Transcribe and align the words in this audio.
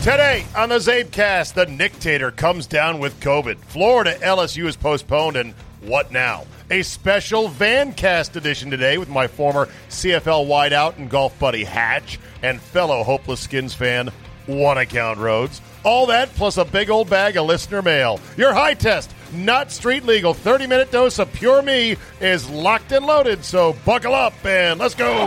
Today 0.00 0.44
on 0.56 0.70
the 0.70 0.78
Czabecast, 0.78 1.52
the 1.52 1.66
Nictator 1.66 2.34
comes 2.34 2.66
down 2.66 3.00
with 3.00 3.20
COVID. 3.20 3.58
Florida 3.58 4.14
LSU 4.22 4.64
is 4.64 4.74
postponed, 4.74 5.36
and 5.36 5.52
what 5.82 6.10
now? 6.10 6.46
A 6.70 6.80
special 6.80 7.50
Vancast 7.50 8.34
edition 8.34 8.70
today 8.70 8.96
with 8.96 9.10
my 9.10 9.26
former 9.26 9.68
CFL 9.90 10.46
wideout 10.46 10.96
and 10.96 11.10
golf 11.10 11.38
buddy 11.38 11.64
Hatch 11.64 12.18
and 12.42 12.62
fellow 12.62 13.02
Hopeless 13.02 13.40
Skins 13.40 13.74
fan, 13.74 14.08
One 14.46 14.78
Account 14.78 15.18
Rhodes. 15.18 15.60
All 15.84 16.06
that 16.06 16.30
plus 16.34 16.56
a 16.56 16.64
big 16.64 16.88
old 16.88 17.10
bag 17.10 17.36
of 17.36 17.44
listener 17.44 17.82
mail. 17.82 18.20
Your 18.38 18.54
high 18.54 18.72
test, 18.72 19.14
not 19.34 19.70
street 19.70 20.06
legal, 20.06 20.32
30 20.32 20.66
minute 20.66 20.90
dose 20.90 21.18
of 21.18 21.30
pure 21.30 21.60
me 21.60 21.96
is 22.22 22.48
locked 22.48 22.92
and 22.92 23.04
loaded, 23.04 23.44
so 23.44 23.76
buckle 23.84 24.14
up 24.14 24.32
and 24.46 24.80
let's 24.80 24.94
go. 24.94 25.26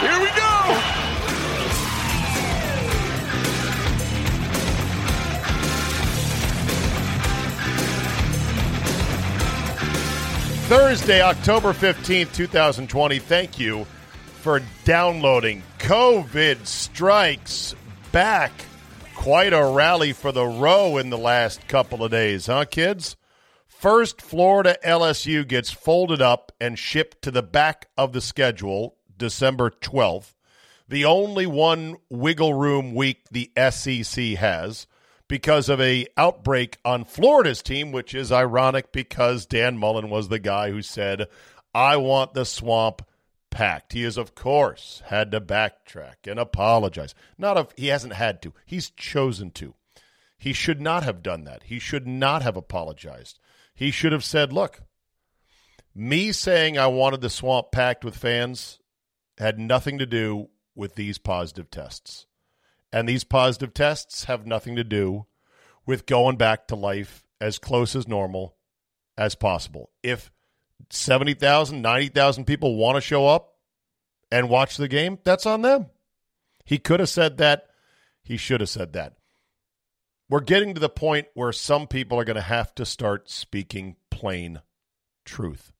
Here 0.00 0.18
we 0.18 0.28
go. 0.30 1.01
Thursday, 10.74 11.20
October 11.20 11.74
15th, 11.74 12.32
2020. 12.32 13.18
Thank 13.18 13.58
you 13.58 13.84
for 14.40 14.62
downloading. 14.86 15.62
COVID 15.78 16.66
strikes 16.66 17.74
back. 18.10 18.52
Quite 19.14 19.52
a 19.52 19.66
rally 19.66 20.14
for 20.14 20.32
the 20.32 20.46
row 20.46 20.96
in 20.96 21.10
the 21.10 21.18
last 21.18 21.68
couple 21.68 22.02
of 22.02 22.10
days, 22.10 22.46
huh, 22.46 22.64
kids? 22.64 23.18
First, 23.66 24.22
Florida 24.22 24.78
LSU 24.82 25.46
gets 25.46 25.70
folded 25.70 26.22
up 26.22 26.52
and 26.58 26.78
shipped 26.78 27.20
to 27.20 27.30
the 27.30 27.42
back 27.42 27.90
of 27.98 28.14
the 28.14 28.22
schedule 28.22 28.96
December 29.14 29.68
12th. 29.68 30.32
The 30.88 31.04
only 31.04 31.44
one 31.44 31.98
wiggle 32.08 32.54
room 32.54 32.94
week 32.94 33.26
the 33.30 33.52
SEC 33.70 34.24
has 34.36 34.86
because 35.32 35.70
of 35.70 35.80
a 35.80 36.06
outbreak 36.18 36.76
on 36.84 37.06
Florida's 37.06 37.62
team, 37.62 37.90
which 37.90 38.14
is 38.14 38.30
ironic 38.30 38.92
because 38.92 39.46
Dan 39.46 39.78
Mullen 39.78 40.10
was 40.10 40.28
the 40.28 40.38
guy 40.38 40.70
who 40.70 40.82
said, 40.82 41.26
"I 41.72 41.96
want 41.96 42.34
the 42.34 42.44
swamp 42.44 43.00
packed." 43.48 43.94
He 43.94 44.02
has, 44.02 44.18
of 44.18 44.34
course, 44.34 45.02
had 45.06 45.30
to 45.30 45.40
backtrack 45.40 46.26
and 46.26 46.38
apologize. 46.38 47.14
Not 47.38 47.56
if 47.56 47.68
he 47.78 47.86
hasn't 47.86 48.12
had 48.12 48.42
to; 48.42 48.52
he's 48.66 48.90
chosen 48.90 49.50
to. 49.52 49.74
He 50.36 50.52
should 50.52 50.82
not 50.82 51.02
have 51.02 51.22
done 51.22 51.44
that. 51.44 51.62
He 51.62 51.78
should 51.78 52.06
not 52.06 52.42
have 52.42 52.58
apologized. 52.58 53.38
He 53.74 53.90
should 53.90 54.12
have 54.12 54.24
said, 54.24 54.52
"Look, 54.52 54.82
me 55.94 56.32
saying 56.32 56.76
I 56.76 56.88
wanted 56.88 57.22
the 57.22 57.30
swamp 57.30 57.72
packed 57.72 58.04
with 58.04 58.18
fans 58.18 58.80
had 59.38 59.58
nothing 59.58 59.96
to 59.96 60.04
do 60.04 60.50
with 60.74 60.94
these 60.94 61.16
positive 61.16 61.70
tests." 61.70 62.26
And 62.92 63.08
these 63.08 63.24
positive 63.24 63.72
tests 63.72 64.24
have 64.24 64.46
nothing 64.46 64.76
to 64.76 64.84
do 64.84 65.26
with 65.86 66.06
going 66.06 66.36
back 66.36 66.68
to 66.68 66.76
life 66.76 67.24
as 67.40 67.58
close 67.58 67.96
as 67.96 68.06
normal 68.06 68.54
as 69.16 69.34
possible. 69.34 69.90
If 70.02 70.30
70,000, 70.90 71.80
90,000 71.80 72.44
people 72.44 72.76
want 72.76 72.96
to 72.96 73.00
show 73.00 73.26
up 73.26 73.54
and 74.30 74.48
watch 74.48 74.76
the 74.76 74.88
game, 74.88 75.18
that's 75.24 75.46
on 75.46 75.62
them. 75.62 75.86
He 76.64 76.78
could 76.78 77.00
have 77.00 77.08
said 77.08 77.38
that. 77.38 77.66
He 78.22 78.36
should 78.36 78.60
have 78.60 78.70
said 78.70 78.92
that. 78.92 79.14
We're 80.28 80.40
getting 80.40 80.74
to 80.74 80.80
the 80.80 80.88
point 80.88 81.26
where 81.34 81.52
some 81.52 81.86
people 81.86 82.18
are 82.18 82.24
going 82.24 82.36
to 82.36 82.42
have 82.42 82.74
to 82.76 82.86
start 82.86 83.28
speaking 83.28 83.96
plain 84.10 84.60
truth. 85.24 85.72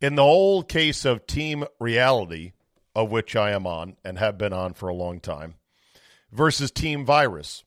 In 0.00 0.14
the 0.14 0.22
old 0.22 0.68
case 0.68 1.04
of 1.04 1.26
team 1.26 1.64
reality, 1.78 2.52
of 2.94 3.10
which 3.10 3.36
I 3.36 3.50
am 3.50 3.66
on 3.66 3.96
and 4.04 4.18
have 4.18 4.38
been 4.38 4.52
on 4.52 4.72
for 4.74 4.88
a 4.88 4.94
long 4.94 5.20
time, 5.20 5.54
versus 6.32 6.70
Team 6.70 7.04
Virus. 7.04 7.64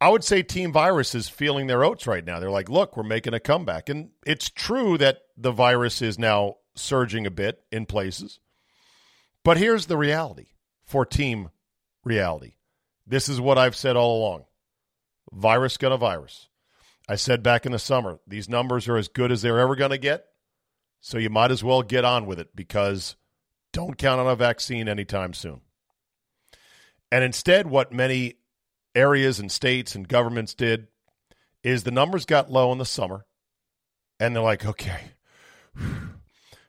I 0.00 0.08
would 0.08 0.24
say 0.24 0.42
Team 0.42 0.72
Virus 0.72 1.14
is 1.14 1.28
feeling 1.28 1.66
their 1.66 1.84
oats 1.84 2.06
right 2.06 2.24
now. 2.24 2.40
They're 2.40 2.50
like, 2.50 2.70
look, 2.70 2.96
we're 2.96 3.02
making 3.02 3.34
a 3.34 3.40
comeback. 3.40 3.88
And 3.88 4.10
it's 4.24 4.48
true 4.48 4.96
that 4.98 5.18
the 5.36 5.52
virus 5.52 6.00
is 6.00 6.18
now 6.18 6.56
surging 6.74 7.26
a 7.26 7.30
bit 7.30 7.62
in 7.70 7.84
places. 7.84 8.40
But 9.44 9.58
here's 9.58 9.86
the 9.86 9.98
reality 9.98 10.48
for 10.86 11.04
Team 11.04 11.50
Reality. 12.02 12.54
This 13.06 13.28
is 13.28 13.40
what 13.40 13.58
I've 13.58 13.76
said 13.76 13.96
all 13.96 14.18
along 14.18 14.44
virus 15.32 15.76
gonna 15.76 15.96
virus. 15.96 16.48
I 17.08 17.16
said 17.16 17.42
back 17.42 17.66
in 17.66 17.72
the 17.72 17.78
summer, 17.78 18.20
these 18.26 18.48
numbers 18.48 18.88
are 18.88 18.96
as 18.96 19.08
good 19.08 19.32
as 19.32 19.42
they're 19.42 19.58
ever 19.58 19.74
going 19.74 19.90
to 19.90 19.98
get. 19.98 20.26
So 21.00 21.18
you 21.18 21.28
might 21.28 21.50
as 21.50 21.64
well 21.64 21.82
get 21.82 22.04
on 22.04 22.26
with 22.26 22.38
it 22.38 22.54
because 22.54 23.16
don't 23.72 23.98
count 23.98 24.20
on 24.20 24.28
a 24.28 24.36
vaccine 24.36 24.88
anytime 24.88 25.34
soon. 25.34 25.62
And 27.12 27.24
instead, 27.24 27.66
what 27.66 27.92
many 27.92 28.34
areas 28.94 29.40
and 29.40 29.50
states 29.50 29.94
and 29.94 30.06
governments 30.06 30.54
did 30.54 30.88
is 31.62 31.82
the 31.82 31.90
numbers 31.90 32.24
got 32.24 32.50
low 32.50 32.72
in 32.72 32.78
the 32.78 32.84
summer, 32.84 33.26
and 34.18 34.34
they're 34.34 34.42
like, 34.42 34.64
okay, 34.64 35.00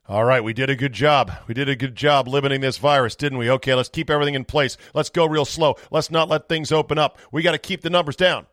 all 0.07 0.25
right, 0.25 0.43
we 0.43 0.53
did 0.53 0.69
a 0.69 0.75
good 0.75 0.93
job. 0.93 1.31
We 1.47 1.53
did 1.53 1.69
a 1.69 1.75
good 1.75 1.95
job 1.95 2.27
limiting 2.27 2.61
this 2.61 2.77
virus, 2.77 3.15
didn't 3.15 3.37
we? 3.37 3.49
Okay, 3.51 3.75
let's 3.75 3.89
keep 3.89 4.09
everything 4.09 4.35
in 4.35 4.43
place. 4.43 4.77
Let's 4.93 5.09
go 5.09 5.25
real 5.25 5.45
slow. 5.45 5.75
Let's 5.89 6.11
not 6.11 6.27
let 6.27 6.49
things 6.49 6.71
open 6.71 6.97
up. 6.97 7.17
We 7.31 7.43
got 7.43 7.53
to 7.53 7.57
keep 7.57 7.81
the 7.81 7.89
numbers 7.89 8.15
down. 8.15 8.47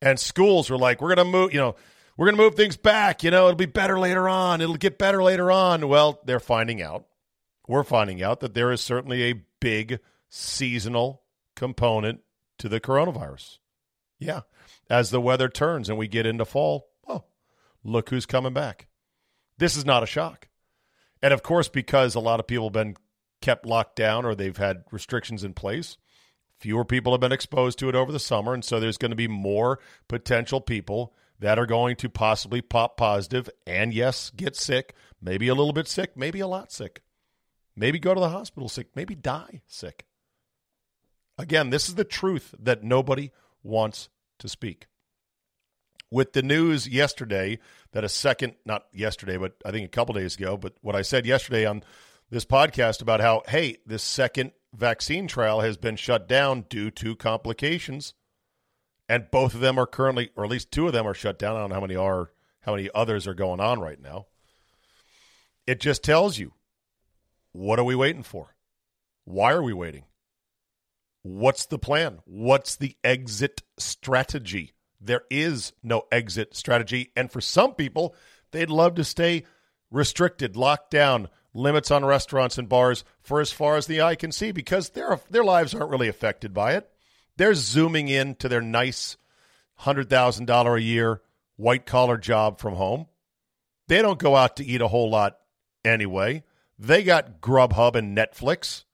And 0.00 0.20
schools 0.20 0.70
were 0.70 0.78
like, 0.78 1.00
we're 1.00 1.14
going 1.14 1.26
to 1.26 1.32
move, 1.32 1.52
you 1.52 1.58
know, 1.58 1.74
we're 2.16 2.26
going 2.26 2.36
to 2.36 2.42
move 2.42 2.54
things 2.54 2.76
back. 2.76 3.24
You 3.24 3.32
know, 3.32 3.46
it'll 3.46 3.56
be 3.56 3.66
better 3.66 3.98
later 3.98 4.28
on. 4.28 4.60
It'll 4.60 4.76
get 4.76 4.98
better 4.98 5.22
later 5.22 5.50
on. 5.50 5.88
Well, 5.88 6.20
they're 6.24 6.38
finding 6.38 6.80
out. 6.80 7.06
We're 7.66 7.82
finding 7.82 8.22
out 8.22 8.40
that 8.40 8.54
there 8.54 8.70
is 8.70 8.80
certainly 8.80 9.30
a 9.30 9.42
big 9.60 9.98
seasonal 10.28 11.22
component 11.56 12.20
to 12.58 12.68
the 12.68 12.80
coronavirus. 12.80 13.58
Yeah. 14.18 14.40
As 14.90 15.10
the 15.10 15.20
weather 15.20 15.48
turns 15.48 15.88
and 15.88 15.98
we 15.98 16.08
get 16.08 16.26
into 16.26 16.44
fall, 16.44 16.88
oh, 17.06 17.24
look 17.84 18.10
who's 18.10 18.26
coming 18.26 18.52
back. 18.52 18.88
This 19.58 19.76
is 19.76 19.84
not 19.84 20.02
a 20.02 20.06
shock. 20.06 20.48
And 21.22 21.34
of 21.34 21.42
course, 21.42 21.68
because 21.68 22.14
a 22.14 22.20
lot 22.20 22.40
of 22.40 22.46
people 22.46 22.66
have 22.66 22.72
been 22.72 22.96
kept 23.40 23.66
locked 23.66 23.96
down 23.96 24.24
or 24.24 24.34
they've 24.34 24.56
had 24.56 24.84
restrictions 24.90 25.44
in 25.44 25.52
place, 25.54 25.96
fewer 26.58 26.84
people 26.84 27.12
have 27.12 27.20
been 27.20 27.32
exposed 27.32 27.78
to 27.78 27.88
it 27.88 27.94
over 27.94 28.12
the 28.12 28.18
summer. 28.18 28.54
And 28.54 28.64
so 28.64 28.80
there's 28.80 28.98
going 28.98 29.10
to 29.10 29.16
be 29.16 29.28
more 29.28 29.78
potential 30.08 30.60
people 30.60 31.14
that 31.40 31.58
are 31.58 31.66
going 31.66 31.96
to 31.96 32.08
possibly 32.08 32.60
pop 32.60 32.96
positive 32.96 33.48
and, 33.66 33.94
yes, 33.94 34.30
get 34.30 34.56
sick, 34.56 34.94
maybe 35.20 35.48
a 35.48 35.54
little 35.54 35.72
bit 35.72 35.86
sick, 35.86 36.16
maybe 36.16 36.40
a 36.40 36.48
lot 36.48 36.72
sick, 36.72 37.02
maybe 37.76 38.00
go 38.00 38.12
to 38.12 38.20
the 38.20 38.30
hospital 38.30 38.68
sick, 38.68 38.88
maybe 38.96 39.14
die 39.14 39.62
sick. 39.66 40.04
Again, 41.38 41.70
this 41.70 41.88
is 41.88 41.94
the 41.94 42.04
truth 42.04 42.54
that 42.58 42.82
nobody 42.82 43.30
wants 43.62 44.08
to 44.40 44.48
speak. 44.48 44.86
With 46.10 46.32
the 46.32 46.42
news 46.42 46.88
yesterday 46.88 47.58
that 47.92 48.02
a 48.02 48.08
second, 48.08 48.54
not 48.64 48.86
yesterday, 48.92 49.36
but 49.36 49.54
I 49.64 49.70
think 49.70 49.86
a 49.86 49.90
couple 49.90 50.14
days 50.14 50.36
ago, 50.36 50.56
but 50.56 50.74
what 50.80 50.96
I 50.96 51.02
said 51.02 51.26
yesterday 51.26 51.64
on 51.64 51.84
this 52.30 52.44
podcast 52.44 53.02
about 53.02 53.20
how, 53.20 53.42
hey, 53.46 53.76
this 53.86 54.02
second 54.02 54.52
vaccine 54.74 55.28
trial 55.28 55.60
has 55.60 55.76
been 55.76 55.96
shut 55.96 56.28
down 56.28 56.62
due 56.68 56.90
to 56.92 57.14
complications. 57.14 58.14
And 59.08 59.30
both 59.30 59.54
of 59.54 59.60
them 59.60 59.78
are 59.78 59.86
currently, 59.86 60.30
or 60.36 60.44
at 60.44 60.50
least 60.50 60.70
two 60.70 60.86
of 60.86 60.92
them 60.92 61.06
are 61.06 61.14
shut 61.14 61.38
down. 61.38 61.56
I 61.56 61.60
don't 61.60 61.70
know 61.70 61.76
how 61.76 61.80
many 61.80 61.96
are, 61.96 62.30
how 62.60 62.74
many 62.74 62.90
others 62.94 63.26
are 63.26 63.34
going 63.34 63.60
on 63.60 63.80
right 63.80 64.00
now. 64.00 64.26
It 65.66 65.80
just 65.80 66.02
tells 66.02 66.38
you 66.38 66.52
what 67.52 67.78
are 67.78 67.84
we 67.84 67.94
waiting 67.94 68.22
for? 68.22 68.54
Why 69.24 69.52
are 69.52 69.62
we 69.62 69.72
waiting? 69.72 70.04
What's 71.22 71.66
the 71.66 71.78
plan? 71.78 72.20
What's 72.24 72.76
the 72.76 72.96
exit 73.02 73.62
strategy? 73.78 74.72
There 75.00 75.22
is 75.30 75.72
no 75.82 76.04
exit 76.10 76.56
strategy. 76.56 77.12
And 77.16 77.30
for 77.30 77.40
some 77.40 77.74
people, 77.74 78.14
they'd 78.50 78.70
love 78.70 78.94
to 78.96 79.04
stay 79.04 79.44
restricted, 79.90 80.56
locked 80.56 80.90
down, 80.90 81.28
limits 81.54 81.90
on 81.90 82.04
restaurants 82.04 82.58
and 82.58 82.68
bars 82.68 83.04
for 83.20 83.40
as 83.40 83.52
far 83.52 83.76
as 83.76 83.86
the 83.86 84.02
eye 84.02 84.14
can 84.14 84.32
see 84.32 84.52
because 84.52 84.90
their, 84.90 85.20
their 85.30 85.44
lives 85.44 85.74
aren't 85.74 85.90
really 85.90 86.08
affected 86.08 86.52
by 86.52 86.74
it. 86.74 86.88
They're 87.36 87.54
zooming 87.54 88.08
in 88.08 88.34
to 88.36 88.48
their 88.48 88.60
nice 88.60 89.16
$100,000 89.80 90.76
a 90.76 90.82
year 90.82 91.22
white 91.56 91.86
collar 91.86 92.16
job 92.16 92.58
from 92.58 92.74
home. 92.74 93.06
They 93.88 94.02
don't 94.02 94.18
go 94.18 94.36
out 94.36 94.56
to 94.56 94.64
eat 94.64 94.80
a 94.80 94.88
whole 94.88 95.10
lot 95.10 95.38
anyway. 95.84 96.44
They 96.78 97.02
got 97.02 97.40
Grubhub 97.40 97.94
and 97.94 98.16
Netflix. 98.16 98.84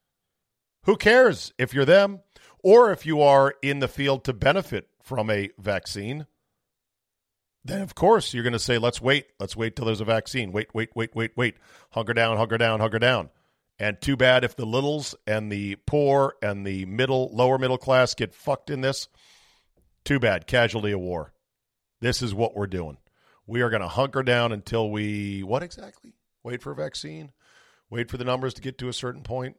Who 0.84 0.96
cares 0.96 1.52
if 1.58 1.74
you're 1.74 1.84
them 1.84 2.20
or 2.62 2.92
if 2.92 3.06
you 3.06 3.22
are 3.22 3.54
in 3.62 3.80
the 3.80 3.88
field 3.88 4.24
to 4.24 4.32
benefit 4.32 4.88
from 5.02 5.30
a 5.30 5.50
vaccine? 5.58 6.26
Then, 7.64 7.80
of 7.80 7.94
course, 7.94 8.34
you're 8.34 8.42
going 8.42 8.52
to 8.52 8.58
say, 8.58 8.76
let's 8.76 9.00
wait. 9.00 9.26
Let's 9.40 9.56
wait 9.56 9.74
till 9.74 9.86
there's 9.86 10.02
a 10.02 10.04
vaccine. 10.04 10.52
Wait, 10.52 10.68
wait, 10.74 10.90
wait, 10.94 11.14
wait, 11.14 11.32
wait. 11.34 11.56
Hunker 11.90 12.12
down, 12.12 12.36
hunker 12.36 12.58
down, 12.58 12.80
hunker 12.80 12.98
down. 12.98 13.30
And 13.78 14.00
too 14.00 14.16
bad 14.16 14.44
if 14.44 14.54
the 14.54 14.66
littles 14.66 15.14
and 15.26 15.50
the 15.50 15.76
poor 15.86 16.34
and 16.42 16.66
the 16.66 16.84
middle, 16.84 17.30
lower 17.32 17.58
middle 17.58 17.78
class 17.78 18.14
get 18.14 18.34
fucked 18.34 18.68
in 18.68 18.82
this. 18.82 19.08
Too 20.04 20.20
bad. 20.20 20.46
Casualty 20.46 20.92
of 20.92 21.00
war. 21.00 21.32
This 22.00 22.20
is 22.20 22.34
what 22.34 22.54
we're 22.54 22.66
doing. 22.66 22.98
We 23.46 23.62
are 23.62 23.70
going 23.70 23.82
to 23.82 23.88
hunker 23.88 24.22
down 24.22 24.52
until 24.52 24.90
we, 24.90 25.42
what 25.42 25.62
exactly? 25.62 26.12
Wait 26.42 26.62
for 26.62 26.72
a 26.72 26.76
vaccine? 26.76 27.32
Wait 27.88 28.10
for 28.10 28.18
the 28.18 28.24
numbers 28.24 28.54
to 28.54 28.62
get 28.62 28.76
to 28.78 28.88
a 28.88 28.92
certain 28.92 29.22
point? 29.22 29.56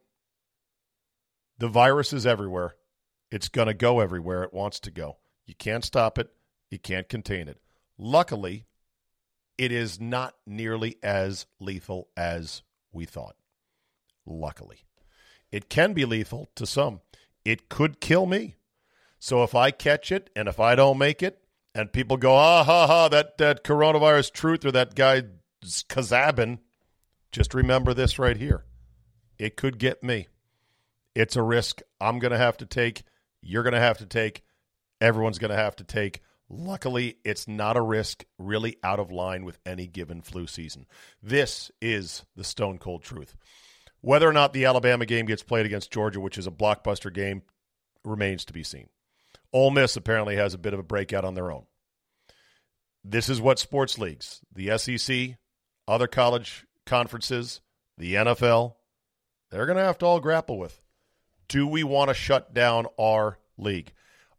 The 1.58 1.68
virus 1.68 2.12
is 2.12 2.26
everywhere. 2.26 2.74
It's 3.30 3.48
going 3.48 3.68
to 3.68 3.74
go 3.74 4.00
everywhere 4.00 4.42
it 4.42 4.54
wants 4.54 4.80
to 4.80 4.90
go. 4.90 5.18
You 5.46 5.54
can't 5.54 5.84
stop 5.84 6.18
it. 6.18 6.30
You 6.70 6.78
can't 6.78 7.08
contain 7.08 7.48
it. 7.48 7.60
Luckily, 7.98 8.66
it 9.56 9.72
is 9.72 10.00
not 10.00 10.34
nearly 10.46 10.96
as 11.02 11.46
lethal 11.60 12.08
as 12.16 12.62
we 12.92 13.04
thought. 13.04 13.36
Luckily, 14.26 14.78
it 15.50 15.68
can 15.68 15.92
be 15.92 16.04
lethal 16.04 16.48
to 16.56 16.66
some. 16.66 17.00
It 17.44 17.68
could 17.68 18.00
kill 18.00 18.26
me. 18.26 18.56
So 19.18 19.42
if 19.42 19.54
I 19.54 19.70
catch 19.70 20.12
it 20.12 20.30
and 20.36 20.48
if 20.48 20.60
I 20.60 20.74
don't 20.74 20.98
make 20.98 21.22
it, 21.22 21.42
and 21.74 21.92
people 21.92 22.16
go, 22.16 22.34
ah 22.34 22.64
ha 22.64 22.86
ha, 22.86 23.08
that, 23.08 23.36
that 23.38 23.62
coronavirus 23.62 24.32
truth 24.32 24.64
or 24.64 24.72
that 24.72 24.94
guy 24.94 25.24
Czaban, 25.62 26.58
just 27.32 27.52
remember 27.54 27.92
this 27.92 28.18
right 28.18 28.36
here. 28.36 28.64
It 29.38 29.56
could 29.56 29.78
get 29.78 30.02
me. 30.02 30.28
It's 31.16 31.34
a 31.34 31.42
risk 31.42 31.80
I'm 31.98 32.18
going 32.18 32.32
to 32.32 32.38
have 32.38 32.58
to 32.58 32.66
take. 32.66 33.02
You're 33.40 33.62
going 33.62 33.72
to 33.72 33.80
have 33.80 33.96
to 33.98 34.06
take. 34.06 34.42
Everyone's 35.00 35.38
going 35.38 35.50
to 35.50 35.56
have 35.56 35.74
to 35.76 35.84
take. 35.84 36.20
Luckily, 36.50 37.16
it's 37.24 37.48
not 37.48 37.78
a 37.78 37.80
risk 37.80 38.26
really 38.38 38.76
out 38.84 39.00
of 39.00 39.10
line 39.10 39.46
with 39.46 39.58
any 39.64 39.86
given 39.86 40.20
flu 40.20 40.46
season. 40.46 40.84
This 41.22 41.70
is 41.80 42.26
the 42.36 42.44
stone 42.44 42.76
cold 42.76 43.02
truth. 43.02 43.34
Whether 44.02 44.28
or 44.28 44.32
not 44.34 44.52
the 44.52 44.66
Alabama 44.66 45.06
game 45.06 45.24
gets 45.24 45.42
played 45.42 45.64
against 45.64 45.90
Georgia, 45.90 46.20
which 46.20 46.36
is 46.36 46.46
a 46.46 46.50
blockbuster 46.50 47.10
game, 47.10 47.40
remains 48.04 48.44
to 48.44 48.52
be 48.52 48.62
seen. 48.62 48.90
Ole 49.54 49.70
Miss 49.70 49.96
apparently 49.96 50.36
has 50.36 50.52
a 50.52 50.58
bit 50.58 50.74
of 50.74 50.80
a 50.80 50.84
breakout 50.84 51.24
on 51.24 51.34
their 51.34 51.50
own. 51.50 51.64
This 53.02 53.30
is 53.30 53.40
what 53.40 53.58
sports 53.58 53.98
leagues, 53.98 54.42
the 54.54 54.76
SEC, 54.76 55.38
other 55.88 56.08
college 56.08 56.66
conferences, 56.84 57.62
the 57.96 58.16
NFL, 58.16 58.74
they're 59.50 59.64
going 59.64 59.78
to 59.78 59.84
have 59.84 59.96
to 59.98 60.06
all 60.06 60.20
grapple 60.20 60.58
with. 60.58 60.82
Do 61.48 61.66
we 61.66 61.84
want 61.84 62.08
to 62.08 62.14
shut 62.14 62.54
down 62.54 62.86
our 62.98 63.38
league? 63.56 63.92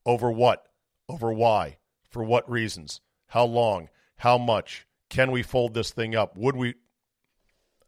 Over 0.05 0.31
what? 0.31 0.67
Over 1.09 1.31
why? 1.31 1.77
For 2.09 2.23
what 2.23 2.49
reasons? 2.49 3.01
How 3.27 3.45
long? 3.45 3.89
How 4.17 4.37
much? 4.37 4.87
Can 5.09 5.31
we 5.31 5.43
fold 5.43 5.73
this 5.73 5.91
thing 5.91 6.15
up? 6.15 6.37
Would 6.37 6.55
we? 6.55 6.75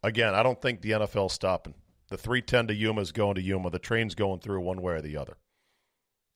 Again, 0.04 0.34
I 0.34 0.44
don't 0.44 0.62
think 0.62 0.82
the 0.82 0.92
NFL's 0.92 1.34
stopping. 1.34 1.74
The 2.08 2.18
310 2.18 2.68
to 2.68 2.74
Yuma 2.74 3.02
is 3.02 3.12
going 3.12 3.36
to 3.36 3.42
Yuma. 3.42 3.70
The 3.70 3.80
train's 3.80 4.16
going 4.16 4.40
through 4.40 4.62
one 4.62 4.82
way 4.82 4.94
or 4.94 5.02
the 5.02 5.18
other. 5.18 5.38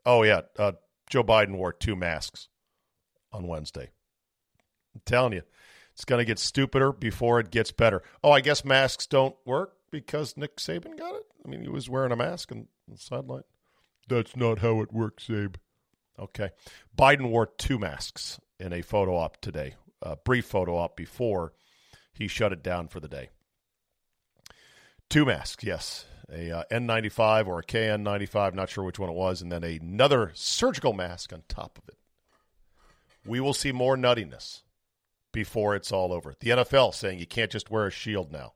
Oh, 0.06 0.24
yeah. 0.24 0.42
Uh, 0.58 0.74
Joe 1.10 1.24
Biden 1.24 1.56
wore 1.56 1.74
two 1.74 1.96
masks 1.96 2.50
on 3.32 3.48
Wednesday. 3.48 3.90
I'm 4.94 5.02
telling 5.06 5.34
you, 5.34 5.42
it's 5.94 6.06
going 6.06 6.20
to 6.20 6.26
get 6.26 6.40
stupider 6.40 6.92
before 6.92 7.40
it 7.40 7.52
gets 7.52 7.72
better. 7.72 8.04
Oh, 8.24 8.32
I 8.32 8.42
guess 8.42 8.66
masks 8.66 9.08
don't 9.08 9.36
work 9.46 9.74
because 9.92 10.38
Nick 10.38 10.58
Saban 10.58 10.98
got 10.98 11.16
it? 11.16 11.24
I 11.46 11.50
mean, 11.50 11.62
he 11.62 11.70
was 11.70 11.90
wearing 11.90 12.12
a 12.12 12.16
mask 12.16 12.52
the 12.52 12.68
sideline. 12.96 13.44
That's 14.08 14.36
not 14.36 14.60
how 14.60 14.82
it 14.82 14.94
works, 14.94 15.30
Abe. 15.30 15.56
Okay. 16.20 16.50
Biden 16.98 17.30
wore 17.30 17.48
two 17.48 17.80
masks 17.80 18.40
in 18.60 18.74
a 18.74 18.82
photo 18.82 19.16
op 19.16 19.42
today, 19.42 19.76
a 20.02 20.16
brief 20.16 20.46
photo 20.46 20.78
op 20.78 20.96
before 20.96 21.54
he 22.14 22.28
shut 22.28 22.54
it 22.54 22.64
down 22.64 22.88
for 22.88 23.00
the 23.00 23.08
day. 23.08 23.30
Two 25.10 25.26
masks, 25.26 25.64
yes. 25.64 26.06
A 26.32 26.52
uh, 26.52 26.64
N95 26.72 27.48
or 27.48 27.60
a 27.60 27.64
KN95, 27.64 28.54
not 28.54 28.70
sure 28.70 28.84
which 28.84 29.00
one 29.00 29.10
it 29.10 29.16
was, 29.16 29.42
and 29.42 29.52
then 29.52 29.64
another 29.64 30.32
surgical 30.34 30.94
mask 30.94 31.34
on 31.34 31.44
top 31.48 31.78
of 31.78 31.88
it. 31.90 31.98
We 33.26 33.40
will 33.40 33.54
see 33.54 33.72
more 33.72 33.96
nuttiness 33.98 34.62
before 35.32 35.76
it's 35.76 35.92
all 35.92 36.14
over. 36.14 36.34
The 36.40 36.52
NFL 36.52 36.94
saying 36.94 37.20
you 37.20 37.28
can't 37.28 37.52
just 37.52 37.70
wear 37.70 37.88
a 37.88 37.92
shield 37.92 38.32
now. 38.32 38.54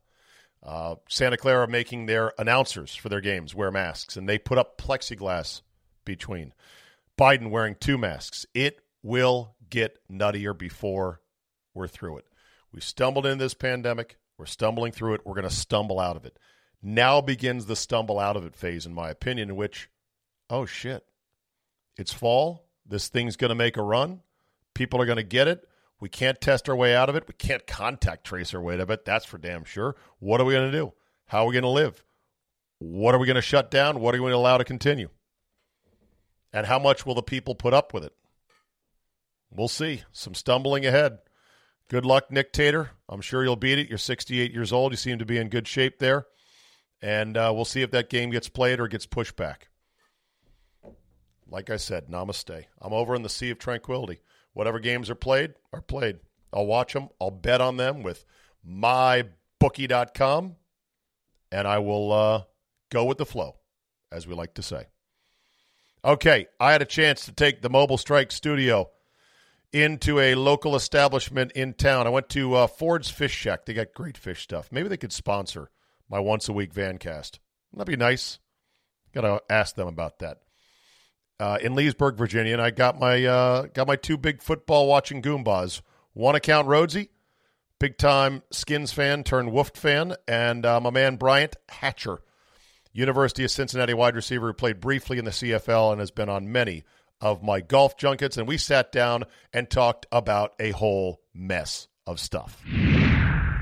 Uh, 0.63 0.95
Santa 1.07 1.37
Clara 1.37 1.67
making 1.67 2.05
their 2.05 2.33
announcers 2.37 2.95
for 2.95 3.09
their 3.09 3.21
games 3.21 3.55
wear 3.55 3.71
masks, 3.71 4.17
and 4.17 4.27
they 4.27 4.37
put 4.37 4.57
up 4.57 4.77
plexiglass 4.77 5.61
between. 6.03 6.53
Biden 7.17 7.49
wearing 7.49 7.75
two 7.79 7.97
masks. 7.97 8.45
It 8.53 8.79
will 9.01 9.55
get 9.69 9.99
nuttier 10.11 10.57
before 10.57 11.21
we're 11.73 11.87
through 11.87 12.17
it. 12.17 12.25
We 12.71 12.81
stumbled 12.81 13.25
in 13.25 13.37
this 13.37 13.53
pandemic. 13.53 14.17
We're 14.37 14.45
stumbling 14.45 14.91
through 14.91 15.15
it. 15.15 15.21
We're 15.25 15.33
going 15.33 15.49
to 15.49 15.53
stumble 15.53 15.99
out 15.99 16.15
of 16.15 16.25
it. 16.25 16.37
Now 16.81 17.21
begins 17.21 17.65
the 17.65 17.75
stumble 17.75 18.19
out 18.19 18.37
of 18.37 18.45
it 18.45 18.55
phase, 18.55 18.85
in 18.85 18.93
my 18.93 19.09
opinion, 19.09 19.49
in 19.49 19.55
which, 19.55 19.89
oh 20.49 20.65
shit, 20.65 21.05
it's 21.97 22.13
fall. 22.13 22.67
This 22.85 23.07
thing's 23.07 23.35
going 23.35 23.49
to 23.49 23.55
make 23.55 23.77
a 23.77 23.81
run. 23.81 24.21
People 24.73 25.01
are 25.01 25.05
going 25.05 25.17
to 25.17 25.23
get 25.23 25.47
it. 25.47 25.67
We 25.99 26.09
can't 26.09 26.39
test 26.39 26.69
our 26.69 26.75
way 26.75 26.95
out 26.95 27.09
of 27.09 27.15
it. 27.15 27.27
We 27.27 27.33
can't 27.33 27.65
contact 27.65 28.25
trace 28.25 28.53
our 28.53 28.61
way 28.61 28.75
out 28.75 28.81
of 28.81 28.89
it. 28.89 29.05
That's 29.05 29.25
for 29.25 29.37
damn 29.37 29.63
sure. 29.63 29.95
What 30.19 30.39
are 30.39 30.45
we 30.45 30.53
going 30.53 30.71
to 30.71 30.77
do? 30.77 30.93
How 31.27 31.43
are 31.43 31.47
we 31.47 31.53
going 31.53 31.63
to 31.63 31.69
live? 31.69 32.03
What 32.79 33.15
are 33.15 33.17
we 33.17 33.25
going 33.25 33.35
to 33.35 33.41
shut 33.41 33.71
down? 33.71 33.99
What 33.99 34.13
are 34.13 34.17
we 34.17 34.23
going 34.23 34.31
to 34.31 34.37
allow 34.37 34.57
to 34.57 34.63
continue? 34.63 35.09
And 36.53 36.67
how 36.67 36.79
much 36.79 37.05
will 37.05 37.15
the 37.15 37.23
people 37.23 37.55
put 37.55 37.73
up 37.73 37.93
with 37.93 38.03
it? 38.03 38.13
We'll 39.49 39.67
see. 39.67 40.03
Some 40.11 40.35
stumbling 40.35 40.85
ahead. 40.85 41.19
Good 41.89 42.05
luck, 42.05 42.31
Nick 42.31 42.53
Tater. 42.53 42.91
I'm 43.09 43.21
sure 43.21 43.43
you'll 43.43 43.55
beat 43.55 43.79
it. 43.79 43.89
You're 43.89 43.97
68 43.97 44.51
years 44.51 44.71
old. 44.71 44.91
You 44.91 44.97
seem 44.97 45.19
to 45.19 45.25
be 45.25 45.37
in 45.37 45.49
good 45.49 45.67
shape 45.67 45.99
there. 45.99 46.27
And 47.01 47.37
uh, 47.37 47.51
we'll 47.55 47.65
see 47.65 47.81
if 47.81 47.91
that 47.91 48.09
game 48.09 48.29
gets 48.29 48.49
played 48.49 48.79
or 48.79 48.87
gets 48.87 49.05
pushed 49.05 49.35
back. 49.35 49.69
Like 51.49 51.69
I 51.69 51.77
said, 51.77 52.07
namaste. 52.07 52.65
I'm 52.81 52.93
over 52.93 53.15
in 53.15 53.23
the 53.23 53.29
sea 53.29 53.49
of 53.51 53.59
tranquility. 53.59 54.19
Whatever 54.53 54.79
games 54.79 55.09
are 55.09 55.15
played 55.15 55.53
are 55.71 55.81
played. 55.81 56.19
I'll 56.51 56.65
watch 56.65 56.93
them. 56.93 57.09
I'll 57.21 57.31
bet 57.31 57.61
on 57.61 57.77
them 57.77 58.03
with 58.03 58.25
mybookie.com, 58.67 60.55
and 61.51 61.67
I 61.67 61.79
will 61.79 62.11
uh, 62.11 62.43
go 62.89 63.05
with 63.05 63.17
the 63.17 63.25
flow, 63.25 63.55
as 64.11 64.27
we 64.27 64.33
like 64.33 64.55
to 64.55 64.63
say. 64.63 64.87
Okay, 66.03 66.47
I 66.59 66.71
had 66.71 66.81
a 66.81 66.85
chance 66.85 67.25
to 67.25 67.31
take 67.31 67.61
the 67.61 67.69
Mobile 67.69 67.97
Strike 67.97 68.31
studio 68.31 68.89
into 69.73 70.19
a 70.19 70.35
local 70.35 70.75
establishment 70.75 71.51
in 71.51 71.73
town. 71.73 72.07
I 72.07 72.11
went 72.11 72.29
to 72.29 72.53
uh, 72.55 72.67
Ford's 72.67 73.09
Fish 73.09 73.33
Shack. 73.33 73.65
They 73.65 73.73
got 73.73 73.93
great 73.93 74.17
fish 74.17 74.41
stuff. 74.41 74.69
Maybe 74.71 74.87
they 74.87 74.97
could 74.97 75.11
sponsor 75.11 75.69
my 76.09 76.19
once 76.19 76.47
a 76.47 76.53
week 76.53 76.73
van 76.73 76.97
cast. 76.97 77.39
That'd 77.73 77.87
be 77.87 77.97
nice. 77.97 78.39
Got 79.13 79.21
to 79.21 79.41
ask 79.53 79.75
them 79.75 79.87
about 79.87 80.19
that 80.19 80.39
uh, 81.39 81.57
in 81.61 81.75
Leesburg, 81.75 82.17
Virginia, 82.17 82.53
and 82.53 82.61
I 82.61 82.71
got 82.71 82.99
my 82.99 83.23
uh, 83.25 83.67
got 83.73 83.87
my 83.87 83.95
two 83.95 84.17
big 84.17 84.41
football 84.41 84.87
watching 84.87 85.21
goombas. 85.21 85.81
One 86.13 86.35
account 86.35 86.67
Rhodesy, 86.67 87.09
big 87.79 87.97
time 87.97 88.43
Skins 88.51 88.91
fan 88.91 89.23
turned 89.23 89.51
Wolf 89.51 89.71
fan, 89.75 90.15
and 90.27 90.65
uh, 90.65 90.79
my 90.79 90.89
man 90.89 91.15
Bryant 91.15 91.55
Hatcher, 91.69 92.19
University 92.91 93.43
of 93.43 93.51
Cincinnati 93.51 93.93
wide 93.93 94.15
receiver 94.15 94.47
who 94.47 94.53
played 94.53 94.79
briefly 94.79 95.19
in 95.19 95.25
the 95.25 95.31
CFL 95.31 95.91
and 95.91 95.99
has 95.99 96.11
been 96.11 96.29
on 96.29 96.51
many 96.51 96.83
of 97.21 97.43
my 97.43 97.61
golf 97.61 97.97
junkets. 97.97 98.37
And 98.37 98.47
we 98.47 98.57
sat 98.57 98.91
down 98.91 99.25
and 99.53 99.69
talked 99.69 100.05
about 100.11 100.53
a 100.59 100.71
whole 100.71 101.21
mess 101.33 101.87
of 102.07 102.19
stuff. 102.19 102.63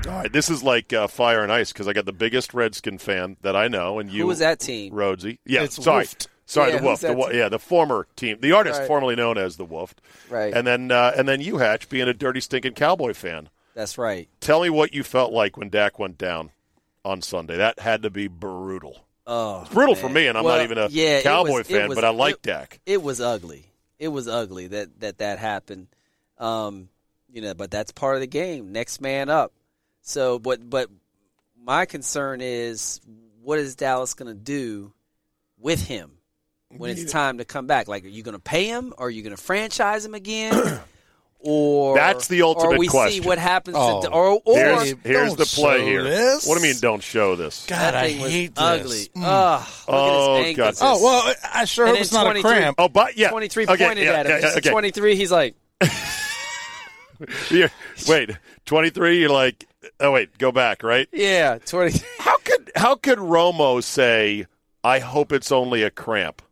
All 0.06 0.12
right, 0.12 0.32
this 0.32 0.48
is 0.48 0.62
like 0.62 0.92
uh, 0.92 1.08
fire 1.08 1.42
and 1.42 1.50
ice 1.50 1.72
because 1.72 1.88
I 1.88 1.92
got 1.92 2.06
the 2.06 2.12
biggest 2.12 2.54
Redskin 2.54 2.98
fan 2.98 3.36
that 3.42 3.56
I 3.56 3.66
know, 3.68 3.98
and 3.98 4.08
you. 4.08 4.22
Who 4.22 4.28
was 4.28 4.38
that 4.38 4.60
team? 4.60 4.92
Rhodesy. 4.92 5.38
Yeah, 5.44 5.64
It's 5.64 5.82
sorry. 5.82 6.04
Wolfed. 6.04 6.28
Sorry, 6.48 6.70
Yeah, 6.72 6.78
the 6.78 6.84
Wolf. 6.84 7.00
The, 7.00 7.30
yeah, 7.34 7.48
the 7.48 7.58
former 7.58 8.06
team, 8.16 8.38
the 8.40 8.52
artist 8.52 8.78
Right. 8.80 8.86
formerly 8.86 9.16
known 9.16 9.36
as 9.36 9.56
the 9.56 9.64
Wolf. 9.64 9.94
Right. 10.30 10.54
And 10.54 10.64
then, 10.66 10.90
uh, 10.92 11.12
and 11.16 11.28
then 11.28 11.40
you, 11.40 11.58
Hatch, 11.58 11.88
being 11.88 12.06
a 12.08 12.14
dirty, 12.14 12.40
stinking 12.40 12.74
Cowboy 12.74 13.14
fan. 13.14 13.48
That's 13.74 13.98
right. 13.98 14.28
Tell 14.40 14.62
me 14.62 14.70
what 14.70 14.94
you 14.94 15.02
felt 15.02 15.32
like 15.32 15.56
when 15.56 15.68
Dak 15.68 15.98
went 15.98 16.16
down 16.18 16.50
on 17.04 17.20
Sunday. 17.20 17.56
That 17.56 17.80
had 17.80 18.02
to 18.04 18.10
be 18.10 18.28
brutal. 18.28 19.04
Oh, 19.26 19.62
It's 19.62 19.74
brutal 19.74 19.94
man. 19.96 20.02
for 20.02 20.08
me, 20.08 20.26
and 20.28 20.38
I'm 20.38 20.44
Well, 20.44 20.56
not 20.56 20.62
even 20.64 20.78
a 20.78 20.86
yeah, 20.88 21.20
Cowboy 21.22 21.58
was- 21.58 21.66
fan, 21.66 21.88
was- 21.88 21.96
but 21.96 22.04
I 22.04 22.10
like 22.10 22.36
it- 22.36 22.42
Dak. 22.42 22.80
It 22.86 23.02
was 23.02 23.20
ugly. 23.20 23.66
It 23.98 24.08
was 24.08 24.28
ugly 24.28 24.68
that 24.68 25.00
that 25.00 25.18
that 25.18 25.38
happened. 25.40 25.88
Um, 26.38 26.88
you 27.32 27.40
know, 27.42 27.54
but 27.54 27.70
that's 27.72 27.90
part 27.90 28.14
of 28.14 28.20
the 28.20 28.26
game. 28.28 28.70
Next 28.72 29.00
man 29.00 29.28
up. 29.28 29.52
So, 30.02 30.38
but 30.38 30.68
but 30.70 30.88
my 31.60 31.86
concern 31.86 32.40
is 32.40 33.00
what 33.42 33.58
is 33.58 33.74
Dallas 33.74 34.14
going 34.14 34.28
to 34.28 34.34
do 34.40 34.92
with 35.58 35.86
him 35.88 36.15
when 36.78 36.90
it's 36.90 37.10
time 37.12 37.38
to 37.38 37.44
come 37.44 37.66
back? 37.66 37.88
Like, 37.88 38.04
are 38.04 38.08
you 38.08 38.22
going 38.22 38.34
to 38.36 38.38
pay 38.42 38.66
him? 38.66 38.92
Or 38.98 39.06
are 39.06 39.10
you 39.10 39.22
going 39.22 39.34
to 39.36 39.42
franchise 39.42 40.04
him 40.04 40.14
again? 40.14 40.80
or 41.40 41.94
That's 41.96 42.28
the 42.28 42.42
ultimate 42.42 42.74
or 42.76 42.78
we 42.78 42.88
question. 42.88 43.22
see 43.22 43.26
what 43.28 43.38
happens. 43.38 43.76
Oh. 43.78 44.02
to, 44.02 44.10
or 44.10 44.40
or 44.44 44.56
Here's, 44.56 44.94
here's 45.04 45.34
the 45.36 45.44
play 45.44 45.84
here. 45.84 46.02
this. 46.02 46.46
What 46.46 46.58
do 46.58 46.66
you 46.66 46.72
mean, 46.72 46.80
don't 46.80 47.02
show 47.02 47.36
this? 47.36 47.66
God, 47.66 47.76
that 47.78 47.94
I 47.94 48.08
thing 48.12 48.20
was 48.22 48.30
hate 48.32 48.54
this. 48.54 48.64
ugly. 48.64 49.08
Mm. 49.16 49.22
Ugh, 49.24 49.68
Oh, 49.88 50.34
at 50.36 50.38
his 50.38 50.46
ankles. 50.58 50.80
God. 50.80 50.98
Oh 50.98 51.04
well, 51.04 51.34
I 51.52 51.64
sure 51.66 51.86
And 51.86 51.94
hope 51.96 52.02
it's 52.02 52.12
not 52.12 52.34
a 52.36 52.40
cramp. 52.40 52.76
Oh, 52.78 52.88
but 52.88 53.16
yeah, 53.16 53.30
23 53.30 53.66
okay, 53.68 53.86
pointed 53.86 54.04
yeah, 54.04 54.12
at 54.12 54.26
him. 54.26 54.40
yeah, 54.42 54.54
okay. 54.56 54.70
23, 54.70 55.14
he's 55.16 55.30
like, 55.30 55.54
You're- 57.50 57.70
wait, 58.08 58.30
23. 58.66 59.20
You're 59.20 59.30
like, 59.30 59.64
oh 60.00 60.12
wait, 60.12 60.36
go 60.38 60.52
back, 60.52 60.82
right? 60.82 61.08
yeah, 61.12 61.58
20. 61.64 62.00
How 62.18 62.36
could 62.38 62.70
how 62.76 62.94
could 62.96 63.18
Romo 63.18 63.82
say, 63.82 64.46
"I 64.84 64.98
hope 64.98 65.32
it's 65.32 65.50
only 65.50 65.82
a 65.82 65.90
cramp"? 65.90 66.42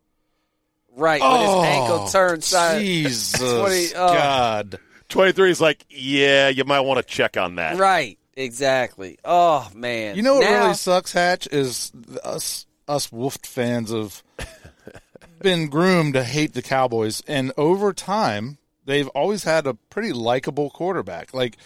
Right, 0.95 1.21
when 1.21 1.39
his 1.41 1.49
ankle 1.49 2.05
oh, 2.07 2.09
turns 2.11 2.45
side. 2.45 2.81
Jesus 2.81 3.39
20 3.59 3.87
oh. 3.95 4.13
God. 4.13 4.79
23 5.09 5.51
is 5.51 5.61
like, 5.61 5.85
yeah, 5.89 6.49
you 6.49 6.63
might 6.63 6.81
want 6.81 7.05
to 7.05 7.13
check 7.13 7.37
on 7.37 7.55
that. 7.55 7.77
Right, 7.77 8.17
exactly. 8.35 9.17
Oh, 9.23 9.69
man. 9.75 10.15
You 10.15 10.23
know 10.23 10.35
what 10.35 10.49
Now- 10.49 10.63
really 10.63 10.73
sucks, 10.73 11.13
Hatch, 11.13 11.47
is 11.51 11.91
us 12.23 12.65
us 12.87 13.11
Wolf 13.11 13.37
fans 13.43 13.91
have 13.91 14.23
been 15.41 15.69
groomed 15.69 16.13
to 16.13 16.23
hate 16.23 16.53
the 16.53 16.61
Cowboys, 16.61 17.21
and 17.27 17.51
over 17.57 17.93
time, 17.93 18.57
they've 18.85 19.07
always 19.09 19.43
had 19.43 19.67
a 19.67 19.73
pretty 19.73 20.13
likable 20.13 20.69
quarterback. 20.69 21.33
Like 21.33 21.57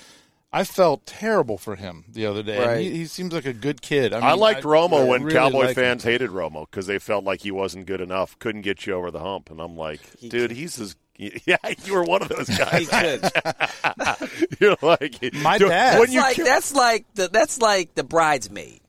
I 0.52 0.64
felt 0.64 1.06
terrible 1.06 1.58
for 1.60 1.76
him 1.76 2.06
the 2.10 2.26
other 2.26 2.42
day. 2.42 2.66
Right. 2.66 2.80
He, 2.82 2.90
he 2.92 3.06
seems 3.06 3.32
like 3.34 3.46
a 3.46 3.54
good 3.54 3.82
kid. 3.84 4.14
I, 4.14 4.18
mean, 4.20 4.26
I 4.30 4.34
liked 4.34 4.64
Romo 4.64 5.08
when 5.08 5.24
really 5.24 5.36
Cowboy 5.38 5.60
like 5.60 5.70
him. 5.70 5.76
fans 5.76 6.04
hated 6.04 6.32
Romo 6.32 6.66
because 6.70 6.88
they 6.88 6.98
felt 6.98 7.24
like 7.24 7.42
he 7.42 7.52
wasn't 7.52 7.86
good 7.86 8.02
enough, 8.02 8.38
couldn't 8.40 8.62
get 8.64 8.86
you 8.88 8.94
over 8.94 9.12
the 9.12 9.20
hump. 9.20 9.52
And 9.52 9.60
I'm 9.62 9.78
like, 9.78 10.00
dude, 10.28 10.52
he's 10.52 10.80
as 10.80 10.96
yeah, 11.18 11.58
you 11.84 11.94
were 11.94 12.04
one 12.04 12.22
of 12.24 12.30
those 12.30 12.48
He 12.48 12.58
guys. 12.58 12.90
could. 12.90 14.58
You're 14.60 14.78
like 14.82 15.20
My 15.36 15.58
dude, 15.58 15.70
dad- 15.70 16.00
When 16.00 16.10
That's 16.10 16.14
you 16.14 16.22
like 16.22 16.38
that's 16.38 16.74
like 16.74 17.06
the 17.14 17.28
that's 17.28 17.60
like 17.60 17.94
the 17.96 18.04
bridesmaid 18.04 18.80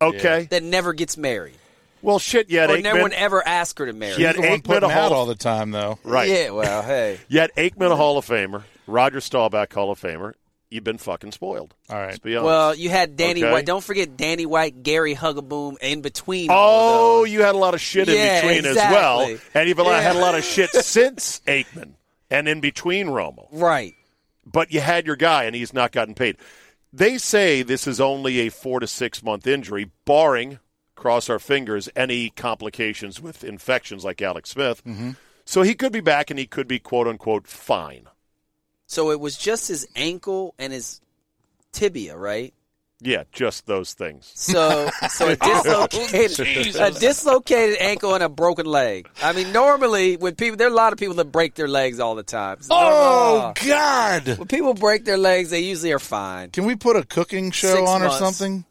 okay, 0.00 0.46
that 0.50 0.62
never 0.62 0.92
gets 0.92 1.16
married, 1.16 1.56
well, 2.02 2.18
shit, 2.18 2.50
you 2.50 2.58
had 2.58 2.70
or 2.70 2.76
Aikman. 2.76 2.82
no 2.82 2.96
one 3.02 3.12
ever 3.12 3.46
asked 3.46 3.78
her 3.78 3.86
to 3.86 3.92
marry. 3.92 4.20
Yeah. 4.20 4.32
He's 4.32 4.42
the 4.42 4.48
one 4.50 4.58
Aikman 4.60 4.64
putting 4.64 4.90
a 4.90 4.92
out 4.92 5.10
Hall- 5.10 5.14
all 5.14 5.26
the 5.26 5.34
time, 5.34 5.70
though. 5.70 5.98
right? 6.04 6.28
Yeah. 6.28 6.50
Well, 6.50 6.82
hey. 6.82 7.18
yet 7.28 7.50
had 7.56 7.72
Aikman, 7.72 7.90
a 7.92 7.96
Hall 7.96 8.18
of 8.18 8.26
Famer, 8.26 8.64
Roger 8.86 9.20
Staubach, 9.20 9.72
Hall 9.72 9.90
of 9.92 10.00
Famer. 10.00 10.34
You've 10.72 10.84
been 10.84 10.98
fucking 10.98 11.32
spoiled. 11.32 11.74
All 11.90 11.96
right. 11.98 12.06
Let's 12.06 12.18
be. 12.20 12.34
Well, 12.36 12.74
you 12.74 12.88
had 12.88 13.16
Danny 13.16 13.42
Okay. 13.44 13.52
White. 13.52 13.66
Don't 13.66 13.84
forget 13.84 14.16
Danny 14.16 14.46
White, 14.46 14.82
Gary 14.82 15.14
Hogeboom, 15.14 15.76
in 15.82 16.00
between. 16.00 16.50
all 16.50 16.56
of 16.56 16.94
Oh, 16.94 17.20
those. 17.22 17.30
you 17.32 17.42
had 17.42 17.54
a 17.54 17.58
lot 17.58 17.74
of 17.74 17.80
shit 17.80 18.08
Yeah, 18.08 18.40
in 18.40 18.46
between 18.62 18.70
as 18.70 18.76
well, 18.76 19.20
and 19.54 19.68
you've 19.68 19.78
Yeah. 19.78 20.00
had 20.00 20.16
a 20.16 20.18
lot 20.18 20.34
of 20.34 20.44
shit 20.44 20.70
since 20.72 21.40
Aikman 21.46 21.92
and 22.30 22.48
in 22.48 22.60
between 22.60 23.08
Romo. 23.08 23.46
right. 23.52 23.94
But 24.44 24.72
you 24.72 24.80
had 24.80 25.06
your 25.06 25.14
guy, 25.16 25.44
and 25.44 25.54
he's 25.54 25.72
not 25.72 25.92
gotten 25.92 26.14
paid. 26.14 26.36
They 26.92 27.16
say 27.18 27.62
this 27.62 27.86
is 27.86 28.00
only 28.00 28.40
a 28.40 28.48
four 28.48 28.80
to 28.80 28.86
six 28.86 29.22
month 29.22 29.46
injury, 29.46 29.90
barring 30.04 30.58
cross 30.96 31.30
our 31.30 31.38
fingers 31.38 31.88
any 31.96 32.30
complications 32.30 33.20
with 33.20 33.44
infections 33.44 34.04
like 34.04 34.20
Alex 34.22 34.50
Smith. 34.50 34.82
Mm-hmm. 34.84 35.10
So 35.44 35.62
he 35.62 35.74
could 35.74 35.92
be 35.92 36.00
back, 36.00 36.30
and 36.30 36.38
he 36.38 36.46
could 36.46 36.66
be 36.68 36.78
quote 36.78 37.06
unquote 37.08 37.46
fine. 37.46 38.06
So 38.92 39.10
it 39.10 39.20
was 39.20 39.38
just 39.38 39.68
his 39.68 39.88
ankle 39.96 40.54
and 40.58 40.70
his 40.70 41.00
tibia, 41.72 42.14
right? 42.14 42.52
Yeah, 43.00 43.24
just 43.32 43.64
those 43.64 43.94
things. 43.94 44.30
So, 44.34 44.90
so 45.08 45.30
a 45.30 45.36
dislocated, 45.36 46.76
a 46.76 46.90
dislocated 46.90 47.78
ankle 47.80 48.14
and 48.14 48.22
a 48.22 48.28
broken 48.28 48.66
leg. 48.66 49.08
I 49.22 49.32
mean, 49.32 49.50
normally 49.50 50.18
when 50.18 50.34
people, 50.34 50.58
there 50.58 50.68
are 50.68 50.70
a 50.70 50.74
lot 50.74 50.92
of 50.92 50.98
people 50.98 51.14
that 51.14 51.32
break 51.32 51.54
their 51.54 51.68
legs 51.68 52.00
all 52.00 52.16
the 52.16 52.22
time. 52.22 52.58
So, 52.60 52.74
Oh 52.76 53.52
God! 53.64 54.36
when 54.36 54.46
people 54.46 54.74
break 54.74 55.06
their 55.06 55.16
legs, 55.16 55.48
they 55.48 55.60
usually 55.60 55.92
are 55.92 55.98
fine. 55.98 56.50
Can 56.50 56.66
we 56.66 56.76
put 56.76 56.94
a 56.94 57.02
cooking 57.02 57.50
show 57.50 57.74
Six 57.74 57.88
on 57.88 58.02
or 58.02 58.10
something? 58.10 58.66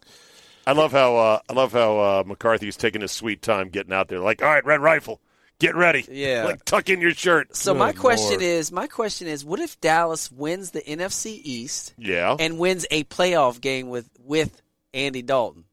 I 0.67 0.73
love 0.73 0.91
how 0.91 1.17
uh, 1.17 1.39
I 1.49 1.53
love 1.53 1.73
how 1.73 1.97
uh, 1.97 2.23
McCarthy's 2.27 2.77
taking 2.77 3.01
his 3.01 3.11
sweet 3.11 3.41
time 3.41 3.69
getting 3.69 3.91
out 3.91 4.07
there. 4.07 4.19
Like, 4.19 4.43
all 4.43 4.49
right, 4.49 4.63
Red 4.63 4.81
Rifle, 4.81 5.19
get 5.61 5.75
ready. 5.75 6.05
Yeah. 6.09 6.45
like 6.45 6.65
tuck 6.65 6.89
in 6.89 6.99
your 6.99 7.13
shirt. 7.13 7.55
So 7.55 7.73
my 7.73 7.93
question 7.93 8.31
Lord. 8.31 8.41
is, 8.41 8.71
my 8.71 8.87
question 8.87 9.27
is, 9.27 9.45
what 9.45 9.59
if 9.59 9.79
Dallas 9.79 10.31
wins 10.31 10.71
the 10.71 10.81
NFC 10.81 11.39
East 11.43 11.93
Yeah, 11.97 12.35
and 12.39 12.59
wins 12.59 12.85
a 12.91 13.03
playoff 13.05 13.61
game 13.61 13.89
with 13.89 14.09
with 14.19 14.61
Andy 14.93 15.21
Dalton? 15.21 15.65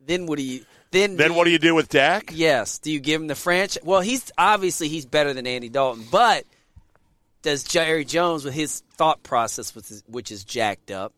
Then 0.00 0.26
what 0.26 0.38
do 0.38 0.44
you? 0.44 0.64
Then 0.92 1.16
then 1.16 1.34
what 1.34 1.44
do 1.44 1.50
you 1.50 1.58
do 1.58 1.74
with 1.74 1.88
Dak? 1.88 2.30
Yes. 2.32 2.78
Do 2.78 2.90
you 2.90 3.00
give 3.00 3.20
him 3.20 3.26
the 3.26 3.34
franchise? 3.34 3.82
Well, 3.84 4.00
he's 4.00 4.30
obviously 4.38 4.88
he's 4.88 5.04
better 5.04 5.34
than 5.34 5.46
Andy 5.46 5.68
Dalton, 5.68 6.06
but 6.10 6.44
does 7.46 7.62
Jerry 7.62 8.04
Jones, 8.04 8.44
with 8.44 8.54
his 8.54 8.82
thought 8.96 9.22
process, 9.22 9.72
which 9.72 9.88
is, 9.92 10.02
which 10.08 10.32
is 10.32 10.42
jacked 10.42 10.90
up, 10.90 11.14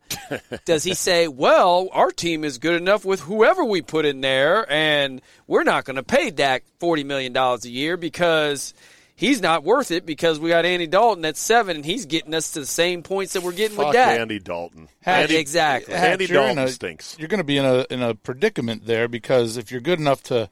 does 0.66 0.84
he 0.84 0.92
say, 0.92 1.26
"Well, 1.26 1.88
our 1.92 2.10
team 2.10 2.44
is 2.44 2.58
good 2.58 2.74
enough 2.74 3.02
with 3.02 3.20
whoever 3.20 3.64
we 3.64 3.80
put 3.80 4.04
in 4.04 4.20
there, 4.20 4.70
and 4.70 5.22
we're 5.46 5.64
not 5.64 5.86
going 5.86 5.96
to 5.96 6.02
pay 6.02 6.30
Dak 6.30 6.64
forty 6.78 7.02
million 7.02 7.32
dollars 7.32 7.64
a 7.64 7.70
year 7.70 7.96
because 7.96 8.74
he's 9.16 9.40
not 9.40 9.64
worth 9.64 9.90
it 9.90 10.04
because 10.04 10.38
we 10.38 10.50
got 10.50 10.66
Andy 10.66 10.86
Dalton 10.86 11.24
at 11.24 11.38
seven, 11.38 11.76
and 11.76 11.84
he's 11.86 12.04
getting 12.04 12.34
us 12.34 12.50
to 12.52 12.60
the 12.60 12.66
same 12.66 13.02
points 13.02 13.32
that 13.32 13.42
we're 13.42 13.52
getting 13.52 13.78
Fuck 13.78 13.86
with 13.86 13.94
Dak." 13.94 14.20
Andy 14.20 14.38
Dalton. 14.38 14.88
Hatch, 15.00 15.22
Andy, 15.22 15.36
exactly. 15.36 15.94
Andy 15.94 16.24
Hatch, 16.24 16.30
you're 16.30 16.42
Dalton 16.42 16.64
a- 16.64 16.68
stinks. 16.68 17.16
You're 17.18 17.28
going 17.28 17.38
to 17.38 17.44
be 17.44 17.56
in 17.56 17.64
a 17.64 17.86
in 17.88 18.02
a 18.02 18.14
predicament 18.14 18.84
there 18.84 19.08
because 19.08 19.56
if 19.56 19.70
you're 19.72 19.80
good 19.80 19.98
enough 19.98 20.22
to 20.24 20.50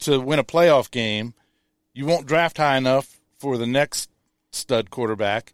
to 0.00 0.20
win 0.20 0.38
a 0.38 0.44
playoff 0.44 0.90
game, 0.90 1.32
you 1.94 2.04
won't 2.04 2.26
draft 2.26 2.58
high 2.58 2.76
enough 2.76 3.20
for 3.38 3.56
the 3.56 3.66
next 3.66 4.10
stud 4.52 4.90
quarterback. 4.90 5.52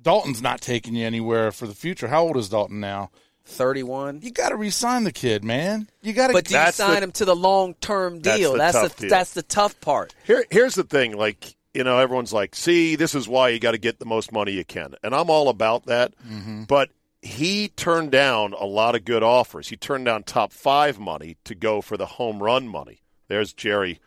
Dalton's 0.00 0.40
not 0.42 0.60
taking 0.60 0.94
you 0.94 1.04
anywhere 1.04 1.50
for 1.50 1.66
the 1.66 1.74
future. 1.74 2.08
How 2.08 2.22
old 2.22 2.36
is 2.36 2.48
Dalton 2.48 2.80
now? 2.80 3.10
Thirty-one. 3.44 4.20
You 4.22 4.30
got 4.30 4.50
to 4.50 4.56
re-sign 4.56 5.04
the 5.04 5.12
kid, 5.12 5.42
man. 5.42 5.88
You 6.02 6.12
got 6.12 6.28
to. 6.28 6.32
But 6.34 6.44
do 6.44 6.54
you 6.58 6.70
sign 6.70 6.96
the- 6.96 7.02
him 7.04 7.12
to 7.12 7.24
the 7.24 7.34
long-term 7.34 8.20
That's 8.20 8.36
deal? 8.38 8.52
the 8.52 8.58
That's 8.58 8.76
tough 8.76 8.96
the 8.96 9.00
deal. 9.02 9.10
that's 9.10 9.32
the 9.32 9.42
tough 9.42 9.80
part. 9.80 10.14
Here, 10.24 10.44
here's 10.50 10.74
the 10.74 10.84
thing. 10.84 11.16
Like, 11.16 11.56
you 11.72 11.82
know, 11.82 11.98
everyone's 11.98 12.32
like, 12.32 12.54
see, 12.54 12.94
this 12.94 13.14
is 13.14 13.26
why 13.26 13.48
you 13.48 13.58
got 13.58 13.72
to 13.72 13.78
get 13.78 13.98
the 13.98 14.04
most 14.04 14.32
money 14.32 14.52
you 14.52 14.64
can. 14.66 14.94
And 15.02 15.14
I'm 15.14 15.30
all 15.30 15.48
about 15.48 15.86
that. 15.86 16.12
Mm-hmm. 16.28 16.64
But 16.64 16.90
he 17.22 17.68
turned 17.68 18.10
down 18.12 18.52
a 18.52 18.66
lot 18.66 18.94
of 18.94 19.04
good 19.06 19.22
offers. 19.22 19.68
He 19.68 19.76
turned 19.76 20.04
down 20.04 20.22
top 20.24 20.52
five 20.52 20.98
money 21.00 21.38
to 21.44 21.54
go 21.54 21.80
for 21.80 21.96
the 21.96 22.06
home 22.06 22.42
run 22.42 22.68
money. 22.68 23.00
There's 23.28 23.52
Jerry, 23.54 23.98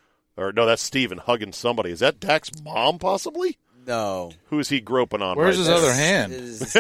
or 0.42 0.52
no, 0.52 0.66
that's 0.66 0.82
Steven 0.82 1.18
hugging 1.20 1.54
somebody. 1.54 1.92
Is 1.92 2.00
that 2.00 2.20
Dak's 2.20 2.52
mom, 2.64 3.00
possibly? 3.00 3.58
No. 3.88 4.32
Who's 4.46 4.70
he 4.70 4.80
groping 4.80 5.22
on? 5.22 5.38
Where's 5.38 5.58
right 5.58 5.60
his 5.60 5.68
now? 5.68 5.76
other 5.78 5.94
hand? 5.94 6.34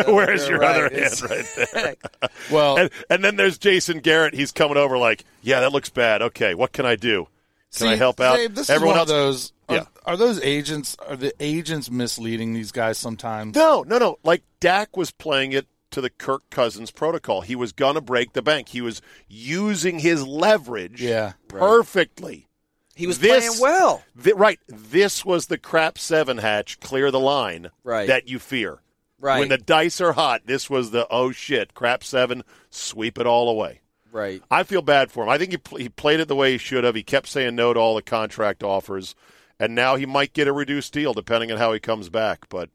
Where's 0.16 0.48
your 0.48 0.60
Right. 0.60 0.76
other 0.76 0.86
It's- 0.88 1.20
hand 1.20 1.32
right 1.32 1.98
there? 2.22 2.30
well, 2.52 2.78
and, 2.78 2.90
and 3.10 3.24
then 3.24 3.38
there's 3.38 3.58
Jason 3.58 4.00
Garrett. 4.02 4.34
He's 4.36 4.52
coming 4.52 4.78
over 4.78 4.98
like, 4.98 5.24
yeah, 5.42 5.62
that 5.62 5.72
looks 5.72 5.90
bad. 5.90 6.22
Okay, 6.22 6.54
what 6.54 6.72
can 6.74 6.86
I 6.86 6.96
do? 6.96 7.28
Can 7.76 7.88
I 7.88 7.96
help 7.96 8.20
out? 8.20 8.36
Dave, 8.36 8.54
this 8.54 8.70
Everyone 8.70 8.98
is 8.98 9.00
one 9.00 9.00
else. 9.00 9.10
of 9.10 9.16
those. 9.16 9.54
Are, 9.70 9.76
Yeah. 9.78 9.84
are 10.06 10.18
those 10.18 10.42
agents? 10.42 10.98
Are 11.08 11.16
the 11.16 11.34
agents 11.40 11.90
misleading 11.90 12.54
these 12.54 12.72
guys 12.74 12.98
sometimes? 12.98 13.56
No, 13.56 13.84
no, 13.88 13.98
no. 13.98 14.20
Like 14.24 14.44
Dak 14.60 14.96
was 14.98 15.10
playing 15.12 15.54
it 15.54 15.68
to 15.92 16.02
the 16.02 16.10
Kirk 16.10 16.44
Cousins 16.50 16.92
protocol. 16.92 17.42
He 17.42 17.56
was 17.56 17.72
going 17.72 17.96
to 17.96 18.02
break 18.02 18.34
the 18.34 18.42
bank. 18.42 18.70
He 18.70 18.82
was 18.82 19.02
using 19.28 20.00
his 20.00 20.28
leverage 20.28 21.02
Yeah. 21.02 21.34
perfectly. 21.48 22.48
He 22.96 23.08
was 23.08 23.20
This- 23.20 23.46
playing 23.58 23.62
well. 23.62 24.04
Thi- 24.20 24.34
right. 24.34 24.60
This 24.68 25.24
was 25.26 25.48
the 25.48 25.58
crap 25.58 25.98
seven 25.98 26.38
hatch, 26.40 26.80
clear 26.80 27.10
the 27.12 27.20
line 27.20 27.72
Right. 27.84 28.08
that 28.08 28.28
you 28.28 28.38
fear. 28.40 28.80
Right. 29.20 29.40
When 29.40 29.50
the 29.50 29.58
dice 29.58 30.02
are 30.02 30.14
hot, 30.14 30.42
this 30.46 30.70
was 30.70 30.92
the 30.92 31.08
oh 31.10 31.32
shit, 31.32 31.74
crap 31.74 32.04
seven, 32.04 32.44
sweep 32.70 33.18
it 33.20 33.26
all 33.28 33.50
away. 33.50 33.82
Right. 34.12 34.42
I 34.52 34.64
feel 34.64 34.82
bad 34.82 35.12
for 35.12 35.24
him. 35.24 35.30
I 35.30 35.38
think 35.38 35.52
he, 35.52 35.58
pl- 35.58 35.78
he 35.78 35.88
played 35.90 36.20
it 36.20 36.28
the 36.28 36.36
way 36.36 36.52
he 36.54 36.58
should 36.58 36.84
have. 36.84 36.96
He 36.96 37.04
kept 37.04 37.28
saying 37.28 37.56
no 37.56 37.74
to 37.74 37.80
all 37.80 37.96
the 37.96 38.02
contract 38.02 38.62
offers, 38.64 39.16
and 39.60 39.74
now 39.74 39.96
he 39.96 40.06
might 40.06 40.34
get 40.34 40.48
a 40.50 40.52
reduced 40.54 40.92
deal 40.92 41.14
depending 41.14 41.52
on 41.52 41.58
how 41.60 41.72
he 41.72 41.80
comes 41.80 42.10
back. 42.10 42.50
But 42.50 42.70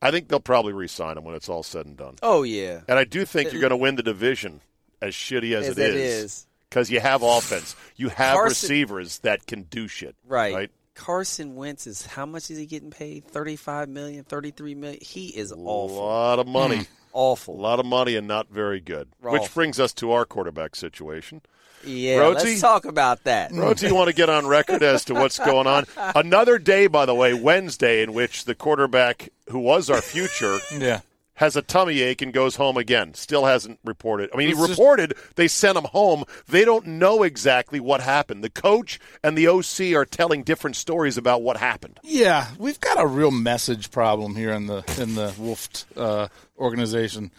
I 0.00 0.10
think 0.12 0.28
they'll 0.28 0.38
probably 0.40 0.72
re-sign 0.72 1.16
him 1.18 1.24
when 1.24 1.34
it's 1.34 1.48
all 1.48 1.62
said 1.64 1.86
and 1.86 1.96
done. 1.96 2.16
Oh 2.22 2.42
yeah. 2.44 2.82
And 2.86 2.98
I 2.98 3.04
do 3.04 3.24
think 3.24 3.50
you're 3.50 3.60
going 3.60 3.70
to 3.70 3.76
win 3.76 3.96
the 3.96 4.02
division, 4.04 4.60
as 5.00 5.14
shitty 5.14 5.52
as, 5.56 5.66
As 5.68 5.78
it 5.78 5.90
it 5.90 5.94
is, 5.96 6.24
is. 6.24 6.46
Because 6.72 6.90
you 6.90 7.00
have 7.00 7.22
offense, 7.22 7.76
you 7.96 8.08
have 8.08 8.36
Carson- 8.36 8.48
receivers 8.48 9.18
that 9.18 9.46
can 9.46 9.64
do 9.64 9.86
shit. 9.86 10.16
Right. 10.26 10.54
Right. 10.54 10.70
Carson 10.94 11.54
Wentz 11.54 11.86
is 11.86 12.06
how 12.06 12.24
much 12.26 12.50
is 12.50 12.58
he 12.58 12.66
getting 12.66 12.90
paid? 12.90 13.24
35 13.26 13.88
million, 13.88 14.24
33 14.24 14.74
million. 14.74 14.98
He 15.02 15.28
is 15.28 15.52
awful. 15.52 15.98
A 15.98 16.00
lot 16.00 16.38
of 16.38 16.46
money. 16.46 16.78
Mm. 16.78 16.86
Awful. 17.14 17.54
A 17.54 17.60
lot 17.60 17.78
of 17.78 17.86
money 17.86 18.16
and 18.16 18.26
not 18.26 18.48
very 18.50 18.80
good. 18.80 19.08
Awful. 19.22 19.32
Which 19.32 19.54
brings 19.54 19.78
us 19.78 19.92
to 19.94 20.12
our 20.12 20.24
quarterback 20.24 20.74
situation. 20.76 21.42
Yeah, 21.84 22.18
Rhodesy? 22.18 22.44
let's 22.44 22.60
talk 22.60 22.84
about 22.84 23.24
that. 23.24 23.52
Rhodes, 23.54 23.82
you 23.82 23.94
want 23.94 24.08
to 24.08 24.14
get 24.14 24.30
on 24.30 24.46
record 24.46 24.82
as 24.82 25.04
to 25.06 25.14
what's 25.14 25.38
going 25.38 25.66
on? 25.66 25.84
Another 26.14 26.58
day, 26.58 26.86
by 26.86 27.06
the 27.06 27.14
way, 27.14 27.34
Wednesday, 27.34 28.02
in 28.02 28.12
which 28.12 28.44
the 28.44 28.54
quarterback 28.54 29.30
who 29.48 29.58
was 29.58 29.90
our 29.90 30.00
future 30.00 30.58
Yeah. 30.78 31.00
Has 31.36 31.56
a 31.56 31.62
tummy 31.62 32.02
ache 32.02 32.20
and 32.20 32.32
goes 32.32 32.56
home 32.56 32.76
again. 32.76 33.14
Still 33.14 33.46
hasn't 33.46 33.78
reported. 33.84 34.28
I 34.32 34.36
mean, 34.36 34.48
he 34.48 34.52
It's 34.52 34.60
just- 34.60 34.70
reported 34.78 35.14
they 35.36 35.48
sent 35.48 35.78
him 35.78 35.84
home. 35.84 36.24
They 36.46 36.64
don't 36.64 36.86
know 36.86 37.22
exactly 37.22 37.80
what 37.80 38.00
happened. 38.02 38.44
The 38.44 38.50
coach 38.50 39.00
and 39.24 39.36
the 39.36 39.48
OC 39.48 39.94
are 39.94 40.04
telling 40.04 40.42
different 40.42 40.76
stories 40.76 41.16
about 41.16 41.42
what 41.42 41.56
happened. 41.56 41.98
Yeah, 42.02 42.48
we've 42.58 42.78
got 42.80 43.00
a 43.00 43.06
real 43.06 43.30
message 43.30 43.90
problem 43.90 44.36
here 44.36 44.52
in 44.52 44.66
the 44.66 44.84
in 45.00 45.14
the 45.14 45.32
Wolf 45.38 45.68
uh, 45.96 46.28
organization. 46.58 47.30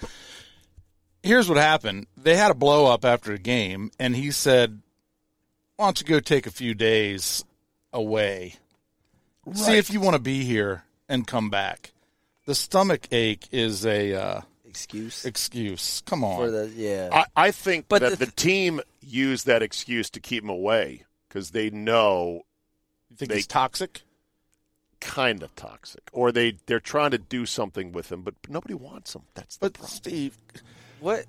Here's 1.21 1.47
what 1.47 1.57
happened: 1.57 2.07
they 2.17 2.35
had 2.35 2.51
a 2.51 2.55
blow 2.55 2.87
up 2.87 3.05
after 3.05 3.31
a 3.31 3.37
game, 3.39 3.91
and 3.99 4.15
he 4.15 4.31
said, 4.31 4.81
"Why 5.77 5.85
don't 5.85 6.01
you 6.01 6.05
go 6.07 6.19
take 6.19 6.45
a 6.47 6.51
few 6.51 6.73
days 6.73 7.45
away, 7.93 8.55
see 9.53 9.77
if 9.77 9.89
you 9.89 10.01
want 10.01 10.15
to 10.15 10.19
be 10.19 10.43
here 10.43 10.83
and 11.07 11.25
come 11.25 11.49
back." 11.49 11.92
The 12.45 12.55
stomach 12.55 13.07
ache 13.11 13.47
is 13.51 13.85
a 13.85 14.13
uh, 14.13 14.41
Excuse 14.67 15.23
excuse. 15.23 16.01
Come 16.05 16.23
on, 16.23 16.37
for 16.37 16.49
the 16.51 16.67
yeah. 16.75 17.09
I, 17.11 17.25
I 17.47 17.51
think 17.51 17.85
But 17.87 18.01
that 18.01 18.17
the- 18.17 18.25
the 18.25 18.31
team 18.31 18.81
used 19.01 19.45
that 19.45 19.61
excuse 19.61 20.09
to 20.11 20.19
keep 20.19 20.43
him 20.43 20.49
away 20.49 21.03
because 21.29 21.51
they 21.51 21.69
know 21.69 22.41
you 23.09 23.15
think 23.17 23.29
they- 23.29 23.35
he's 23.37 23.47
toxic? 23.47 24.01
kind 24.99 25.43
of 25.43 25.53
toxic, 25.55 26.01
or 26.13 26.31
they 26.31 26.57
they're 26.65 26.79
trying 26.79 27.11
to 27.11 27.17
do 27.17 27.45
something 27.45 27.91
with 27.91 28.09
him, 28.11 28.21
but 28.23 28.33
nobody 28.47 28.73
wants 28.73 29.13
him. 29.13 29.21
That's 29.35 29.57
the 29.57 29.65
But 29.65 29.73
problem. 29.73 29.95
Steve, 29.95 30.37
what? 31.01 31.25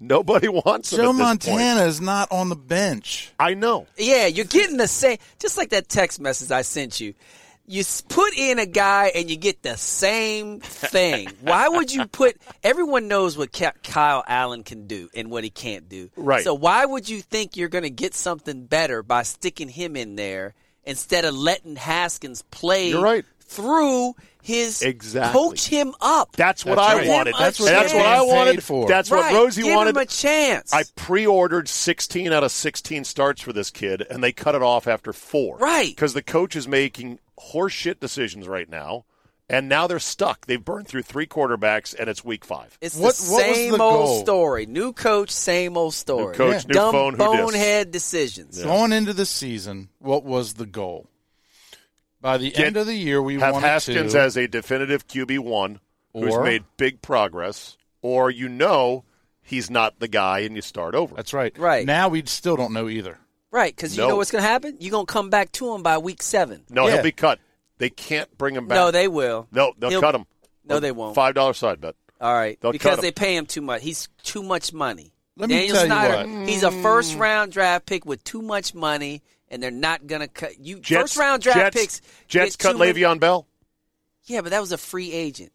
Nobody 0.00 0.48
wants 0.48 0.92
him 0.92 0.98
Joe 0.98 1.12
Montana 1.12 1.76
point. 1.76 1.88
is 1.88 2.00
not 2.00 2.30
on 2.32 2.48
the 2.48 2.56
bench. 2.56 3.32
I 3.38 3.54
know. 3.54 3.86
Yeah, 3.96 4.26
you're 4.26 4.44
getting 4.44 4.76
the 4.76 4.88
same, 4.88 5.18
just 5.38 5.56
like 5.56 5.70
that 5.70 5.88
text 5.88 6.20
message 6.20 6.50
I 6.50 6.62
sent 6.62 7.00
you. 7.00 7.14
You 7.66 7.84
put 8.08 8.36
in 8.36 8.58
a 8.58 8.66
guy 8.66 9.12
and 9.14 9.30
you 9.30 9.36
get 9.36 9.62
the 9.62 9.76
same 9.76 10.60
thing. 10.60 11.28
Why 11.42 11.68
would 11.68 11.92
you 11.92 12.06
put? 12.06 12.36
Everyone 12.62 13.08
knows 13.08 13.38
what 13.38 13.50
Kyle 13.82 14.24
Allen 14.26 14.64
can 14.64 14.86
do 14.86 15.08
and 15.14 15.30
what 15.30 15.44
he 15.44 15.50
can't 15.50 15.88
do. 15.88 16.10
Right. 16.16 16.42
So 16.44 16.54
why 16.54 16.84
would 16.84 17.08
you 17.08 17.20
think 17.22 17.56
you're 17.56 17.68
going 17.68 17.84
to 17.84 17.90
get 17.90 18.14
something 18.14 18.66
better 18.66 19.02
by 19.02 19.22
sticking 19.22 19.68
him 19.68 19.96
in 19.96 20.16
there 20.16 20.54
instead 20.84 21.24
of 21.24 21.34
letting 21.34 21.76
Haskins 21.76 22.42
play 22.50 22.90
You're 22.90 23.02
right. 23.02 23.24
through 23.40 24.14
his 24.42 24.82
Exactly. 24.82 25.32
coach 25.40 25.68
him 25.68 25.94
up? 26.00 26.34
That's 26.36 26.64
what 26.64 26.76
That's 26.76 26.88
I 26.94 26.98
right. 26.98 27.08
wanted. 27.08 27.34
That's 27.38 27.60
what 27.60 27.66
that's 27.66 27.94
what 27.94 28.04
I 28.06 28.22
wanted. 28.22 28.62
for. 28.64 28.88
That's 28.88 29.10
right. 29.10 29.32
what 29.32 29.46
Rhodesy 29.50 29.62
Give 29.62 29.74
wanted. 29.76 29.90
Give 29.94 29.96
him 29.98 30.02
a 30.02 30.06
chance. 30.06 30.72
I 30.74 30.82
pre-ordered 30.96 31.68
16 31.68 32.32
out 32.32 32.42
of 32.42 32.50
16 32.50 33.04
starts 33.04 33.40
for 33.40 33.52
this 33.52 33.70
kid, 33.70 34.04
and 34.10 34.22
they 34.22 34.32
cut 34.32 34.56
it 34.56 34.62
off 34.62 34.88
after 34.88 35.12
four. 35.12 35.58
Right. 35.58 35.94
Because 35.94 36.12
the 36.12 36.22
coach 36.22 36.56
is 36.56 36.66
making 36.66 37.20
horseshit 37.52 38.00
decisions 38.00 38.46
right 38.48 38.68
now, 38.68 39.04
and 39.48 39.68
now 39.68 39.86
they're 39.86 39.98
stuck. 39.98 40.46
They've 40.46 40.64
burned 40.64 40.88
through 40.88 41.02
three 41.02 41.26
quarterbacks, 41.26 41.94
and 41.98 42.08
it's 42.08 42.24
week 42.24 42.44
five. 42.44 42.76
It's 42.80 42.96
What- 42.96 43.14
the 43.16 43.32
what 43.32 43.46
was 43.48 43.56
same 43.56 43.72
the 43.72 43.82
old 43.82 44.06
goal? 44.06 44.20
story. 44.22 44.66
New 44.66 44.92
coach, 44.92 45.30
same 45.30 45.76
old 45.76 45.94
story. 45.94 46.32
New 46.32 46.38
coach, 46.38 46.66
new 46.66 46.74
Dumb 46.74 46.92
phone, 46.92 47.12
who 47.14 47.18
dis? 47.18 47.26
bonehead 47.26 47.90
decisions. 47.90 48.62
Going 48.62 48.92
into 48.92 49.12
the 49.12 49.26
season, 49.26 49.88
what 49.98 50.24
was 50.24 50.54
the 50.54 50.66
goal? 50.66 51.08
By 52.20 52.38
the 52.38 52.50
Get- 52.50 52.66
end 52.66 52.76
of 52.76 52.86
the 52.86 52.94
year, 52.94 53.20
we 53.20 53.38
Have 53.40 53.56
Haskins 53.56 54.12
to. 54.12 54.20
as 54.20 54.36
a 54.36 54.46
definitive 54.46 55.08
QB 55.08 55.38
one 55.40 55.80
who's 56.12 56.36
made 56.38 56.64
big 56.76 57.02
progress, 57.02 57.76
or 58.00 58.30
you 58.30 58.48
know 58.48 59.04
he's 59.42 59.68
not 59.70 59.98
the 59.98 60.06
guy, 60.08 60.40
and 60.40 60.54
you 60.54 60.62
start 60.62 60.94
over. 60.94 61.14
that's 61.16 61.32
right. 61.32 61.56
Right. 61.58 61.84
Now 61.84 62.08
we 62.08 62.22
still 62.26 62.56
don't 62.56 62.72
know 62.72 62.88
either. 62.88 63.18
Right, 63.52 63.76
because 63.76 63.94
you 63.96 64.02
No. 64.02 64.08
know 64.08 64.16
what's 64.16 64.30
going 64.32 64.42
to 64.42 64.48
happen? 64.48 64.76
You're 64.80 64.90
going 64.90 65.06
to 65.06 65.12
come 65.12 65.30
back 65.30 65.52
to 65.52 65.72
him 65.74 65.82
by 65.84 65.98
week 65.98 66.22
seven. 66.22 66.64
no, 66.70 66.86
Yeah. 66.88 66.94
he'll 66.94 67.02
be 67.02 67.12
cut. 67.12 67.38
They 67.78 67.90
can't 67.90 68.36
bring 68.38 68.56
him 68.56 68.66
back. 68.66 68.76
No, 68.76 68.90
they 68.90 69.06
will. 69.08 69.46
no, 69.52 69.72
they'll 69.78 69.90
He'll- 69.90 70.00
cut 70.00 70.14
him. 70.14 70.24
No, 70.64 70.80
they 70.80 70.90
won't. 70.92 71.14
Five 71.14 71.34
dollar 71.34 71.52
side 71.54 71.80
bet. 71.80 71.94
All 72.20 72.32
right, 72.32 72.58
They'll 72.60 72.72
because 72.72 72.90
cut 72.96 72.98
him. 73.00 73.02
they 73.02 73.12
pay 73.12 73.36
him 73.36 73.46
too 73.46 73.60
much. 73.60 73.82
He's 73.82 74.08
too 74.22 74.42
much 74.42 74.72
money. 74.72 75.12
Let 75.36 75.48
me 75.48 75.56
Daniel 75.56 75.86
tell 75.86 76.24
you 76.26 76.38
what. 76.40 76.48
he's 76.48 76.62
a 76.62 76.70
first 76.70 77.16
round 77.16 77.52
draft 77.52 77.84
pick 77.86 78.06
with 78.06 78.22
too 78.24 78.40
much 78.42 78.74
money, 78.74 79.22
and 79.48 79.62
they're 79.62 79.70
not 79.70 80.06
going 80.06 80.20
to 80.22 80.28
cut 80.28 80.58
you. 80.60 80.78
Jets, 80.78 81.00
first 81.14 81.16
round 81.16 81.42
draft 81.42 81.58
Jets, 81.58 81.76
picks. 81.76 82.00
Jets 82.28 82.56
get 82.56 82.62
cut 82.62 82.72
too 82.72 82.78
many- 82.78 82.92
Le'Veon 82.92 83.18
Bell. 83.20 83.46
Yeah, 84.26 84.40
but 84.40 84.50
that 84.50 84.60
was 84.60 84.70
a 84.72 84.78
free 84.78 85.12
agent. 85.12 85.50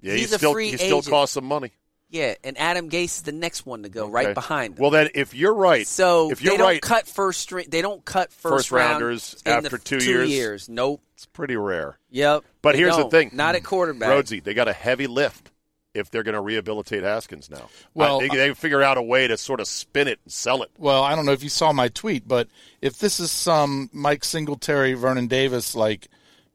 Yeah, 0.00 0.12
He's 0.14 0.28
he 0.30 0.34
a 0.36 0.38
still 0.38 0.52
free 0.52 0.70
he 0.70 0.76
still 0.76 0.98
agent. 0.98 1.08
costs 1.10 1.34
some 1.34 1.44
money. 1.44 1.72
Yeah, 2.12 2.34
and 2.44 2.58
Adam 2.58 2.90
Gase 2.90 3.04
is 3.04 3.22
the 3.22 3.32
next 3.32 3.64
one 3.64 3.82
to 3.84 3.88
go 3.88 4.06
right 4.06 4.34
behind 4.34 4.74
him. 4.78 4.82
Well, 4.82 4.90
then, 4.90 5.08
if 5.14 5.34
you're 5.34 5.54
right, 5.54 5.86
So 5.86 6.30
if 6.30 6.42
you're 6.42 6.52
they 6.52 6.58
don't 6.58 6.66
right, 6.66 6.80
cut 6.82 7.08
first 7.08 7.40
string. 7.40 7.66
They 7.70 7.80
don't 7.80 8.04
cut 8.04 8.30
first, 8.30 8.68
First 8.68 8.70
rounders 8.70 9.42
round 9.46 9.64
after 9.64 9.78
two 9.78 9.98
two 9.98 10.24
years? 10.28 10.68
Nope. 10.68 11.00
it's 11.14 11.24
pretty 11.24 11.56
rare. 11.56 11.96
Yep. 12.10 12.44
But 12.60 12.72
They 12.72 12.78
here's 12.78 12.96
the 12.96 13.02
don't. 13.02 13.10
thing. 13.10 13.30
Not 13.32 13.54
at 13.54 13.64
quarterback. 13.64 14.10
Rhodesy, 14.10 14.40
they 14.44 14.52
got 14.52 14.68
a 14.68 14.74
heavy 14.74 15.06
lift 15.06 15.50
if 15.94 16.10
they're 16.10 16.22
going 16.22 16.34
to 16.34 16.40
rehabilitate 16.42 17.02
Haskins 17.02 17.48
now. 17.50 17.68
Well, 17.94 18.20
I- 18.22 18.28
they, 18.28 18.36
they 18.36 18.54
figure 18.54 18.82
out 18.82 18.98
a 18.98 19.02
way 19.02 19.26
to 19.26 19.38
sort 19.38 19.60
of 19.60 19.66
spin 19.66 20.06
it 20.06 20.20
and 20.24 20.32
sell 20.32 20.62
it. 20.62 20.70
Well, 20.78 21.02
I 21.02 21.14
don't 21.16 21.24
know 21.24 21.32
if 21.32 21.42
you 21.42 21.48
saw 21.48 21.72
my 21.72 21.88
tweet, 21.88 22.28
but 22.28 22.46
if 22.82 22.98
this 22.98 23.20
is 23.20 23.30
some 23.30 23.88
Mike 23.92 24.22
Singletary, 24.24 24.92
Vernon 24.92 25.28
Davis, 25.28 25.74
like, 25.74 26.08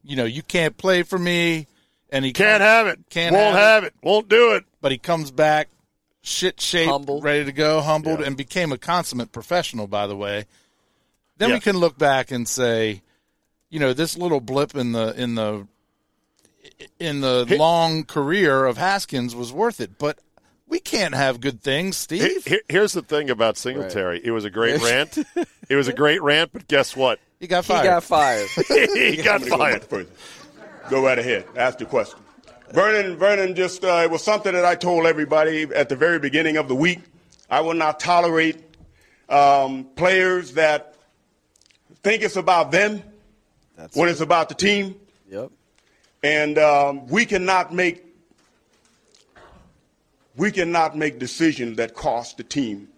you 0.04 0.16
know, 0.16 0.26
you 0.26 0.44
can't 0.44 0.78
play 0.78 1.02
for 1.04 1.18
me, 1.20 1.66
and 2.12 2.24
he 2.24 2.32
Can't 2.32 2.62
comes- 2.62 2.68
have 2.68 2.88
it. 2.88 3.00
Can't 3.10 3.36
Won't 3.36 3.56
have 3.56 3.84
have 3.84 3.84
it. 3.86 3.94
Won't 4.04 4.30
do 4.30 4.54
it. 4.54 4.64
But 4.88 4.94
he 4.94 4.98
comes 4.98 5.32
back 5.32 5.67
shit 6.22 6.62
shaped, 6.62 6.89
Humbled. 6.89 7.25
ready 7.25 7.44
to 7.44 7.51
go, 7.51 7.82
humbled, 7.82 8.22
Yeah. 8.22 8.27
and 8.27 8.38
became 8.38 8.72
a 8.72 8.77
consummate 8.77 9.34
professional. 9.34 9.86
By 9.86 10.08
the 10.08 10.15
way, 10.15 10.46
then 11.38 11.50
Yeah. 11.50 11.56
we 11.56 11.60
can 11.60 11.75
look 11.75 11.98
back 11.98 12.32
and 12.32 12.48
say, 12.48 13.01
you 13.70 13.82
know, 13.82 13.91
this 13.91 14.17
little 14.17 14.39
blip 14.39 14.75
in 14.75 14.94
the 14.94 15.14
in 15.22 15.35
the 15.35 15.68
in 17.01 17.20
the 17.20 17.44
Here- 17.50 17.57
long 17.57 18.05
career 18.05 18.64
of 18.66 18.77
Haskins 18.77 19.35
was 19.35 19.51
worth 19.51 19.81
it. 19.81 19.98
But 19.98 20.20
we 20.68 20.79
can't 20.79 21.16
have 21.16 21.42
good 21.42 21.62
things, 21.62 21.98
Steve. 21.98 22.46
here- 22.46 22.62
here's 22.70 22.94
the 22.94 23.01
thing 23.01 23.29
about 23.29 23.57
Singletary. 23.57 24.22
It 24.24 24.31
was 24.31 24.46
a 24.46 24.50
great 24.50 24.81
rant. 24.81 25.18
It 25.70 25.75
was 25.75 25.90
a 25.90 25.94
great 25.94 26.22
rant, 26.22 26.51
but 26.53 26.66
guess 26.70 26.96
what? 26.96 27.20
He 27.42 27.48
got 27.48 27.66
fired. 27.66 27.81
He 27.81 27.88
got 27.90 28.03
fired. 28.05 28.48
he 28.96 29.18
got 29.18 29.42
I'm 29.42 29.50
go 29.50 29.57
fired. 29.57 30.07
Go 30.90 31.03
right 31.03 31.20
ahead. 31.20 31.44
Ask 31.57 31.81
your 31.81 31.90
question. 31.90 32.20
Vernon, 32.72 33.16
Vernon, 33.16 33.56
just 33.56 33.84
uh, 33.84 34.01
it 34.03 34.12
was 34.12 34.24
something 34.24 34.51
that 34.53 34.66
I 34.66 34.75
told 34.75 35.06
everybody 35.06 35.64
at 35.64 35.88
the 35.88 35.96
very 35.96 36.20
beginning 36.20 36.58
of 36.58 36.68
the 36.68 36.75
week. 36.75 37.00
I 37.50 37.62
will 37.62 37.74
not 37.74 38.00
tolerate 38.00 38.62
um, 39.30 39.86
players 39.96 40.53
that 40.53 40.96
think 42.03 42.24
it's 42.24 42.36
about 42.36 42.72
them 42.72 43.01
when 43.94 44.10
it's 44.10 44.20
about 44.20 44.50
the 44.50 44.56
team, 44.56 44.96
yep. 45.30 45.50
and 46.24 46.58
um, 46.58 47.08
we 47.08 47.25
cannot 47.25 47.74
make 47.74 48.03
we 50.36 50.51
cannot 50.51 50.96
make 50.98 51.20
decisions 51.20 51.77
that 51.77 51.94
cost 51.94 52.38
the 52.38 52.44
team, 52.44 52.90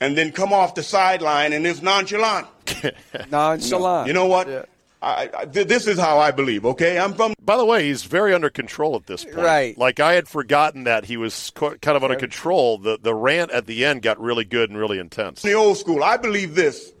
and 0.00 0.18
then 0.18 0.32
come 0.32 0.52
off 0.52 0.74
the 0.74 0.82
sideline 0.82 1.52
and 1.52 1.64
it's 1.66 1.82
nonchalant. 1.82 2.48
Nonchalant. 3.30 4.08
You 4.08 4.12
know 4.12 4.26
what? 4.26 4.48
Yeah. 4.48 4.64
I, 5.04 5.30
I, 5.40 5.44
this 5.44 5.86
is 5.86 5.98
how 5.98 6.18
I 6.18 6.30
believe. 6.30 6.64
Okay, 6.64 6.98
I'm 6.98 7.12
from 7.14 7.34
By 7.42 7.56
the 7.56 7.64
way, 7.64 7.84
he's 7.86 8.04
very 8.04 8.32
under 8.32 8.48
control 8.50 8.96
at 8.96 9.06
this 9.06 9.24
point. 9.24 9.36
Right. 9.36 9.76
Like 9.78 10.00
I 10.00 10.14
had 10.14 10.26
forgotten 10.28 10.84
that 10.84 11.04
he 11.04 11.16
was 11.16 11.50
co- 11.54 11.76
kind 11.76 11.96
of 11.96 12.02
under 12.04 12.16
control. 12.16 12.78
The 12.78 12.98
the 13.00 13.14
rant 13.14 13.50
at 13.50 13.66
the 13.66 13.84
end 13.84 14.02
got 14.02 14.20
really 14.20 14.44
good 14.44 14.70
and 14.70 14.78
really 14.78 14.98
intense. 14.98 15.42
the 15.42 15.52
old 15.52 15.76
school. 15.76 16.02
I 16.02 16.16
believe 16.16 16.54
this. 16.54 16.92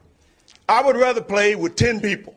I 0.68 0.82
would 0.82 0.96
rather 0.96 1.20
play 1.20 1.54
with 1.56 1.76
ten 1.76 2.00
people 2.00 2.34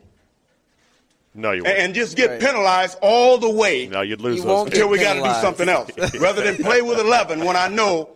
No, 1.34 1.52
you 1.52 1.58
and, 1.58 1.66
won't. 1.66 1.78
and 1.78 1.94
just 1.94 2.16
get 2.16 2.40
penalized 2.40 2.98
all 3.00 3.38
the 3.38 3.50
way 3.50 3.86
No, 3.86 4.00
you'd 4.02 4.20
lose 4.20 4.38
You 4.40 4.44
those. 4.44 4.66
until 4.66 4.88
we 4.88 4.98
got 4.98 5.14
to 5.14 5.20
do 5.22 5.32
something 5.40 5.68
else, 5.68 5.90
rather 6.20 6.42
than 6.42 6.56
play 6.62 6.82
with 6.82 6.98
eleven 6.98 7.44
when 7.44 7.56
I 7.56 7.68
know 7.68 8.10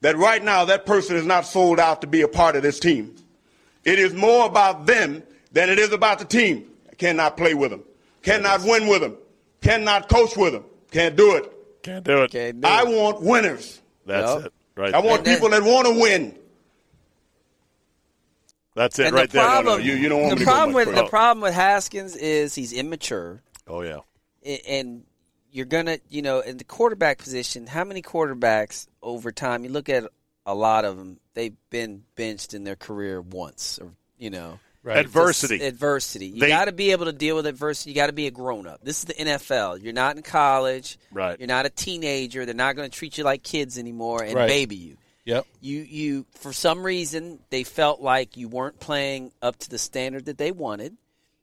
that 0.00 0.16
right 0.16 0.42
now 0.42 0.64
that 0.66 0.86
person 0.86 1.16
is 1.16 1.24
not 1.26 1.46
sold 1.46 1.78
out 1.80 2.00
to 2.02 2.06
be 2.06 2.22
a 2.22 2.28
part 2.28 2.56
of 2.56 2.62
this 2.62 2.78
team. 2.80 3.14
It 3.84 3.98
is 3.98 4.12
more 4.14 4.46
about 4.46 4.86
them 4.86 5.22
than 5.52 5.70
it 5.70 5.78
is 5.78 5.92
about 5.92 6.18
the 6.18 6.24
team. 6.24 6.70
I 6.94 6.96
cannot 6.96 7.36
play 7.36 7.54
with 7.54 7.72
them. 7.72 7.82
Cannot 8.22 8.62
win 8.62 8.86
with 8.86 9.00
them. 9.00 9.16
Cannot 9.60 10.08
coach 10.08 10.36
with 10.36 10.52
them. 10.52 10.64
Can't 10.92 11.16
do 11.16 11.34
it. 11.34 11.82
Can't 11.82 12.04
do 12.04 12.22
it. 12.22 12.30
Can't 12.30 12.60
do 12.60 12.68
I 12.68 12.82
it. 12.82 12.86
want 12.88 13.20
winners. 13.20 13.80
That's 14.06 14.32
Yep. 14.36 14.46
it. 14.46 14.52
Right. 14.76 14.94
I 14.94 15.00
want 15.00 15.24
then- 15.24 15.34
people 15.34 15.50
that 15.50 15.62
want 15.64 15.88
to 15.88 16.00
win. 16.00 16.38
That's 18.76 18.96
it 19.00 19.06
And 19.06 19.14
right 19.16 19.28
the 19.28 19.38
there. 19.38 19.44
problem, 19.44 19.82
you- 19.82 19.94
you 19.94 20.08
don't 20.08 20.20
want 20.20 20.30
the 20.30 20.36
me 20.36 20.44
to 20.44 20.50
problem 20.50 20.74
with 20.74 20.88
further. 20.88 21.02
the 21.02 21.08
problem 21.08 21.42
with 21.42 21.54
Haskins 21.54 22.14
is 22.16 22.54
he's 22.54 22.72
immature, 22.72 23.42
Oh 23.66 23.82
yeah. 23.82 23.98
and 24.68 25.04
you're 25.50 25.66
gonna, 25.66 25.98
you 26.08 26.22
know, 26.22 26.40
in 26.40 26.56
the 26.58 26.64
quarterback 26.64 27.18
position. 27.18 27.66
How 27.66 27.82
many 27.84 28.02
quarterbacks 28.02 28.86
over 29.02 29.30
time? 29.32 29.64
You 29.64 29.70
look 29.70 29.88
at 29.88 30.04
a 30.46 30.54
lot 30.54 30.84
of 30.84 30.96
them; 30.96 31.18
they've 31.34 31.54
been 31.70 32.04
benched 32.16 32.52
in 32.54 32.64
their 32.64 32.76
career 32.76 33.20
once, 33.20 33.78
or 33.80 33.92
you 34.18 34.30
know, 34.30 34.58
Right. 34.84 34.98
Adversity. 34.98 35.58
Just 35.58 35.68
adversity. 35.68 36.26
You 36.26 36.46
got 36.46 36.66
to 36.66 36.72
be 36.72 36.92
able 36.92 37.06
to 37.06 37.12
deal 37.12 37.36
with 37.36 37.46
adversity. 37.46 37.90
You 37.90 37.94
got 37.96 38.08
to 38.08 38.12
be 38.12 38.26
a 38.26 38.30
grown 38.30 38.66
up. 38.66 38.80
This 38.84 38.98
is 38.98 39.04
the 39.06 39.14
NFL. 39.14 39.82
You're 39.82 39.94
not 39.94 40.16
in 40.16 40.22
college. 40.22 40.98
Right. 41.10 41.38
You're 41.40 41.48
not 41.48 41.64
a 41.64 41.70
teenager. 41.70 42.44
They're 42.44 42.54
not 42.54 42.76
going 42.76 42.90
to 42.90 42.94
treat 42.96 43.16
you 43.16 43.24
like 43.24 43.42
kids 43.42 43.78
anymore 43.78 44.22
and 44.22 44.34
Right. 44.34 44.46
baby 44.46 44.76
you. 44.76 44.96
Yep. 45.24 45.46
You 45.62 45.78
you 45.80 46.26
for 46.38 46.52
some 46.52 46.82
reason 46.84 47.38
they 47.48 47.64
felt 47.64 48.02
like 48.02 48.36
you 48.36 48.46
weren't 48.46 48.78
playing 48.78 49.32
up 49.40 49.56
to 49.60 49.70
the 49.70 49.78
standard 49.78 50.26
that 50.26 50.36
they 50.36 50.52
wanted. 50.52 50.98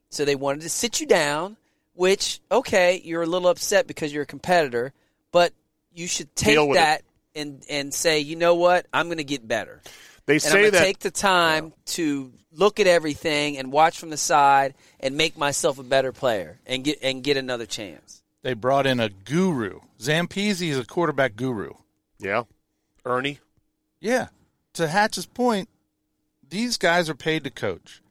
So 0.10 0.24
they 0.24 0.36
wanted 0.36 0.62
to 0.62 0.70
sit 0.70 1.00
you 1.00 1.08
down, 1.08 1.58
which 1.96 2.42
okay, 2.52 3.02
you're 3.04 3.24
a 3.24 3.26
little 3.26 3.48
upset 3.50 3.88
because 3.88 4.14
you're 4.14 4.22
a 4.22 4.28
competitor, 4.28 4.94
but 5.32 5.52
you 5.96 6.06
should 6.06 6.36
take 6.36 6.74
that 6.76 7.02
and 7.34 7.66
and 7.72 7.92
say, 7.92 8.20
"You 8.20 8.36
know 8.36 8.54
what? 8.54 8.86
I'm 8.94 9.08
going 9.08 9.18
to 9.18 9.24
get 9.24 9.48
better." 9.48 9.82
They 10.32 10.36
and 10.36 10.44
I'm 10.46 10.52
say 10.52 10.60
going 10.62 10.66
to 10.66 10.72
that 10.80 10.84
take 10.86 11.00
the 11.00 11.12
time 11.12 11.74
to 11.88 12.32
look 12.54 12.80
at 12.80 12.88
everything 12.88 13.58
and 13.58 13.72
watch 13.72 14.00
from 14.00 14.10
the 14.10 14.18
side 14.18 14.74
and 15.00 15.16
make 15.16 15.38
myself 15.38 15.80
a 15.80 15.84
better 15.84 16.12
player 16.12 16.60
and 16.66 16.84
get 16.84 17.00
and 17.02 17.24
get 17.24 17.38
another 17.38 17.66
chance. 17.66 18.22
They 18.44 18.54
brought 18.54 18.88
in 18.88 19.00
a 19.00 19.10
guru. 19.10 19.80
Zampese 20.00 20.62
is 20.70 20.80
a 20.80 20.86
quarterback 20.86 21.36
guru. 21.36 21.74
yeah. 22.20 22.44
Ernie. 23.06 23.40
Yeah. 24.00 24.28
To 24.74 24.88
Hatch's 24.88 25.26
point, 25.26 25.70
these 26.48 26.78
guys 26.78 27.10
are 27.10 27.16
paid 27.16 27.44
to 27.46 27.50
coach. 27.50 28.02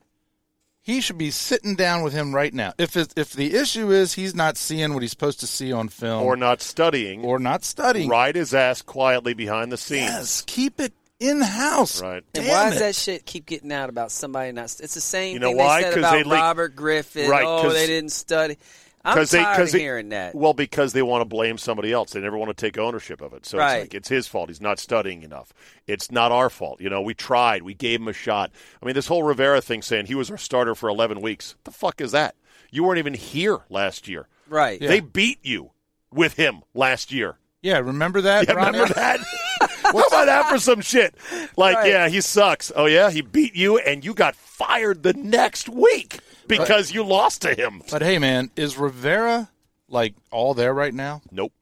He 0.83 1.00
should 1.00 1.18
be 1.18 1.30
sitting 1.30 1.76
down 1.76 2.02
with 2.02 2.12
him 2.12 2.35
right 2.35 2.52
now. 2.52 2.72
If 2.78 2.96
it, 2.96 3.12
if 3.16 3.33
the 3.33 3.54
issue 3.54 3.90
is 3.92 4.14
he's 4.14 4.35
not 4.35 4.56
seeing 4.56 4.92
what 4.94 5.02
he's 5.02 5.11
supposed 5.11 5.40
to 5.40 5.46
see 5.46 5.72
on 5.72 5.88
film 5.88 6.22
Or 6.24 6.37
not 6.37 6.61
studying. 6.62 7.24
or 7.24 7.38
not 7.38 7.64
studying, 7.64 8.09
ride 8.09 8.35
his 8.35 8.54
ass 8.54 8.83
quietly 8.83 9.35
behind 9.35 9.70
the 9.70 9.76
scenes. 9.76 10.02
yes, 10.11 10.42
keep 10.46 10.80
it 10.80 10.92
in 11.20 11.40
house. 11.40 12.02
Right. 12.02 12.24
And 12.35 12.46
why 12.48 12.66
it. 12.68 12.70
does 12.70 12.78
that 12.80 12.94
shit 12.96 13.24
keep 13.26 13.46
getting 13.46 13.70
out 13.72 13.88
about 13.90 14.11
somebody 14.11 14.50
not? 14.52 14.64
It's 14.80 14.94
the 14.94 15.00
same 15.00 15.35
You 15.35 15.38
know 15.40 15.48
thing 15.48 15.56
why? 15.59 15.83
they 15.83 15.83
said 15.85 15.94
'Cause 15.94 15.98
about 16.02 16.12
they 16.12 16.22
leak- 16.24 16.33
Robert 16.40 16.76
Griffin. 16.76 17.30
Right, 17.30 17.44
oh, 17.46 17.62
'cause- 17.62 17.74
they 17.74 17.87
didn't 17.87 18.11
study. 18.11 18.56
I'm 19.02 19.14
because 19.14 19.30
they 19.30 19.38
tired 19.42 19.56
because 19.56 19.74
of 19.74 19.80
hearing 19.80 20.09
that. 20.11 20.35
Well, 20.35 20.52
because 20.52 20.92
they 20.92 21.00
want 21.00 21.22
to 21.22 21.24
blame 21.24 21.56
somebody 21.56 21.90
else. 21.90 22.11
They 22.11 22.20
never 22.20 22.37
want 22.37 22.54
to 22.54 22.66
take 22.66 22.76
ownership 22.76 23.22
of 23.22 23.33
it. 23.33 23.46
So 23.46 23.56
Right. 23.56 23.76
it's 23.76 23.83
like 23.85 23.94
it's 23.94 24.09
his 24.11 24.26
fault. 24.26 24.50
He's 24.50 24.61
not 24.61 24.78
studying 24.78 25.22
enough. 25.22 25.54
It's 25.87 26.11
not 26.11 26.33
our 26.33 26.50
fault. 26.50 26.83
You 26.83 26.90
know, 26.90 27.00
we 27.00 27.14
tried. 27.14 27.62
We 27.62 27.72
gave 27.72 28.00
him 28.02 28.09
a 28.09 28.12
shot. 28.12 28.50
I 28.83 28.85
mean, 28.85 28.94
this 28.94 29.06
whole 29.06 29.22
Rivera 29.22 29.62
thing 29.62 29.80
saying 29.80 30.06
he 30.06 30.14
was 30.14 30.30
our 30.30 30.37
starter 30.37 30.74
for 30.74 30.90
11 30.90 31.22
weeks. 31.22 31.54
What 31.56 31.64
the 31.64 31.78
fuck 31.78 32.00
is 32.02 32.12
that? 32.12 32.35
You 32.70 32.85
weren't 32.85 32.98
even 32.98 33.14
here 33.14 33.61
last 33.70 34.06
year. 34.06 34.28
Right. 34.50 34.78
They 34.78 35.00
beat 35.00 35.38
you 35.42 35.70
with 36.12 36.35
him 36.35 36.61
last 36.74 37.11
year. 37.11 37.38
Yeah, 37.62 37.78
remember 37.78 38.20
that, 38.22 38.48
Yeah, 38.48 38.54
remember 38.54 38.92
that? 38.94 39.20
How 39.92 40.07
about 40.07 40.26
that 40.26 40.48
for 40.48 40.59
some 40.59 40.81
shit? 40.81 41.14
Like, 41.57 41.76
Right. 41.76 41.90
yeah, 41.90 42.09
he 42.09 42.20
sucks. 42.20 42.70
Oh 42.74 42.87
yeah, 42.87 43.11
he 43.11 43.20
beat 43.20 43.55
you, 43.55 43.79
and 43.79 44.05
you 44.05 44.14
got 44.14 44.35
fired 44.37 45.03
the 45.03 45.12
next 45.14 45.68
week 45.68 46.20
because 46.46 46.92
you 46.92 47.03
lost 47.05 47.42
to 47.42 47.55
him. 47.55 47.83
But 47.90 48.03
hey, 48.03 48.18
man, 48.18 48.50
is 48.57 48.76
Rivera 48.79 49.48
like 49.88 50.14
all 50.31 50.55
there 50.55 50.72
right 50.74 50.94
now? 50.94 51.22
Nope, 51.31 51.53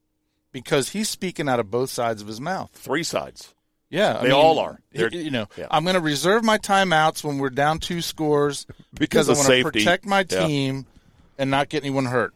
Because 0.53 0.91
he's 0.91 1.09
speaking 1.09 1.49
out 1.49 1.61
of 1.61 1.71
both 1.71 1.91
sides 1.91 2.21
of 2.23 2.29
his 2.29 2.41
mouth. 2.41 2.71
three 2.75 3.03
sides. 3.05 3.55
Yeah, 3.91 4.17
I 4.19 4.19
They 4.19 4.23
mean, 4.25 4.33
all 4.33 4.59
are. 4.59 4.81
They're- 4.93 5.09
You 5.11 5.31
know, 5.31 5.47
yeah. 5.57 5.67
I'm 5.71 5.83
going 5.85 5.95
to 5.95 6.01
reserve 6.01 6.45
my 6.45 6.59
timeouts 6.59 7.25
when 7.25 7.39
we're 7.39 7.49
down 7.49 7.79
two 7.79 8.03
scores 8.03 8.67
Because 8.93 9.31
I 9.31 9.33
want 9.33 9.47
to 9.49 9.63
protect 9.63 10.05
my 10.05 10.27
Yeah. 10.29 10.47
team 10.47 10.85
and 11.39 11.51
not 11.51 11.71
get 11.71 11.85
anyone 11.85 12.05
hurt. 12.05 12.35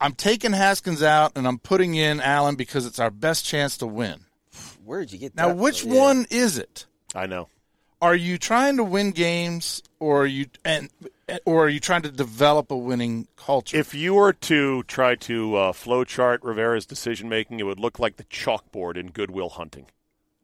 I'm 0.00 0.12
taking 0.14 0.52
Haskins 0.52 1.02
out 1.02 1.32
and 1.36 1.46
I'm 1.46 1.58
putting 1.58 1.94
in 1.96 2.18
Allen 2.20 2.54
because 2.56 2.86
it's 2.86 2.98
our 2.98 3.10
best 3.10 3.44
chance 3.44 3.76
to 3.78 3.86
win. 3.86 4.20
Where'd 4.84 5.12
you 5.12 5.18
get 5.18 5.34
Now, 5.34 5.48
that? 5.48 5.56
which? 5.56 5.84
Yeah. 5.84 5.94
one 6.00 6.26
is 6.30 6.58
it? 6.58 6.86
I 7.14 7.26
know. 7.26 7.48
Are 8.02 8.14
you 8.14 8.36
trying 8.38 8.76
to 8.76 8.84
win 8.84 9.12
games, 9.12 9.82
or 9.98 10.22
are 10.22 10.26
you 10.26 10.46
and 10.64 10.90
or 11.46 11.64
are 11.66 11.68
you 11.70 11.80
trying 11.80 12.02
to 12.02 12.10
develop 12.10 12.70
a 12.70 12.76
winning 12.76 13.28
culture? 13.36 13.76
If 13.78 13.94
you 13.94 14.14
were 14.14 14.34
to 14.34 14.82
try 14.82 15.14
to 15.14 15.56
uh, 15.56 15.72
flowchart 15.72 16.38
Rivera's 16.42 16.84
decision 16.84 17.28
making, 17.30 17.60
it 17.60 17.62
would 17.62 17.80
look 17.80 17.98
like 17.98 18.16
the 18.16 18.24
chalkboard 18.24 18.96
in 18.98 19.10
Good 19.10 19.30
Will 19.30 19.48
Hunting. 19.48 19.86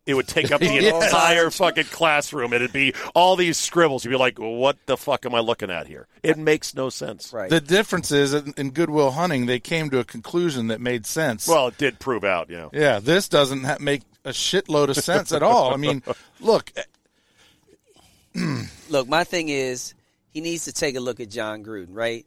It 0.07 0.15
would 0.15 0.27
take 0.27 0.51
up 0.51 0.61
the 0.61 0.67
Yes. 0.73 1.05
entire 1.05 1.51
fucking 1.51 1.85
classroom. 1.85 2.55
It'd 2.55 2.73
be 2.73 2.95
all 3.15 3.37
these 3.37 3.59
scribbles. 3.59 4.05
You'd 4.07 4.13
be 4.13 4.17
like, 4.17 4.39
"What 4.39 4.79
the 4.87 4.97
fuck 4.97 5.27
am 5.27 5.35
I 5.35 5.41
looking 5.41 5.71
at 5.71 5.87
here?" 5.87 6.07
It 6.23 6.39
makes 6.39 6.75
no 6.75 6.89
sense. 6.89 7.31
Right. 7.33 7.51
the 7.51 7.61
difference 7.61 8.11
is 8.11 8.33
in, 8.33 8.55
in 8.57 8.71
Good 8.71 8.89
Will 8.89 9.11
Hunting, 9.11 9.45
they 9.45 9.61
came 9.61 9.91
to 9.91 9.99
a 9.99 10.05
conclusion 10.05 10.69
that 10.69 10.81
made 10.81 11.05
sense. 11.05 11.47
Well, 11.47 11.69
it 11.69 11.77
did 11.77 11.99
prove 11.99 12.25
out. 12.25 12.49
You 12.49 12.57
know. 12.57 12.71
Yeah, 12.73 13.01
this 13.01 13.29
doesn't 13.29 13.65
ha- 13.65 13.77
make 13.79 14.01
a 14.25 14.31
shitload 14.31 14.89
of 14.89 14.97
sense 14.97 15.33
at 15.33 15.43
all. 15.43 15.73
I 15.73 15.77
mean, 15.77 16.03
look, 16.41 16.73
Look, 18.89 19.09
my 19.09 19.25
thing 19.25 19.49
is 19.49 19.95
he 20.31 20.41
needs 20.41 20.65
to 20.65 20.73
take 20.73 20.97
a 20.97 21.01
look 21.01 21.21
at 21.21 21.31
Jon 21.31 21.65
Gruden, 21.65 21.89
right? 21.91 22.27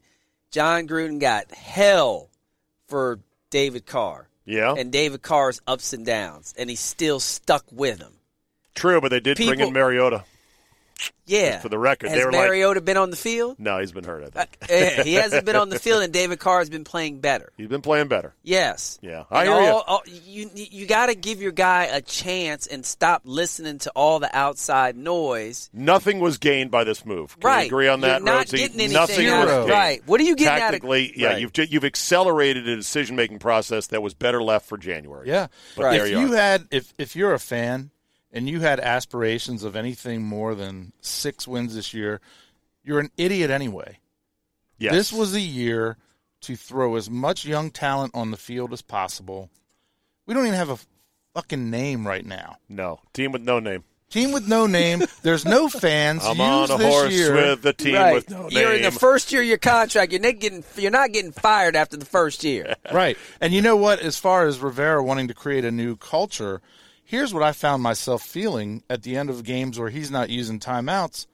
Jon 0.51 0.88
Gruden 0.88 1.19
got 1.19 1.51
hell 1.51 2.29
for 2.88 3.19
David 3.49 3.86
Carr. 3.86 4.27
Yeah. 4.45 4.75
And 4.77 4.91
David 4.91 5.21
Carr's 5.21 5.62
ups 5.67 5.93
and 5.93 6.06
downs, 6.06 6.53
and 6.58 6.69
he's 6.69 6.82
still 6.82 7.19
stuck 7.19 7.63
with 7.71 7.99
him. 7.99 8.12
True, 8.75 8.99
but 8.99 9.10
they 9.10 9.21
did 9.21 9.38
bring 9.38 9.60
in 9.60 9.71
Mariota. 9.71 10.25
Yeah. 11.25 11.60
For 11.60 11.69
the 11.69 11.79
record, 11.79 12.10
has 12.10 12.19
they 12.19 12.25
were 12.25 12.32
like- 12.34 12.47
Mariota 12.47 12.82
been 12.82 12.97
on 12.97 13.10
the 13.10 13.15
field? 13.15 13.56
No, 13.58 13.79
he's 13.79 13.93
been 13.93 14.03
hurt. 14.03 14.23
I 14.36 14.41
Uh, 14.41 14.45
think 14.45 14.97
yeah, 14.97 15.03
he 15.03 15.13
hasn't 15.13 15.45
been 15.45 15.56
on 15.56 15.69
the 15.69 15.79
field, 15.79 16.03
and 16.03 16.12
David 16.12 16.39
Carr 16.39 16.60
has 16.60 16.69
been 16.69 16.84
playing 16.84 17.19
better. 17.21 17.51
he's 17.58 17.69
been 17.69 17.82
playing 17.82 18.10
better. 18.10 18.36
Yes. 18.43 18.99
Yeah, 19.01 19.23
I 19.32 19.45
And 19.45 19.53
hear 19.53 19.62
ya. 19.63 19.71
all- 19.73 19.84
all- 19.88 20.03
you. 20.06 20.49
You 20.53 20.86
got 20.86 21.06
to 21.08 21.15
give 21.15 21.41
your 21.41 21.53
guy 21.53 21.86
a 21.86 22.01
chance 22.01 22.67
and 22.67 22.86
stop 22.86 23.21
listening 23.23 23.77
to 23.79 23.91
all 23.95 24.19
the 24.19 24.29
outside 24.36 24.97
noise. 24.97 25.69
Nothing 25.73 26.19
was 26.19 26.38
gained 26.38 26.71
by 26.71 26.84
this 26.84 27.06
move. 27.06 27.39
Can 27.39 27.47
right. 27.47 27.62
we 27.62 27.67
agree 27.67 27.88
on 27.88 28.01
that, 28.01 28.19
You're 28.19 28.25
not 28.25 28.45
Rhodesy? 28.47 28.58
getting 28.58 28.79
anything 28.82 28.93
Nothing 28.93 29.27
out 29.27 29.45
was 29.45 29.53
of 29.53 29.58
it. 29.63 29.67
gained. 29.67 29.71
Right. 29.71 30.01
What 30.06 30.19
are 30.19 30.23
you 30.23 30.36
getting 30.36 30.51
out 30.51 30.58
of 30.58 30.62
Tactically, 30.82 31.13
yeah, 31.15 31.27
Right. 31.29 31.39
you've 31.41 31.71
you've 31.71 31.86
accelerated 31.86 32.67
a 32.67 32.75
decision 32.75 33.15
making 33.15 33.39
process 33.39 33.88
that 33.88 34.01
was 34.01 34.13
better 34.13 34.43
left 34.43 34.67
for 34.67 34.77
January. 34.77 35.29
yeah. 35.29 35.47
But 35.77 35.84
Right. 35.86 35.91
there 35.97 36.06
If 36.06 36.12
you, 36.12 36.19
you 36.19 36.34
are. 36.34 36.38
had, 36.38 36.67
if 36.69 36.93
if 36.97 37.15
you're 37.15 37.34
a 37.34 37.39
fan 37.39 37.91
and 38.34 38.50
you 38.50 38.60
had 38.60 38.80
aspirations 38.80 39.63
of 39.63 39.76
anything 39.76 40.24
more 40.24 40.56
than 40.56 40.91
six 41.00 41.48
wins 41.48 41.76
this 41.76 41.93
year, 41.93 42.19
you're 42.84 43.00
an 43.00 43.12
idiot 43.15 43.50
anyway. 43.52 44.00
yes. 44.78 44.91
This 44.93 45.13
was 45.13 45.34
a 45.34 45.39
year 45.39 45.98
to 46.41 46.56
throw 46.58 46.96
as 46.96 47.10
much 47.10 47.46
young 47.46 47.69
talent 47.72 48.12
on 48.13 48.32
the 48.32 48.38
field 48.38 48.74
as 48.74 48.82
possible. 48.82 49.50
We 50.26 50.34
don't 50.34 50.46
even 50.46 50.58
have 50.58 50.69
a 50.72 50.80
fucking 51.34 51.69
name 51.69 52.06
right 52.08 52.26
now. 52.26 52.58
no 52.67 53.00
team 53.13 53.32
with 53.32 53.43
no 53.43 53.60
name. 53.60 53.84
Team 54.10 54.32
with 54.32 54.48
no 54.48 54.67
name. 54.67 55.02
There's 55.24 55.43
no 55.43 55.67
fans. 55.67 56.24
I'm 56.26 56.38
Use 56.38 56.69
on 56.69 56.72
a 56.72 56.78
this 56.84 56.93
horse 56.93 57.13
year. 57.13 57.34
with 57.34 57.63
the 57.63 57.74
team 57.74 57.96
right. 57.96 58.13
with 58.13 58.30
no 58.30 58.41
name. 58.43 58.50
you're 58.52 58.74
in 58.76 58.84
the 58.84 58.91
first 58.91 59.32
year 59.32 59.41
of 59.41 59.48
your 59.48 59.58
contract. 59.58 60.12
You're 60.12 60.22
not 60.22 60.38
getting. 60.39 60.63
You're 60.76 60.91
not 60.91 61.12
getting 61.12 61.32
fired 61.32 61.76
after 61.76 61.98
the 61.98 62.06
first 62.06 62.43
year. 62.43 62.76
Right. 62.93 63.17
And 63.41 63.54
you 63.54 63.62
know 63.63 63.76
what? 63.76 64.00
As 64.02 64.19
far 64.19 64.46
as 64.46 64.60
Rivera 64.60 65.02
wanting 65.04 65.30
to 65.30 65.34
create 65.34 65.65
a 65.65 65.72
new 65.72 65.96
culture, 65.96 66.62
here's 67.03 67.33
what 67.33 67.43
I 67.43 67.51
found 67.51 67.83
myself 67.83 68.23
feeling 68.23 68.83
at 68.89 69.03
the 69.03 69.15
end 69.15 69.29
of 69.29 69.43
games 69.43 69.79
where 69.79 69.89
he's 69.89 70.11
not 70.11 70.29
using 70.29 70.59
timeouts. 70.59 71.27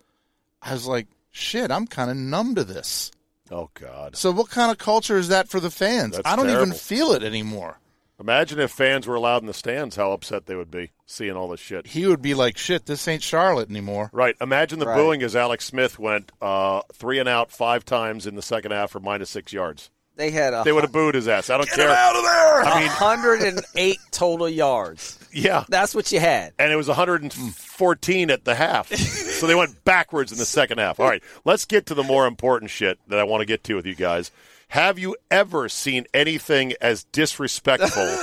I 0.61 0.73
was 0.73 0.87
like, 0.87 1.07
shit, 1.31 1.71
I'm 1.71 1.87
kind 1.87 2.09
of 2.11 2.17
numb 2.17 2.55
to 2.55 2.63
this. 2.63 3.11
oh 3.51 3.69
God! 3.73 4.15
So 4.15 4.31
what 4.31 4.49
kind 4.49 4.71
of 4.71 4.77
culture 4.77 5.17
is 5.17 5.29
that 5.29 5.47
for 5.49 5.59
the 5.59 5.71
fans? 5.71 6.15
That's 6.15 6.27
I 6.27 6.35
don't 6.35 6.49
even 6.49 6.71
feel 6.73 7.13
it 7.13 7.23
anymore. 7.23 7.79
Imagine 8.19 8.59
if 8.59 8.71
fans 8.71 9.07
were 9.07 9.15
allowed 9.15 9.43
in 9.43 9.47
the 9.47 9.53
stands, 9.53 9.95
how 9.95 10.11
upset 10.11 10.45
they 10.45 10.53
would 10.55 10.69
be 10.69 10.91
seeing 11.05 11.37
all 11.37 11.47
this 11.47 11.61
shit. 11.61 11.87
He 11.87 12.05
would 12.05 12.21
be 12.21 12.33
like, 12.33 12.57
shit, 12.57 12.85
this 12.85 13.07
ain't 13.07 13.23
Charlotte 13.23 13.69
anymore. 13.69 14.09
Right. 14.11 14.35
Imagine 14.41 14.79
the 14.79 14.87
Right. 14.87 14.97
booing 14.97 15.23
as 15.23 15.37
Alex 15.37 15.63
Smith 15.63 15.97
went 15.97 16.29
uh, 16.41 16.81
three 16.93 17.19
and 17.19 17.29
out 17.29 17.49
five 17.49 17.85
times 17.85 18.27
in 18.27 18.35
the 18.35 18.41
second 18.41 18.71
half 18.71 18.91
for 18.91 18.99
minus 18.99 19.29
six 19.29 19.53
yards. 19.53 19.89
They 20.19 20.31
had 20.31 20.53
a 20.53 20.63
They 20.65 20.73
would 20.73 20.83
have 20.83 20.91
booed 20.91 21.15
his 21.15 21.29
ass. 21.29 21.49
I 21.49 21.55
don't 21.55 21.69
care. 21.69 21.89
out 21.89 22.13
of 22.13 22.23
there! 22.23 22.61
I 22.65 22.79
mean, 22.81 22.89
108 22.89 23.97
total 24.11 24.49
yards. 24.49 25.17
yeah. 25.33 25.63
That's 25.69 25.95
what 25.95 26.11
you 26.11 26.19
had. 26.19 26.51
and 26.59 26.73
it 26.73 26.75
was 26.75 26.89
114 26.89 28.29
at 28.29 28.43
the 28.43 28.53
half. 28.53 28.93
so 28.93 29.47
they 29.47 29.55
went 29.55 29.81
backwards 29.85 30.33
in 30.33 30.37
the 30.37 30.45
second 30.45 30.79
half. 30.79 30.99
All 30.99 31.07
right, 31.07 31.23
let's 31.45 31.63
get 31.63 31.85
to 31.85 31.93
the 31.93 32.03
more 32.03 32.27
important 32.27 32.69
shit 32.69 32.99
that 33.07 33.17
I 33.17 33.23
want 33.23 33.39
to 33.39 33.45
get 33.45 33.63
to 33.63 33.75
with 33.75 33.85
you 33.85 33.95
guys. 33.95 34.29
Have 34.67 34.99
you 34.99 35.15
ever 35.31 35.69
seen 35.69 36.05
anything 36.13 36.73
as 36.81 37.05
disrespectful 37.05 38.03
as 38.03 38.19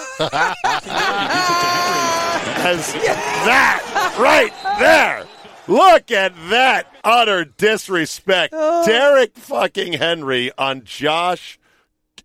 that 2.92 4.14
right 4.18 4.52
there? 4.78 5.26
Look 5.66 6.11
at 6.12 6.35
that 6.50 6.94
utter 7.02 7.46
disrespect. 7.46 8.52
Oh. 8.54 8.85
Derrick 8.87 9.35
fucking 9.37 9.94
Henry 9.94 10.52
on 10.59 10.85
Josh 10.85 11.59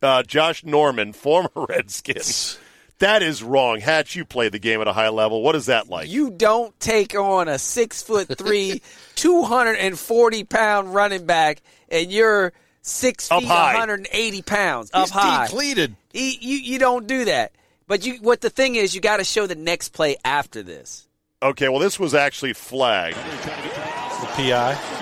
uh, 0.01 0.23
Josh 0.23 0.63
Norman, 0.63 1.13
former 1.13 1.49
Redskins. 1.55 2.57
That 2.99 3.23
is 3.23 3.41
wrong. 3.41 3.79
Hatch, 3.79 4.15
you 4.15 4.25
played 4.25 4.51
the 4.51 4.59
game 4.59 4.79
at 4.79 4.87
a 4.87 4.93
high 4.93 5.09
level. 5.09 5.41
What 5.41 5.55
is 5.55 5.65
that 5.65 5.89
like? 5.89 6.07
You 6.09 6.29
don't 6.29 6.79
take 6.79 7.15
on 7.15 7.47
a 7.47 7.57
six 7.57 8.03
foot 8.03 8.37
three, 8.37 8.81
240 9.15 10.43
pound 10.43 10.93
running 10.93 11.25
back, 11.25 11.61
and 11.89 12.11
you're 12.11 12.53
six 12.83 13.31
Up 13.31 13.39
feet, 13.39 13.47
high. 13.47 13.73
180 13.73 14.41
pounds 14.43 14.91
up 14.93 15.01
He's 15.05 15.09
high. 15.11 15.45
depleted. 15.47 15.95
He- 16.13 16.37
you 16.41 16.57
you 16.57 16.79
don't 16.79 17.07
do 17.07 17.25
that. 17.25 17.53
But 17.87 18.05
you 18.05 18.15
what 18.21 18.41
the 18.41 18.49
thing 18.51 18.75
is, 18.75 18.93
you 18.93 19.01
got 19.01 19.17
to 19.17 19.23
show 19.23 19.47
the 19.47 19.55
next 19.55 19.89
play 19.89 20.15
after 20.23 20.61
this. 20.63 21.07
Okay, 21.43 21.69
well, 21.69 21.79
this 21.79 21.99
was 21.99 22.13
actually 22.13 22.53
flagged. 22.53 23.17
The 23.17 24.27
PI. 24.35 25.00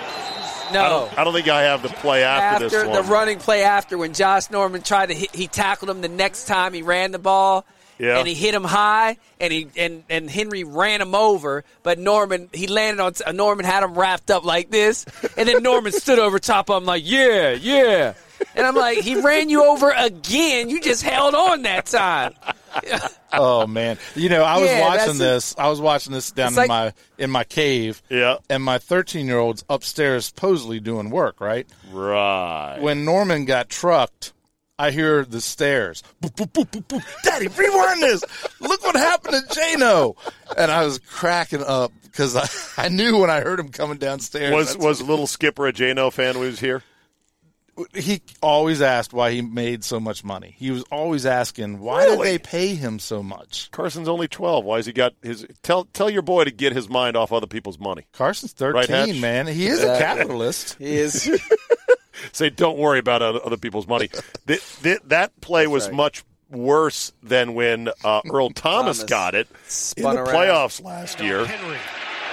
No. 0.73 0.83
I 0.83 0.89
don't, 0.89 1.19
I 1.19 1.23
don't 1.23 1.33
think 1.33 1.47
I 1.47 1.63
have 1.63 1.81
the 1.81 1.89
play 1.89 2.23
after, 2.23 2.65
after 2.65 2.83
this 2.87 2.97
the 2.97 3.11
running 3.11 3.39
play 3.39 3.63
after 3.63 3.97
when 3.97 4.13
Josh 4.13 4.49
Norman 4.49 4.81
tried 4.81 5.07
to 5.07 5.15
hit, 5.15 5.35
he 5.35 5.47
tackled 5.47 5.89
him 5.89 6.01
the 6.01 6.09
next 6.09 6.45
time 6.45 6.73
he 6.73 6.81
ran 6.81 7.11
the 7.11 7.19
ball. 7.19 7.65
Yeah. 7.97 8.17
And 8.17 8.25
he 8.25 8.33
hit 8.33 8.53
him 8.55 8.63
high, 8.63 9.17
and 9.41 9.51
he 9.51 9.67
and, 9.75 10.05
and 10.09 10.29
Henry 10.29 10.63
ran 10.63 11.01
him 11.01 11.13
over, 11.13 11.65
but 11.83 11.99
Norman 11.99 12.49
he 12.53 12.67
landed 12.67 13.03
on 13.03 13.13
uh, 13.25 13.33
Norman 13.33 13.65
had 13.65 13.83
him 13.83 13.93
wrapped 13.93 14.31
up 14.31 14.45
like 14.45 14.69
this, 14.69 15.05
and 15.35 15.49
then 15.49 15.61
Norman 15.61 15.91
stood 15.91 16.17
over 16.17 16.39
top 16.39 16.69
of 16.69 16.81
him 16.81 16.85
like 16.85 17.03
yeah 17.05 17.51
yeah, 17.51 18.13
and 18.55 18.65
I'm 18.65 18.75
like 18.75 18.99
he 18.99 19.19
ran 19.19 19.49
you 19.49 19.65
over 19.65 19.91
again, 19.91 20.69
you 20.69 20.79
just 20.79 21.03
held 21.03 21.35
on 21.35 21.63
that 21.63 21.87
time. 21.87 22.35
Oh 23.31 23.67
man, 23.67 23.97
you 24.15 24.27
know 24.29 24.43
I 24.43 24.57
was 24.59 24.69
Yeah, 24.69 24.87
watching 24.87 25.17
this. 25.19 25.53
I 25.57 25.69
was 25.69 25.79
watching 25.79 26.13
this 26.13 26.31
down 26.31 26.49
in 26.49 26.55
like- 26.55 26.67
my 26.67 26.93
in 27.19 27.29
my 27.29 27.43
cave. 27.43 28.01
Yeah. 28.09 28.37
and 28.49 28.63
my 28.63 28.79
13 28.79 29.27
year 29.27 29.37
old's 29.37 29.63
upstairs 29.69 30.25
supposedly 30.25 30.79
doing 30.79 31.09
work. 31.11 31.39
Right 31.39 31.67
Right. 31.91 32.79
when 32.81 33.05
Norman 33.05 33.45
got 33.45 33.69
trucked, 33.69 34.33
I 34.79 34.89
hear 34.91 35.25
the 35.25 35.41
stairs. 35.41 36.01
Boop, 36.23 36.35
boop, 36.35 36.51
boop, 36.53 36.71
boop, 36.71 36.87
boop. 36.87 37.21
Daddy, 37.23 37.47
rewind 37.49 38.01
this. 38.01 38.23
Look 38.61 38.83
what 38.83 38.95
happened 38.95 39.35
to 39.47 39.59
Jano. 39.59 40.15
And 40.57 40.71
I 40.71 40.83
was 40.85 40.99
cracking 40.99 41.63
up 41.63 41.91
because 42.03 42.35
I, 42.35 42.47
I 42.85 42.89
knew 42.89 43.17
when 43.19 43.29
I 43.29 43.41
heard 43.41 43.59
him 43.59 43.69
coming 43.69 43.97
downstairs. 43.99 44.53
Was 44.55 44.75
was 44.77 45.01
little 45.03 45.27
Skipper 45.27 45.67
a 45.67 45.73
Jano 45.73 46.11
fan 46.11 46.33
who 46.35 46.41
was 46.41 46.59
here? 46.59 46.81
He 47.95 48.21
always 48.41 48.81
asked 48.81 49.13
why 49.13 49.31
he 49.31 49.41
made 49.41 49.83
so 49.83 49.99
much 49.99 50.23
money. 50.23 50.55
He 50.57 50.71
was 50.71 50.83
always 50.91 51.25
asking 51.25 51.79
why 51.79 52.05
did 52.05 52.11
Really? 52.11 52.23
they 52.31 52.37
pay 52.39 52.75
him 52.75 52.99
so 52.99 53.21
much. 53.23 53.69
Carson's 53.71 54.07
only 54.07 54.27
twelve. 54.27 54.65
Why 54.65 54.77
has 54.77 54.85
he 54.85 54.93
got 54.93 55.13
his? 55.21 55.45
Tell 55.63 55.85
tell 55.85 56.09
your 56.09 56.21
boy 56.21 56.43
to 56.45 56.51
get 56.51 56.73
his 56.73 56.89
mind 56.89 57.15
off 57.15 57.31
other 57.31 57.47
people's 57.47 57.79
money. 57.79 58.05
Carson's 58.13 58.53
Right, 58.59 58.87
13, 58.87 59.13
Hatch? 59.15 59.21
man. 59.21 59.47
He 59.47 59.67
is 59.67 59.81
a 59.83 59.97
capitalist. 59.99 60.75
He 60.79 60.97
is 60.97 61.29
say, 62.31 62.49
"Don't 62.49 62.77
worry 62.77 62.99
about 62.99 63.21
other 63.21 63.39
other 63.45 63.57
people's 63.57 63.87
money." 63.87 64.09
Th- 64.47 64.61
th- 64.83 64.99
that 65.07 65.39
play 65.41 65.67
was 65.67 65.85
right. 65.87 65.95
much 65.95 66.23
worse 66.49 67.11
than 67.21 67.53
when 67.53 67.89
uh, 68.03 68.21
Earl 68.29 68.49
Thomas, 68.55 68.97
Thomas 68.99 69.03
got 69.03 69.35
it 69.35 69.47
in 69.97 70.03
the 70.03 70.09
around. 70.09 70.27
playoffs 70.27 70.83
last 70.83 71.19
year. 71.19 71.45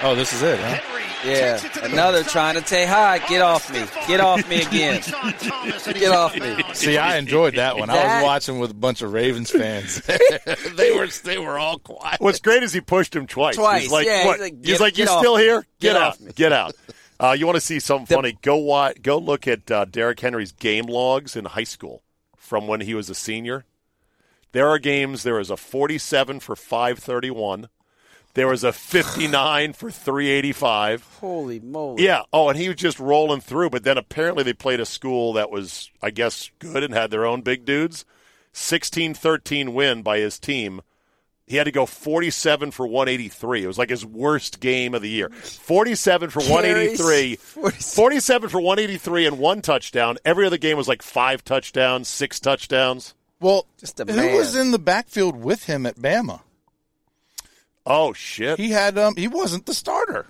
Oh, 0.03 0.13
this 0.15 0.31
is 0.33 0.43
it, 0.43 0.59
huh? 0.59 0.79
Yeah, 1.25 1.59
another 1.83 2.23
trying 2.23 2.61
to 2.61 2.65
say 2.65 2.85
hi. 2.85 3.17
Get 3.27 3.41
off 3.41 3.71
me. 3.73 3.83
Get 4.07 4.19
off 4.19 4.47
me 4.47 4.61
again. 4.61 5.01
Get 5.93 6.11
off 6.11 6.39
me. 6.39 6.63
See, 6.73 6.97
I 6.97 7.17
enjoyed 7.17 7.55
that 7.55 7.77
one. 7.77 7.89
I 7.89 7.95
was 8.19 8.23
watching 8.23 8.59
with 8.59 8.69
a 8.71 8.75
bunch 8.75 9.01
of 9.01 9.11
Ravens 9.11 9.49
fans. 9.49 10.01
they 10.75 10.91
were 10.95 11.07
they 11.23 11.39
were 11.39 11.57
all 11.57 11.79
quiet. 11.79 12.21
What's 12.21 12.39
great 12.39 12.61
is 12.61 12.71
he 12.71 12.81
pushed 12.81 13.15
him 13.15 13.25
twice. 13.25 13.55
Twice, 13.55 13.83
He's 13.83 13.91
like, 13.91 14.05
yeah, 14.05 14.31
he's 14.31 14.39
like, 14.39 14.53
He's 14.65 14.79
like, 14.79 14.97
you 14.99 15.05
off 15.07 15.19
still 15.19 15.37
me. 15.37 15.41
here? 15.43 15.61
Get, 15.79 15.93
Get 15.93 15.95
out. 15.95 16.19
me." 16.21 16.31
Get 16.33 16.53
out. 16.53 16.75
Uh, 17.19 17.35
you 17.37 17.47
want 17.47 17.55
to 17.55 17.61
see 17.61 17.79
something 17.79 18.15
funny? 18.15 18.37
Go 18.43 18.57
watch. 18.57 19.01
Go 19.01 19.17
look 19.17 19.47
at 19.47 19.71
uh, 19.71 19.85
Derrick 19.85 20.19
Henry's 20.19 20.51
game 20.51 20.85
logs 20.85 21.35
in 21.35 21.45
high 21.45 21.63
school 21.63 22.03
from 22.35 22.67
when 22.67 22.81
he 22.81 22.93
was 22.93 23.09
a 23.09 23.15
senior. 23.15 23.65
There 24.51 24.67
are 24.69 24.77
games. 24.77 25.23
There 25.23 25.39
is 25.39 25.49
a 25.49 25.57
47 25.57 26.39
for 26.41 26.55
531. 26.55 27.69
There 28.33 28.47
was 28.47 28.63
a 28.63 28.71
59 28.71 29.73
for 29.73 29.89
385. 29.89 31.03
Holy 31.19 31.59
moly. 31.59 32.03
Yeah. 32.03 32.21
Oh, 32.31 32.49
and 32.49 32.57
he 32.57 32.67
was 32.67 32.77
just 32.77 32.99
rolling 32.99 33.41
through. 33.41 33.71
But 33.71 33.83
then 33.83 33.97
apparently 33.97 34.43
they 34.43 34.53
played 34.53 34.79
a 34.79 34.85
school 34.85 35.33
that 35.33 35.49
was, 35.49 35.89
I 36.03 36.11
guess, 36.11 36.51
good 36.59 36.83
and 36.83 36.93
had 36.93 37.09
their 37.09 37.25
own 37.25 37.41
big 37.41 37.65
dudes. 37.65 38.05
16 38.53 39.13
13 39.13 39.73
win 39.73 40.01
by 40.03 40.19
his 40.19 40.37
team. 40.39 40.81
He 41.47 41.55
had 41.55 41.63
to 41.63 41.71
go 41.71 41.85
47 41.85 42.71
for 42.71 42.85
183. 42.85 43.63
It 43.63 43.67
was 43.67 43.77
like 43.77 43.89
his 43.89 44.05
worst 44.05 44.59
game 44.59 44.93
of 44.93 45.01
the 45.01 45.09
year. 45.09 45.29
47 45.29 46.29
for 46.29 46.41
183. 46.41 47.35
47 47.37 48.49
for 48.49 48.59
183 48.59 49.25
and 49.27 49.39
one 49.39 49.61
touchdown. 49.61 50.17
Every 50.25 50.45
other 50.45 50.57
game 50.57 50.75
was 50.77 50.89
like 50.89 51.01
five 51.01 51.43
touchdowns, 51.45 52.07
six 52.09 52.39
touchdowns. 52.41 53.15
Well, 53.39 53.65
Just 53.77 53.99
a 53.99 54.05
man. 54.05 54.17
who 54.17 54.37
was 54.37 54.55
in 54.55 54.71
the 54.71 54.79
backfield 54.79 55.37
with 55.41 55.65
him 55.65 55.85
at 55.85 55.95
Bama? 55.95 56.41
Oh 57.89 58.13
shit! 58.13 58.59
He 58.59 58.71
had 58.71 58.97
um 58.97 59.15
he 59.15 59.27
wasn't 59.27 59.65
the 59.65 59.73
starter. 59.73 60.27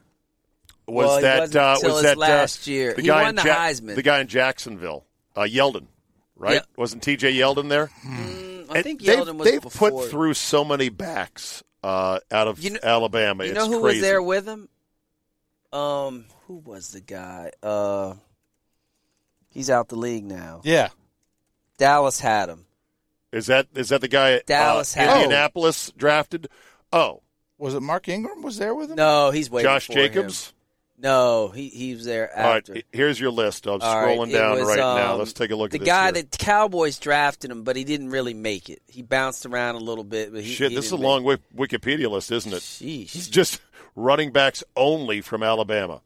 was 0.87 1.05
Well, 1.07 1.15
he 1.17 1.21
that 1.23 1.39
wasn't 1.39 1.55
uh, 1.57 1.77
was 1.83 2.03
that 2.03 2.17
last 2.17 2.67
uh, 2.67 2.71
year. 2.71 2.93
The 2.93 3.01
He 3.01 3.07
guy 3.07 3.21
won 3.23 3.29
in 3.29 3.35
the 3.35 3.41
Heisman. 3.41 3.95
The 3.95 4.01
guy 4.03 4.19
in 4.21 4.27
Jacksonville, 4.27 5.05
uh, 5.35 5.41
Yeldon, 5.41 5.87
right? 6.35 6.53
Yeah. 6.55 6.61
Wasn't 6.77 7.01
T.J. 7.03 7.33
Yeldon 7.33 7.69
there? 7.69 7.89
I 8.05 8.07
And 8.75 8.83
think 8.83 9.01
they've, 9.01 9.17
Yeldon 9.17 9.37
was 9.37 9.49
they've 9.49 9.61
before. 9.61 9.91
put 9.91 10.09
through 10.11 10.33
so 10.35 10.63
many 10.63 10.89
backs 10.89 11.63
uh, 11.83 12.19
out 12.31 12.47
of 12.47 12.59
You 12.59 12.71
know- 12.71 12.79
Alabama. 12.83 13.43
You 13.45 13.51
it's 13.51 13.59
know 13.59 13.67
who 13.69 13.81
crazy. 13.81 13.97
was 13.97 14.01
there 14.01 14.21
with 14.21 14.45
him? 14.47 14.69
Um, 15.73 16.25
who 16.47 16.55
was 16.57 16.89
the 16.91 17.01
guy? 17.01 17.51
Uh, 17.63 18.13
he's 19.49 19.69
out 19.69 19.89
the 19.89 19.95
league 19.97 20.25
now. 20.25 20.61
Yeah. 20.63 20.89
Dallas 21.77 22.19
had 22.19 22.49
him. 22.49 22.65
Is 23.31 23.47
that 23.47 23.67
is 23.75 23.89
that 23.89 24.01
the 24.01 24.07
guy 24.07 24.41
Dallas 24.45 24.95
uh, 24.95 25.01
had- 25.01 25.15
Indianapolis 25.23 25.91
drafted? 25.97 26.47
Oh, 26.93 27.21
Was 27.57 27.73
it 27.73 27.81
Mark 27.81 28.07
Ingram 28.07 28.41
was 28.41 28.57
there 28.57 28.75
with 28.75 28.89
him? 28.89 28.95
No, 28.97 29.31
he's 29.31 29.49
waiting 29.49 29.69
Josh 29.69 29.87
for 29.87 29.93
Right. 29.93 30.53
No, 30.99 31.49
he 31.49 31.69
he 31.69 31.93
was 31.93 32.05
there 32.05 32.35
All 32.35 32.43
right, 32.43 32.57
after. 32.57 32.73
he- 32.75 32.83
here's 32.91 33.19
your 33.19 33.29
list. 33.29 33.67
I'm 33.67 33.79
All 33.81 34.01
right, 34.01 34.17
scrolling 34.17 34.29
it 34.29 34.33
down 34.33 34.57
was, 34.59 34.67
right 34.67 34.77
now. 34.77 35.13
um, 35.13 35.19
Let's 35.19 35.33
take 35.33 35.51
a 35.51 35.55
look 35.55 35.69
the 35.69 35.75
at 35.77 35.81
this. 35.81 35.87
guy 35.87 36.03
here. 36.05 36.11
that 36.13 36.37
Cowboys 36.39 36.97
drafted 36.97 37.51
him, 37.51 37.61
but 37.63 37.75
he 37.75 37.83
didn't 37.83 38.09
really 38.09 38.33
make 38.33 38.69
it. 38.69 38.81
He 38.87 39.03
bounced 39.03 39.45
around 39.45 39.75
a 39.75 39.79
little 39.79 40.03
bit, 40.03 40.33
but 40.33 40.43
he 40.43 40.53
Shit, 40.53 40.71
he 40.71 40.75
this 40.75 40.85
is 40.85 40.91
a 40.93 40.97
long 40.97 41.23
make 41.23 41.39
Wikipedia 41.55 42.09
list, 42.09 42.31
isn't 42.31 42.51
it? 42.51 42.57
it. 42.57 42.61
Sheesh. 42.61 43.15
It's 43.15 43.27
just 43.27 43.61
running 43.95 44.31
backs 44.31 44.63
only 44.75 45.21
from 45.21 45.43
Alabama. 45.43 46.01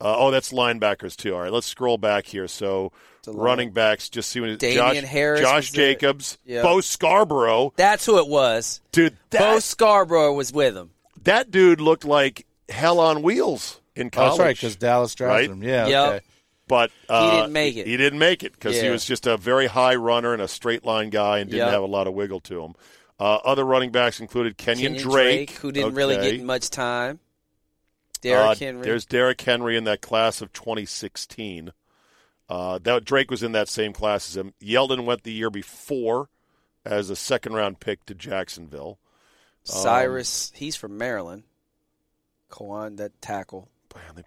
Uh, 0.00 0.14
oh, 0.16 0.30
that's 0.30 0.52
linebackers 0.52 1.16
too. 1.16 1.34
All 1.34 1.40
right, 1.40 1.52
let's 1.52 1.66
scroll 1.66 1.98
back 1.98 2.26
here. 2.26 2.46
So 2.48 2.92
running 3.26 3.72
backs, 3.72 4.08
just 4.08 4.30
see 4.30 4.40
what 4.40 4.58
Damien 4.58 4.94
Josh, 4.94 5.04
Harris 5.04 5.40
Josh. 5.40 5.70
Jacobs, 5.72 6.38
Yeah. 6.46 6.62
Bo 6.62 6.80
Scarborough, 6.80 7.72
That's 7.76 8.06
who 8.06 8.18
it 8.18 8.28
was. 8.28 8.80
dude. 8.92 9.14
Bo 9.30 9.38
That, 9.38 9.62
Scarborough 9.62 10.32
was 10.32 10.52
with 10.52 10.76
him. 10.76 10.90
that 11.24 11.50
dude 11.50 11.80
looked 11.80 12.04
like 12.04 12.46
hell 12.68 13.00
on 13.00 13.22
wheels 13.22 13.80
in 13.96 14.06
Oh, 14.06 14.10
college. 14.10 14.30
that's 14.30 14.38
right, 14.40 14.56
because 14.56 14.76
Dallas 14.76 15.14
drafted 15.14 15.50
Right? 15.50 15.56
him. 15.56 15.62
Yeah. 15.62 15.86
Yep. 15.88 16.08
Okay. 16.14 16.24
but 16.68 16.90
uh, 17.08 17.40
didn't 17.40 17.52
make 17.54 17.76
it. 17.76 17.86
He 17.86 17.96
didn't 17.96 18.18
make 18.18 18.42
it 18.44 18.52
because 18.52 18.78
he 18.80 18.88
was 18.90 19.02
just 19.04 19.26
a 19.26 19.36
very 19.38 19.66
high 19.66 19.94
runner 19.96 20.32
and 20.34 20.42
a 20.42 20.48
straight 20.48 20.84
line 20.84 21.08
guy 21.10 21.38
and 21.38 21.48
didn't 21.50 21.64
Yep. 21.64 21.72
have 21.72 21.82
a 21.82 21.86
lot 21.86 22.06
of 22.06 22.12
wiggle 22.14 22.40
to 22.40 22.62
him. 22.62 22.74
Uh, 23.18 23.36
other 23.36 23.64
running 23.64 23.90
backs 23.90 24.20
included 24.20 24.56
Kenyan, 24.58 24.94
Kenyan 24.96 25.00
Drake, 25.00 25.50
who 25.52 25.72
didn't 25.72 25.94
really 25.94 26.16
get 26.16 26.42
much 26.44 26.68
time. 26.70 27.18
Derrick 28.20 28.50
Uh, 28.50 28.54
Henry. 28.64 28.82
There's 28.84 29.04
Derrick 29.06 29.40
Henry 29.40 29.76
in 29.76 29.84
that 29.84 30.00
class 30.00 30.40
of 30.40 30.52
2016. 30.52 31.72
Uh, 32.48 32.78
that 32.78 33.04
Drake 33.04 33.30
was 33.30 33.42
in 33.42 33.52
that 33.52 33.68
same 33.68 33.92
class 33.92 34.28
as 34.30 34.36
him. 34.36 34.54
Yeldon 34.62 35.04
went 35.04 35.22
the 35.22 35.32
year 35.32 35.50
before 35.50 36.28
as 36.84 37.10
a 37.10 37.16
second 37.16 37.52
round 37.54 37.78
pick 37.80 38.04
to 38.06 38.14
Jacksonville. 38.14 38.98
Cyrus. 39.64 40.50
he's 40.54 40.76
from 40.76 40.96
Maryland. 40.96 41.42
Kwan, 42.48 42.96
that 42.96 43.20
tackle. 43.20 43.68
Man, 43.94 44.14
they, 44.16 44.22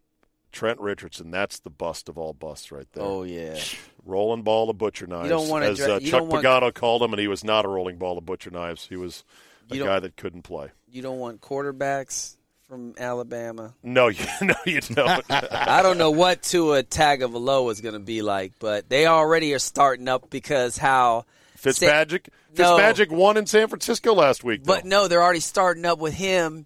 Trent 0.52 0.80
Richardson, 0.80 1.32
that's 1.32 1.60
the 1.60 1.70
bust 1.72 2.10
of 2.10 2.18
all 2.18 2.34
busts 2.34 2.72
right 2.72 2.86
there. 2.94 3.04
Oh 3.04 3.24
yeah. 3.24 3.58
Rolling 4.06 4.44
ball 4.44 4.70
of 4.70 4.78
butcher 4.78 5.08
knives. 5.08 5.30
don't 5.30 5.48
wanna 5.50 5.68
as 5.68 5.78
dra- 5.78 5.96
uh, 5.96 6.00
you 6.00 6.12
Chuck 6.12 6.24
want- 6.28 6.46
Pagano 6.46 6.72
called 6.74 7.02
him, 7.02 7.14
and 7.14 7.20
he 7.20 7.28
was 7.28 7.44
not 7.44 7.66
a 7.66 7.68
rolling 7.68 7.98
ball 7.98 8.18
of 8.20 8.26
butcher 8.26 8.52
knives. 8.52 8.86
He 8.88 8.96
was 8.96 9.24
a 9.72 9.78
guy 9.78 10.00
that 10.00 10.18
couldn't 10.18 10.44
play. 10.44 10.70
You 10.90 11.02
don't 11.02 11.18
want 11.20 11.42
quarterbacks 11.42 12.36
from 12.72 12.94
Alabama. 12.98 13.74
No, 13.84 14.08
you, 14.08 14.24
no, 14.42 14.54
you 14.66 14.80
don't. 14.80 15.26
I 15.30 15.82
don't 15.82 15.98
know 15.98 16.12
what 16.12 16.42
Tua 16.42 16.84
Tagovailoa 16.84 17.70
is 17.70 17.82
going 17.82 17.96
to 17.96 18.00
be 18.00 18.22
like, 18.22 18.54
but 18.60 18.88
they 18.88 19.08
already 19.08 19.54
are 19.54 19.60
starting 19.60 20.08
up 20.08 20.30
because 20.30 20.78
how. 20.78 21.26
Fitzmagic, 21.62 22.30
No. 22.58 22.78
Fitzmagic 22.78 23.10
won 23.10 23.36
in 23.36 23.46
San 23.46 23.68
Francisco 23.68 24.14
last 24.14 24.46
week. 24.46 24.64
But 24.64 24.86
no, 24.86 25.10
they're 25.10 25.22
already 25.22 25.42
starting 25.42 25.86
up 25.86 26.00
with 26.00 26.14
him 26.14 26.66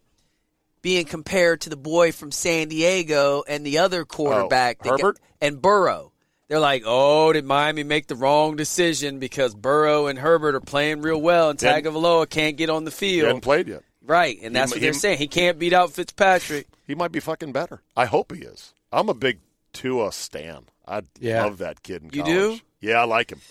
being 0.84 1.06
compared 1.06 1.62
to 1.62 1.72
the 1.72 1.76
boy 1.76 2.12
from 2.12 2.32
San 2.32 2.68
Diego 2.68 3.44
and 3.48 3.66
the 3.66 3.80
other 3.80 4.02
oh, 4.02 4.06
quarterback, 4.06 4.84
that 4.84 4.90
got- 4.90 5.02
Herbert? 5.02 5.20
and 5.42 5.60
Burrow. 5.60 6.12
They're 6.48 6.60
like, 6.60 6.84
oh, 6.86 7.34
did 7.34 7.46
Miami 7.46 7.82
make 7.84 8.06
the 8.06 8.16
wrong 8.16 8.56
decision 8.56 9.18
because 9.18 9.56
Burrow 9.56 10.06
and 10.06 10.20
Herbert 10.20 10.54
are 10.54 10.62
playing 10.62 11.02
real 11.02 11.20
well 11.20 11.50
and 11.50 11.58
Tagovailoa 11.58 12.30
can't 12.30 12.56
get 12.56 12.70
on 12.70 12.84
the 12.84 12.92
he 12.92 12.96
field? 12.96 13.26
hadn't 13.26 13.42
played 13.42 13.68
yet. 13.68 13.82
Right, 14.06 14.38
and 14.42 14.56
that's 14.56 14.72
He- 14.72 14.76
what 14.78 14.82
they're 14.82 14.94
he- 14.94 15.00
saying. 15.00 15.18
He 15.18 15.28
can't 15.28 15.58
beat 15.60 15.74
out 15.74 15.92
Fitzpatrick. 15.94 16.68
He 16.86 16.96
might 16.96 17.12
be 17.12 17.20
fucking 17.20 17.52
better. 17.52 17.82
I 17.96 18.06
hope 18.06 18.34
he 18.36 18.42
is. 18.42 18.74
I'm 18.92 19.10
a 19.10 19.14
big 19.14 19.40
Tua 19.74 20.12
stan. 20.12 20.66
I 20.88 21.02
Yeah. 21.20 21.44
love 21.46 21.58
that 21.58 21.82
kid 21.84 22.04
in 22.04 22.10
college. 22.12 22.28
You 22.30 22.34
do? 22.58 22.60
Yeah, 22.80 23.02
I 23.02 23.06
like 23.06 23.32
him. 23.32 23.42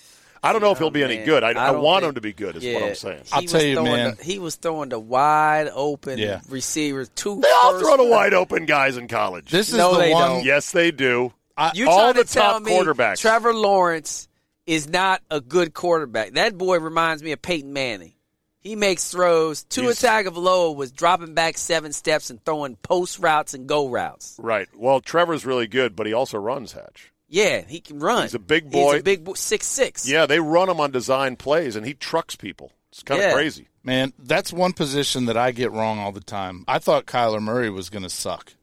I 0.42 0.52
don't 0.52 0.60
know 0.60 0.70
if 0.72 0.78
he'll 0.78 0.90
be 0.90 1.02
oh, 1.02 1.06
any 1.08 1.24
good. 1.24 1.42
I, 1.42 1.48
I, 1.50 1.72
don't 1.72 1.82
want 1.82 2.02
think- 2.02 2.10
him 2.10 2.14
to 2.16 2.20
be 2.20 2.32
good. 2.34 2.56
Is 2.56 2.64
yeah, 2.64 2.74
what 2.74 2.82
I'm 2.84 2.94
saying. 2.94 3.22
He 3.24 3.32
I'll 3.32 3.42
was 3.42 3.52
tell 3.52 3.62
you, 3.62 3.74
throwing 3.74 3.92
man. 3.92 4.14
The, 4.18 4.24
he 4.24 4.38
was 4.38 4.54
throwing 4.56 4.88
the 4.90 4.98
wide 5.00 5.68
open 5.74 6.18
Yeah. 6.18 6.40
receivers. 6.48 7.08
Two. 7.14 7.40
They 7.40 7.50
all 7.62 7.78
throw 7.80 7.96
to 7.96 8.04
wide 8.04 8.34
open 8.34 8.66
guys 8.66 8.96
in 8.96 9.08
college. 9.08 9.50
This 9.50 9.70
is 9.70 9.76
No, 9.76 9.94
the 9.94 10.00
they 10.00 10.12
one. 10.12 10.28
don't. 10.28 10.44
yes, 10.44 10.70
they 10.70 10.90
do. 10.90 11.32
You 11.74 11.88
all 11.88 11.98
trying 12.12 12.14
the 12.14 12.24
to 12.24 12.32
tell 12.32 12.52
top 12.54 12.62
me 12.62 12.72
quarterbacks. 12.72 13.20
Trevor 13.20 13.54
Lawrence 13.54 14.28
is 14.66 14.88
not 14.88 15.20
a 15.30 15.40
good 15.40 15.72
quarterback. 15.74 16.32
That 16.32 16.56
boy 16.58 16.78
reminds 16.78 17.22
me 17.22 17.32
of 17.32 17.40
Peyton 17.42 17.72
Manning. 17.72 18.12
He 18.64 18.74
makes 18.76 19.08
throws. 19.10 19.62
Tua 19.62 19.84
He's- 19.92 20.02
Tagovailoa 20.02 20.74
was 20.74 20.90
dropping 20.90 21.34
back 21.34 21.56
seven 21.58 21.92
steps 21.92 22.30
and 22.30 22.44
throwing 22.44 22.76
post 22.76 23.18
routes 23.20 23.54
and 23.54 23.68
go 23.68 23.88
routes. 23.88 24.36
Right. 24.42 24.68
Well, 24.74 25.00
Trevor's 25.00 25.44
really 25.46 25.66
good, 25.68 25.94
but 25.94 26.06
he 26.06 26.12
also 26.14 26.38
runs 26.38 26.72
Hatch. 26.72 27.12
Yeah, 27.28 27.62
he 27.66 27.80
can 27.80 28.00
run. 28.00 28.22
He's 28.22 28.34
a 28.34 28.38
big 28.38 28.64
He's 28.64 28.72
boy. 28.72 28.98
a 28.98 29.02
big 29.02 29.22
boy, 29.22 29.34
six 29.34 29.66
six. 29.66 30.08
Yeah, 30.08 30.24
they 30.26 30.40
run 30.40 30.68
him 30.70 30.80
on 30.80 30.90
design 30.92 31.36
plays, 31.36 31.76
and 31.76 31.84
he 31.86 31.92
trucks 31.94 32.36
people. 32.36 32.72
It's 32.90 33.02
kind 33.02 33.20
of 33.20 33.26
Yeah. 33.28 33.34
crazy. 33.34 33.68
Man, 33.82 34.14
that's 34.18 34.50
one 34.52 34.72
position 34.72 35.26
that 35.26 35.36
I 35.36 35.50
get 35.50 35.70
wrong 35.70 35.98
all 35.98 36.12
the 36.12 36.20
time. 36.20 36.64
I 36.66 36.78
thought 36.78 37.04
Kyler 37.06 37.42
Murray 37.42 37.68
was 37.68 37.90
going 37.90 38.02
to 38.04 38.08
suck. 38.10 38.54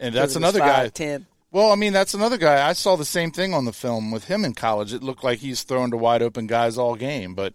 And 0.00 0.12
that's 0.14 0.34
another 0.34 0.58
guy. 0.58 0.88
Ten. 0.88 1.26
Well, 1.52 1.70
I 1.70 1.76
mean, 1.76 1.92
that's 1.92 2.14
another 2.14 2.38
guy. 2.38 2.66
I 2.66 2.72
saw 2.72 2.96
the 2.96 3.04
same 3.04 3.30
thing 3.30 3.54
on 3.54 3.66
the 3.66 3.72
film 3.72 4.10
with 4.10 4.24
him 4.24 4.44
in 4.44 4.54
college. 4.54 4.92
It 4.92 5.02
looked 5.02 5.22
like 5.22 5.38
he's 5.38 5.62
throwing 5.62 5.92
to 5.92 5.96
wide 5.96 6.22
open 6.22 6.46
guys 6.48 6.76
all 6.78 6.96
game, 6.96 7.34
but 7.34 7.52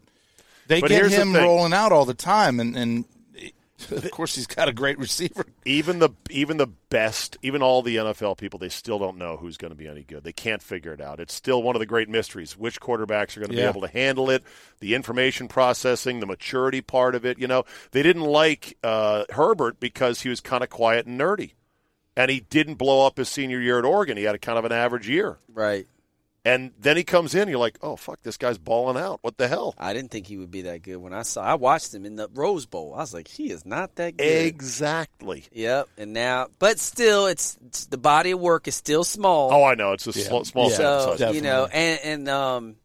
they 0.68 0.82
But 0.82 0.90
get 0.90 1.00
here's 1.02 1.12
the 1.16 1.22
him 1.22 1.34
thing. 1.34 1.44
rolling 1.44 1.74
out 1.74 1.92
all 1.92 2.06
the 2.06 2.14
time, 2.14 2.60
and, 2.60 2.76
and 2.76 3.06
of 3.92 4.10
course 4.12 4.36
he's 4.36 4.48
got 4.48 4.68
a 4.68 4.74
great 4.74 4.98
receiver. 4.98 5.46
Even 5.66 6.00
the 6.00 6.10
even 6.30 6.58
the 6.58 6.68
best, 6.68 7.38
even 7.44 7.62
all 7.62 7.82
the 7.82 7.98
NFL 7.98 8.38
people, 8.38 8.58
they 8.60 8.70
still 8.70 8.98
don't 8.98 9.18
know 9.18 9.38
who's 9.38 9.56
going 9.58 9.70
to 9.72 9.76
be 9.78 9.88
any 9.88 10.04
good. 10.04 10.24
They 10.24 10.34
can't 10.34 10.62
figure 10.64 10.94
it 10.94 11.02
out. 11.02 11.20
It's 11.20 11.34
still 11.34 11.62
one 11.62 11.76
of 11.76 11.80
the 11.80 11.86
great 11.86 12.10
mysteries. 12.10 12.58
Which 12.58 12.82
quarterbacks 12.82 13.38
are 13.38 13.42
going 13.42 13.52
to 13.52 13.56
Yeah. 13.56 13.72
be 13.72 13.78
able 13.78 13.82
to 13.82 13.94
handle 13.94 14.30
it? 14.30 14.44
The 14.80 14.96
information 14.96 15.48
processing, 15.48 16.20
the 16.20 16.26
maturity 16.26 16.82
part 16.82 17.14
of 17.16 17.26
it. 17.26 17.38
You 17.40 17.48
know, 17.48 17.66
they 17.92 18.02
didn't 18.02 18.24
like 18.24 18.78
uh, 18.84 19.26
Herbert 19.30 19.80
because 19.80 20.22
he 20.22 20.30
was 20.30 20.42
kind 20.42 20.64
of 20.64 20.70
quiet 20.70 21.06
and 21.06 21.20
nerdy, 21.20 21.52
and 22.16 22.32
he 22.32 22.40
didn't 22.40 22.76
blow 22.76 23.06
up 23.06 23.18
his 23.18 23.30
senior 23.30 23.60
year 23.62 23.78
at 23.78 23.86
Oregon. 23.86 24.18
He 24.18 24.24
had 24.24 24.34
a 24.36 24.40
kind 24.40 24.58
of 24.58 24.66
an 24.66 24.72
average 24.72 25.08
year. 25.08 25.38
Right. 25.54 25.86
And 26.48 26.72
then 26.80 26.96
he 26.96 27.04
comes 27.04 27.36
in, 27.36 27.50
you're 27.50 27.60
like, 27.60 27.78
oh 27.82 27.98
fuck, 27.98 28.22
this 28.24 28.38
guy's 28.38 28.58
balling 28.58 28.96
out. 28.96 29.20
What 29.22 29.38
the 29.38 29.50
hell? 29.50 29.76
I 29.78 29.92
didn't 29.92 30.12
think 30.12 30.28
he 30.28 30.38
would 30.38 30.50
be 30.50 30.62
that 30.62 30.82
good 30.82 30.96
when 30.96 31.12
I 31.14 31.24
saw. 31.24 31.42
I 31.44 31.56
watched 31.56 31.94
him 31.94 32.06
in 32.06 32.16
the 32.16 32.30
Rose 32.34 32.66
Bowl. 32.66 32.94
I 32.96 33.00
was 33.00 33.14
like, 33.14 33.28
he 33.28 33.52
is 33.52 33.66
not 33.66 33.96
that 33.96 34.16
good. 34.16 34.24
Exactly. 34.24 35.44
Yep. 35.52 35.90
And 35.98 36.14
now, 36.14 36.48
but 36.58 36.80
still, 36.80 37.28
it's, 37.28 37.58
it's 37.66 37.88
the 37.88 37.98
body 37.98 38.32
of 38.32 38.40
work 38.40 38.68
is 38.70 38.76
still 38.76 39.04
small. 39.04 39.52
Oh, 39.52 39.64
I 39.66 39.76
know. 39.76 39.92
It's 39.92 40.08
a 40.08 40.12
Yeah. 40.18 40.26
small, 40.28 40.46
small 40.46 40.70
Yeah. 40.70 40.76
sample 40.78 41.02
so 41.02 41.16
size. 41.18 41.36
you 41.36 41.42
know, 41.42 41.66
and 41.66 42.00
and 42.04 42.30
um, 42.30 42.76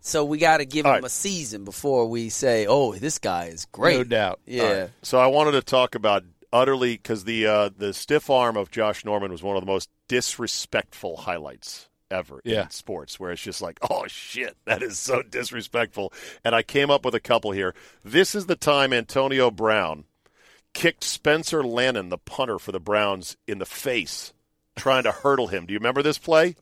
so 0.00 0.24
we 0.24 0.38
got 0.38 0.56
to 0.58 0.64
give 0.64 0.84
him 0.84 0.90
All 0.90 0.96
right. 0.96 1.04
a 1.04 1.08
season 1.08 1.64
before 1.64 2.06
we 2.08 2.30
say, 2.30 2.66
oh, 2.66 2.94
this 2.94 3.18
guy 3.20 3.44
is 3.46 3.64
great. 3.66 3.96
No 3.96 4.04
doubt. 4.04 4.40
Yeah. 4.44 4.88
So 5.02 5.18
I 5.18 5.28
wanted 5.28 5.52
to 5.52 5.62
talk 5.62 5.94
about 5.94 6.24
utterly 6.52 6.96
because 6.96 7.22
the 7.24 7.46
uh, 7.46 7.70
the 7.78 7.94
stiff 7.94 8.28
arm 8.28 8.56
of 8.56 8.72
Josh 8.72 9.04
Norman 9.04 9.30
was 9.30 9.42
one 9.42 9.56
of 9.56 9.62
the 9.62 9.66
most 9.70 9.88
disrespectful 10.08 11.16
highlights 11.18 11.88
ever 12.14 12.40
Yeah. 12.44 12.62
in 12.64 12.70
sports, 12.70 13.18
where 13.18 13.32
it's 13.32 13.42
just 13.42 13.60
like, 13.60 13.78
oh 13.90 14.06
shit, 14.06 14.56
that 14.64 14.82
is 14.82 14.98
so 14.98 15.22
disrespectful. 15.22 16.12
And 16.44 16.54
I 16.54 16.62
came 16.62 16.90
up 16.90 17.04
with 17.04 17.14
a 17.14 17.20
couple 17.20 17.50
here. 17.52 17.74
This 18.04 18.34
is 18.34 18.46
the 18.46 18.56
time 18.56 18.92
Antonio 18.92 19.50
Brown 19.50 20.04
kicked 20.72 21.04
Spencer 21.04 21.62
Lanning, 21.62 22.08
the 22.08 22.18
punter 22.18 22.58
for 22.58 22.72
the 22.72 22.80
Browns, 22.80 23.36
in 23.46 23.58
the 23.58 23.66
face, 23.66 24.32
trying 24.76 25.04
to 25.04 25.12
hurdle 25.12 25.46
him. 25.48 25.66
Do 25.66 25.72
you 25.72 25.78
remember 25.78 26.02
this 26.02 26.18
play? 26.18 26.56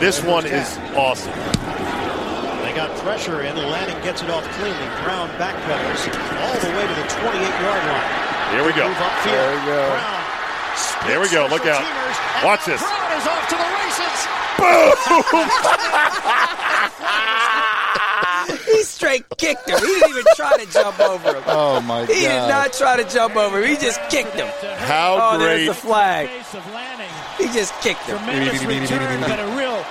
This 0.00 0.22
one 0.22 0.46
is 0.46 0.76
awesome. 0.96 1.32
They 1.32 2.72
got 2.72 2.90
pressure 3.04 3.42
in. 3.42 3.54
Lanning 3.56 4.00
gets 4.02 4.22
it 4.22 4.30
off 4.30 4.44
cleanly. 4.56 4.88
Brown 5.04 5.28
backpedals 5.36 6.08
all 6.40 6.54
the 6.60 6.72
way 6.76 6.86
to 6.88 6.94
the 6.94 7.06
28-yard 7.12 7.84
line. 7.86 8.52
Here 8.56 8.64
we 8.64 8.72
go. 8.72 8.88
Move 8.88 8.96
upfield. 8.96 9.32
There 9.32 9.52
we 9.52 9.66
go. 9.66 9.88
Brown 9.90 11.08
There 11.08 11.20
we 11.20 11.28
go. 11.30 11.46
Look 11.50 11.66
out. 11.66 11.84
Watch 12.44 12.64
this. 12.64 12.80
Brown 12.80 13.12
is 13.20 13.26
off 13.26 13.48
to 13.50 13.56
the 13.56 13.73
races. 14.58 15.50
He 18.66 18.82
straight 18.82 19.24
kicked 19.38 19.68
him. 19.68 19.78
He 19.78 19.86
didn't 19.86 20.10
even 20.10 20.24
try 20.36 20.56
to 20.58 20.66
jump 20.70 20.98
over 21.00 21.34
him. 21.34 21.42
Oh 21.46 21.80
my 21.80 22.04
god. 22.06 22.14
He 22.14 22.20
did 22.22 22.48
not 22.48 22.72
try 22.72 22.96
to 23.02 23.08
jump 23.08 23.36
over 23.36 23.62
him. 23.62 23.68
He 23.68 23.76
just 23.76 24.00
kicked 24.10 24.34
him. 24.34 24.46
How 24.78 25.18
Oh, 25.20 25.38
there's 25.38 25.58
great. 25.60 25.66
the 25.66 25.74
flag. 25.74 26.28
Face 26.28 26.54
of 26.54 26.66
Lanning. 26.72 27.08
He 27.38 27.44
just 27.56 27.72
kicked 27.80 28.02
him. 28.02 28.18
Tremendous 28.18 28.64
return, 28.64 29.20
but 29.20 29.38
a 29.40 29.46
real 29.56 29.84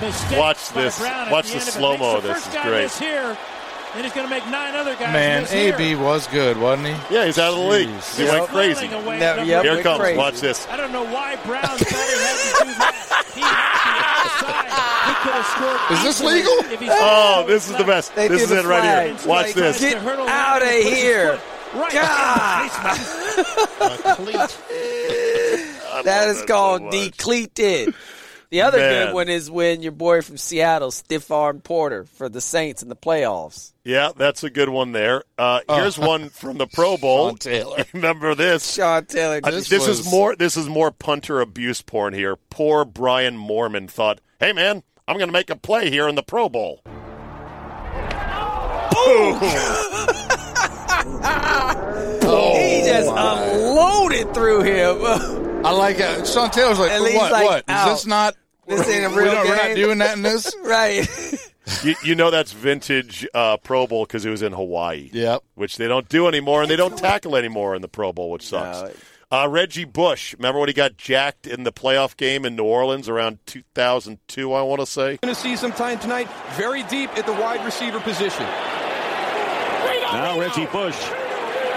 mistake 0.00 0.38
Watch 0.38 0.68
this. 0.70 1.00
Watch 1.00 1.46
the 1.46 1.52
the 1.52 1.58
end 1.58 1.62
of 1.62 1.68
it. 1.68 1.72
slow-mo. 1.72 2.20
This 2.20 2.46
is 2.46 2.52
great. 2.52 2.82
miss 2.82 2.98
here, 2.98 3.36
then 3.96 4.04
he's 4.04 4.12
going 4.12 4.26
to 4.26 4.30
make 4.30 4.46
nine 4.48 4.74
other 4.74 4.94
guys 4.94 5.12
Man, 5.12 5.42
miss 5.42 5.52
here. 5.52 5.74
AB 5.74 5.94
was 5.96 6.26
good, 6.28 6.56
wasn't 6.58 6.88
he? 6.88 7.14
Yeah, 7.14 7.24
he's 7.26 7.38
out 7.38 7.52
of 7.54 7.58
the 7.60 7.64
league. 7.64 7.88
Jeez. 7.88 8.16
He 8.18 8.24
Yep. 8.24 8.32
went 8.32 8.48
crazy. 8.50 8.86
Running 8.88 9.04
No, 9.20 9.42
yep. 9.42 9.46
Here 9.46 9.72
it 9.72 9.74
went 9.76 9.82
comes. 9.82 10.00
crazy. 10.00 10.18
Watch 10.18 10.40
this. 10.40 10.66
I 10.68 10.76
don't 10.76 10.92
know 10.92 11.04
why 11.04 11.36
Brown 11.46 11.62
thought 11.62 11.78
he 11.78 11.84
had 11.86 12.36
to 12.36 12.64
do 12.64 12.70
that. 12.78 12.94
He 13.34 13.40
had 13.40 13.54
the 13.86 14.06
outside. 14.26 14.70
He 15.06 15.14
could 15.22 15.34
have 15.34 15.46
scored. 15.46 15.80
Is 15.98 16.02
this 16.04 16.20
legal? 16.22 16.72
if 16.72 16.80
he 16.80 16.88
Oh, 16.90 17.44
this 17.46 17.68
is 17.70 17.76
the 17.76 17.84
best. 17.84 18.14
They 18.14 18.28
This 18.28 18.42
is 18.42 18.50
it 18.50 18.64
right 18.64 18.80
flag. 18.80 19.06
here. 19.18 19.28
Watch 19.28 19.46
Like, 19.46 19.54
this. 19.54 19.80
Get 19.80 19.96
out 20.04 20.62
of 20.62 20.68
here. 20.68 21.38
Right 21.74 21.92
God. 21.92 22.70
A. 24.28 24.48
That 26.04 26.28
is 26.28 26.42
called 26.42 26.82
so 26.82 26.90
decleated. 26.90 27.94
The 28.50 28.62
other 28.62 28.78
Man. 28.78 29.06
good 29.06 29.14
one 29.14 29.28
is 29.28 29.50
when 29.50 29.82
your 29.82 29.92
boy 29.92 30.22
from 30.22 30.36
Seattle 30.36 30.90
stiff 30.92 31.30
arm 31.30 31.60
Porter 31.60 32.04
for 32.04 32.28
the 32.28 32.40
Saints 32.40 32.82
in 32.82 32.88
the 32.88 32.94
playoffs. 32.96 33.72
Yeah, 33.84 34.10
that's 34.16 34.44
a 34.44 34.50
good 34.50 34.68
one 34.68 34.92
there. 34.92 35.24
Uh, 35.36 35.60
here's 35.68 35.98
one 35.98 36.28
from 36.28 36.56
the 36.58 36.66
Pro 36.66 36.96
Bowl. 36.96 37.30
Sean 37.30 37.38
Taylor. 37.38 37.84
Remember 37.92 38.34
this? 38.36 38.74
Sean 38.74 39.04
Taylor 39.06 39.40
Uh, 39.42 39.50
this 39.50 39.70
was- 39.70 39.88
is 40.00 40.10
more. 40.10 40.36
This 40.36 40.56
is 40.56 40.68
more 40.68 40.90
punter 40.92 41.40
abuse 41.40 41.82
porn 41.82 42.14
here. 42.14 42.36
Poor 42.50 42.84
Brian 42.84 43.36
Moorman 43.36 43.90
thought, 43.90 44.20
"Hey 44.38 44.52
man, 44.52 44.82
I'm 45.08 45.16
going 45.16 45.28
to 45.28 45.32
make 45.32 45.50
a 45.50 45.56
play 45.56 45.90
here 45.90 46.08
in 46.08 46.14
the 46.14 46.22
Pro 46.22 46.48
Bowl." 46.48 46.82
he 51.56 52.82
just 52.84 53.08
unloaded 53.10 54.34
through 54.34 54.62
him. 54.62 54.98
I 55.66 55.72
like 55.72 55.98
it. 55.98 56.26
Sean 56.28 56.50
Taylor's 56.50 56.78
like, 56.78 56.90
And 56.92 57.02
what? 57.02 57.10
he's 57.12 57.20
What? 57.20 57.32
like, 57.32 57.44
what? 57.44 57.64
Is 57.68 57.84
this 57.86 58.06
not? 58.06 58.36
This 58.68 58.88
ain't 58.88 59.04
a 59.12 59.16
we 59.16 59.22
real 59.22 59.32
don't- 59.32 59.48
We're 59.48 59.56
not 59.56 59.76
doing 59.76 59.98
that 59.98 60.16
in 60.16 60.22
this. 60.22 60.54
right. 60.64 61.06
you, 61.84 61.94
you 62.04 62.14
know 62.14 62.30
that's 62.30 62.52
vintage 62.52 63.26
uh, 63.34 63.56
Pro 63.58 63.86
Bowl 63.86 64.04
because 64.04 64.24
it 64.24 64.30
was 64.30 64.42
in 64.42 64.52
Hawaii. 64.52 65.10
Yep. 65.12 65.42
which 65.54 65.76
they 65.76 65.88
don't 65.88 66.08
do 66.08 66.26
anymore, 66.28 66.62
and 66.62 66.70
they 66.70 66.76
don't 66.76 66.96
tackle 66.96 67.36
anymore 67.36 67.74
in 67.74 67.82
the 67.82 67.88
Pro 67.88 68.12
Bowl, 68.12 68.30
which 68.30 68.46
sucks. 68.46 68.82
No. 69.30 69.38
Uh, 69.42 69.48
Reggie 69.48 69.84
Bush, 69.84 70.34
remember 70.38 70.60
when 70.60 70.68
he 70.68 70.72
got 70.72 70.96
jacked 70.96 71.48
in 71.48 71.64
the 71.64 71.72
playoff 71.72 72.16
game 72.16 72.44
in 72.44 72.54
New 72.54 72.62
Orleans 72.64 73.08
around 73.08 73.38
2002? 73.46 74.52
I 74.52 74.62
want 74.62 74.80
to 74.80 74.86
say. 74.86 75.16
going 75.20 75.34
to 75.34 75.40
see 75.40 75.56
some 75.56 75.72
time 75.72 75.98
tonight, 75.98 76.28
very 76.52 76.84
deep 76.84 77.10
at 77.18 77.26
the 77.26 77.32
wide 77.32 77.64
receiver 77.64 77.98
position. 77.98 78.44
Now 80.12 80.38
Reggie 80.38 80.66
Bush 80.66 80.96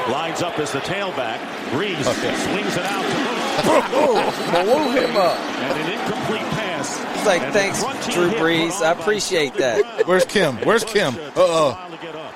lines 0.09 0.41
up 0.43 0.57
as 0.59 0.71
the 0.71 0.79
tailback. 0.79 1.39
Brees 1.71 2.01
swings 2.03 2.77
it 2.77 2.85
out 2.85 3.28
to 3.63 5.01
him 5.01 5.15
up. 5.17 5.37
And 5.37 5.79
an 5.81 5.91
incomplete 5.99 6.41
pass. 6.51 6.97
He's 7.17 7.25
like, 7.25 7.41
And 7.41 7.53
thanks, 7.53 7.79
Drew 8.13 8.29
Brees. 8.31 8.81
I 8.81 8.91
appreciate 8.91 9.53
that. 9.55 10.07
Where's 10.07 10.25
Kim? 10.25 10.55
Where's 10.57 10.83
Kim? 10.83 11.15
Uh 11.15 11.19
oh. 11.37 11.71
while 11.71 11.91
to 11.91 11.97
get 12.05 12.15
up. 12.15 12.33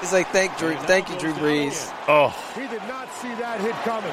He's 0.00 0.12
like, 0.12 0.28
thank 0.28 0.56
Drew, 0.58 0.74
thank 0.76 1.08
you, 1.10 1.18
Drew 1.18 1.32
Brees. 1.32 1.92
Oh, 2.06 2.28
He 2.54 2.68
did 2.68 2.82
not 2.86 3.08
see 3.20 3.34
that 3.34 3.60
hit 3.60 3.72
coming. 3.82 4.12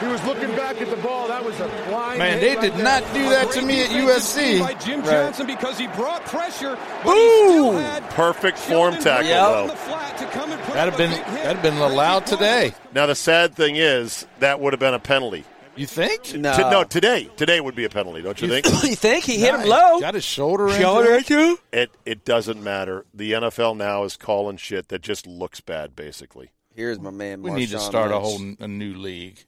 He 0.00 0.08
was 0.08 0.24
looking 0.24 0.50
back 0.56 0.80
at 0.82 0.90
the 0.90 0.96
ball. 0.96 1.28
That 1.28 1.44
was 1.44 1.54
a 1.60 1.68
blind 1.88 2.18
Man, 2.18 2.40
hit 2.40 2.40
they 2.40 2.54
right 2.56 2.60
did 2.60 2.72
there. 2.74 2.82
not 2.82 3.14
do 3.14 3.22
that 3.30 3.52
to 3.52 3.62
me 3.62 3.82
at 3.82 3.90
USC. 3.90 4.58
By 4.58 4.74
Jim 4.74 4.98
Right. 5.02 5.10
Johnson 5.10 5.46
because 5.46 5.78
he 5.78 5.86
brought 5.88 6.24
pressure, 6.24 6.76
but 7.04 7.14
he 7.14 7.28
still 7.28 7.72
Boom! 7.72 7.76
had 7.76 8.02
perfect 8.10 8.58
form 8.58 8.94
tackle 8.96 9.28
Yep. 9.28 9.46
though. 9.46 9.66
the 9.68 9.76
flat 9.76 10.18
to 10.18 10.24
come 10.26 10.50
and 10.50 10.60
put 10.62 10.74
That'd 10.74 10.94
have 10.94 10.98
been 10.98 11.10
that'd 11.12 11.56
have 11.58 11.62
been 11.62 11.76
allowed 11.78 12.26
today. 12.26 12.74
Now 12.92 13.06
the 13.06 13.14
sad 13.14 13.54
thing 13.54 13.76
is 13.76 14.26
that 14.40 14.58
would 14.58 14.72
have 14.72 14.80
been 14.80 14.94
a 14.94 14.98
penalty. 14.98 15.44
You 15.76 15.86
think? 15.86 16.34
No. 16.34 16.54
To- 16.54 16.70
no, 16.70 16.84
today, 16.84 17.30
today 17.36 17.60
would 17.60 17.74
be 17.74 17.84
a 17.84 17.88
penalty, 17.88 18.22
don't 18.22 18.40
you 18.40 18.48
think? 18.48 18.66
you 18.84 18.94
think 18.94 19.24
he 19.24 19.38
hit 19.38 19.54
him 19.54 19.66
low? 19.68 20.00
Got 20.00 20.14
his 20.14 20.24
shoulder. 20.24 20.68
Shoulder 20.70 21.12
injured. 21.12 21.58
it 21.72 21.90
it 22.04 22.24
doesn't 22.24 22.62
matter. 22.62 23.06
The 23.14 23.32
NFL 23.32 23.76
now 23.76 24.04
is 24.04 24.16
calling 24.16 24.56
shit 24.56 24.88
that 24.88 25.02
just 25.02 25.26
looks 25.26 25.60
bad, 25.60 25.96
basically. 25.96 26.50
Here's 26.74 27.00
my 27.00 27.10
man. 27.10 27.42
We 27.42 27.50
need 27.52 27.70
to 27.70 27.76
Marshawn 27.76 27.80
start 27.80 28.12
a 28.12 28.18
whole 28.18 28.40
a 28.60 28.68
new 28.68 28.94
league. 28.94 29.44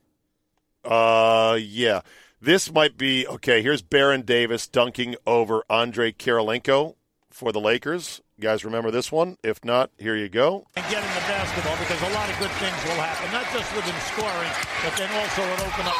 Uh, 0.85 1.59
yeah. 1.61 2.01
This 2.41 2.71
might 2.73 2.99
be 2.99 3.27
okay. 3.27 3.63
Here's 3.63 3.81
Baron 3.81 4.23
Davis 4.23 4.67
dunking 4.67 5.17
over 5.27 5.65
Andrei 5.71 6.13
Kirilenko 6.13 6.95
for 7.31 7.53
the 7.53 7.61
Lakers. 7.61 8.21
You 8.37 8.43
guys 8.43 8.65
remember 8.65 8.91
this 8.91 9.13
one? 9.13 9.37
If 9.45 9.65
not, 9.65 9.91
here 9.97 10.17
you 10.17 10.29
go. 10.29 10.67
and 10.75 10.85
get 10.91 11.03
in 11.03 11.09
the 11.15 11.21
basketball 11.31 11.77
because 11.79 12.01
a 12.03 12.13
lot 12.15 12.29
of 12.29 12.37
good 12.41 12.51
things 12.59 12.75
will 12.85 12.99
happen, 12.99 13.31
not 13.31 13.47
just 13.53 13.71
with 13.77 13.85
him 13.85 13.95
scoring, 14.11 14.51
but 14.83 14.93
then 14.99 15.11
also 15.15 15.43
it 15.43 15.61
open 15.63 15.87
up. 15.87 15.95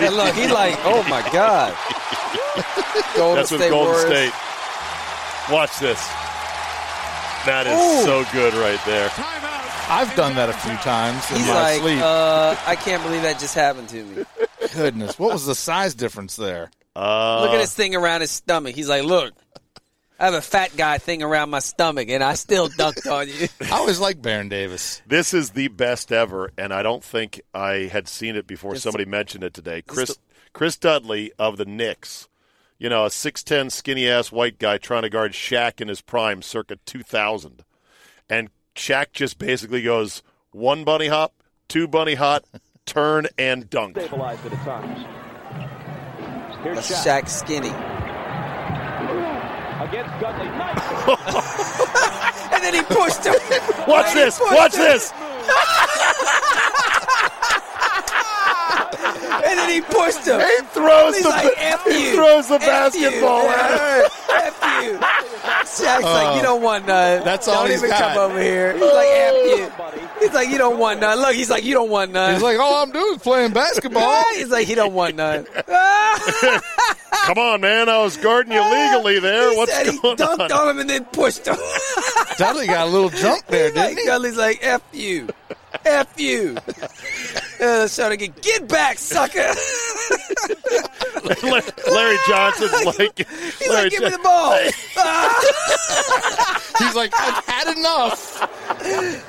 And 0.00 0.16
look, 0.16 0.34
he 0.34 0.48
like, 0.48 0.76
oh 0.84 1.02
my 1.08 1.20
god. 1.32 1.74
Golden 3.16 3.36
That's 3.36 3.50
with 3.50 3.60
State 3.60 3.70
Golden 3.70 3.92
Warriors. 3.92 4.06
State. 4.08 5.52
Watch 5.52 5.78
this. 5.78 6.00
That 7.44 7.66
is 7.66 7.78
Ooh. 7.78 8.04
so 8.06 8.24
good 8.32 8.54
right 8.54 8.80
there. 8.86 9.10
I've 9.86 10.14
done 10.16 10.34
that 10.36 10.48
a 10.48 10.54
few 10.54 10.74
times 10.76 11.30
in 11.30 11.36
He's 11.38 11.46
my 11.48 11.54
like, 11.54 11.80
sleep. 11.82 12.00
uh, 12.00 12.56
I 12.66 12.74
can't 12.76 13.02
believe 13.02 13.20
that 13.22 13.38
just 13.38 13.54
happened 13.54 13.90
to 13.90 14.02
me. 14.02 14.24
Goodness, 14.72 15.18
what 15.18 15.32
was 15.34 15.44
the 15.44 15.54
size 15.54 15.94
difference 15.94 16.36
there? 16.36 16.70
Uh, 16.96 17.42
Look 17.42 17.50
at 17.52 17.58
this 17.58 17.74
thing 17.74 17.94
around 17.94 18.22
his 18.22 18.30
stomach. 18.30 18.74
He's 18.74 18.88
like, 18.88 19.02
look, 19.04 19.34
I 20.18 20.26
have 20.26 20.34
a 20.34 20.40
fat 20.40 20.76
guy 20.76 20.98
thing 20.98 21.22
around 21.22 21.50
my 21.50 21.58
stomach, 21.58 22.08
and 22.08 22.22
I 22.22 22.34
still 22.34 22.68
dunked 22.68 23.10
on 23.10 23.28
you. 23.28 23.48
I 23.72 23.76
always 23.78 23.98
like 23.98 24.22
Baron 24.22 24.48
Davis. 24.48 25.02
This 25.06 25.34
is 25.34 25.50
the 25.50 25.68
best 25.68 26.12
ever, 26.12 26.52
and 26.56 26.72
I 26.72 26.82
don't 26.84 27.02
think 27.02 27.40
I 27.52 27.88
had 27.92 28.06
seen 28.08 28.36
it 28.36 28.46
before. 28.46 28.70
It's- 28.72 28.82
Somebody 28.84 29.06
mentioned 29.06 29.42
it 29.44 29.54
today. 29.54 29.82
Chris 29.82 30.16
Chris 30.52 30.76
Dudley 30.76 31.32
of 31.38 31.56
the 31.56 31.64
Knicks. 31.64 32.28
You 32.78 32.88
know, 32.88 33.06
a 33.06 33.10
six 33.10 33.42
ten 33.42 33.70
skinny 33.70 34.08
ass 34.08 34.30
white 34.30 34.58
guy 34.58 34.78
trying 34.78 35.02
to 35.02 35.10
guard 35.10 35.32
Shaq 35.32 35.80
in 35.80 35.88
his 35.88 36.00
prime, 36.00 36.42
circa 36.42 36.76
two 36.86 37.02
thousand, 37.02 37.64
and 38.30 38.50
Shaq 38.76 39.06
just 39.12 39.38
basically 39.38 39.82
goes 39.82 40.22
one 40.52 40.84
bunny 40.84 41.08
hop, 41.08 41.34
two 41.68 41.88
bunny 41.88 42.14
hop, 42.14 42.44
turn 42.86 43.26
and 43.38 43.68
dunk. 43.68 43.96
Stabilized 43.98 44.46
at 44.46 44.52
times. 44.64 45.06
Here's 46.62 46.78
Shaq 46.78 47.22
Shaq 47.24 47.28
skinny. 47.28 48.03
Against 49.80 50.10
Dudley. 50.20 50.46
Nice. 50.46 50.80
And 52.54 52.62
then 52.62 52.74
he 52.74 52.82
pushed 52.82 53.24
him. 53.26 53.34
Watch 53.88 54.06
And 54.08 54.18
this! 54.18 54.38
Watch 54.40 54.74
him. 54.74 54.80
this! 54.82 55.12
And 59.46 59.58
then 59.58 59.68
he 59.70 59.80
pushed 59.80 60.26
him. 60.26 60.40
He 60.40 60.56
throws 60.72 61.14
He's 61.16 61.24
the 61.24 61.28
like, 61.30 61.52
F 61.58 61.84
he 61.84 62.08
you. 62.10 62.14
throws 62.14 62.48
the 62.48 62.54
F 62.54 62.60
basketball 62.60 63.42
you. 63.42 63.48
at 63.50 63.70
him. 63.70 64.10
F 64.30 64.84
you. 64.84 64.98
Shaq's 65.84 66.02
like, 66.04 66.36
you 66.36 66.42
don't 66.42 66.62
want 66.62 66.86
none. 66.86 67.24
That's 67.24 67.46
all 67.48 67.62
Don't 67.62 67.70
he's 67.70 67.78
even 67.80 67.90
got. 67.90 68.14
come 68.14 68.30
over 68.30 68.40
here. 68.40 68.72
He's 68.72 68.80
like, 68.82 69.08
F 69.08 69.34
you. 69.34 69.70
He's 70.20 70.32
like, 70.34 70.48
you 70.48 70.58
don't 70.58 70.78
want 70.78 71.00
none. 71.00 71.18
Look, 71.18 71.34
he's 71.34 71.50
like, 71.50 71.64
you 71.64 71.74
don't 71.74 71.90
want 71.90 72.12
none. 72.12 72.32
He's 72.34 72.42
like, 72.42 72.58
all 72.58 72.82
I'm 72.82 72.92
doing 72.92 73.16
is 73.16 73.22
playing 73.22 73.52
basketball. 73.52 74.22
He's 74.34 74.50
like, 74.50 74.66
he 74.66 74.74
don't 74.74 74.94
want 74.94 75.16
none. 75.16 75.46
Come 77.26 77.38
on, 77.38 77.60
man. 77.60 77.88
I 77.88 77.98
was 78.02 78.16
guarding 78.16 78.52
you 78.52 78.62
legally 78.62 79.18
there. 79.20 79.50
He 79.50 79.56
What's 79.56 79.72
said 79.72 79.86
he 79.86 79.98
going 79.98 80.16
dunked 80.16 80.40
on? 80.40 80.52
on 80.52 80.68
him 80.70 80.78
and 80.80 80.90
then 80.90 81.04
pushed 81.06 81.46
him. 81.46 81.56
Dudley 82.38 82.66
got 82.66 82.88
a 82.88 82.90
little 82.90 83.10
jump 83.10 83.46
there, 83.46 83.66
He's 83.68 83.76
like, 83.76 83.88
didn't 83.90 83.98
he? 84.00 84.06
Dudley's 84.06 84.36
like, 84.36 84.58
F 84.62 84.82
you. 84.92 85.28
F 85.84 86.18
you. 86.20 86.56
Uh, 87.60 87.86
so 87.86 88.08
to 88.10 88.16
get, 88.16 88.42
get 88.42 88.68
back, 88.68 88.98
sucker. 88.98 89.38
Larry 91.90 92.16
Johnson's 92.28 92.84
like, 92.84 93.16
He's 93.18 93.68
Larry 93.68 93.82
like, 93.84 93.90
give 93.90 94.02
me 94.02 94.10
the 94.10 94.18
ball. 94.22 94.58
He's 96.78 96.94
like, 96.94 97.12
I've 97.14 97.44
had 97.46 97.76
enough. 97.78 98.38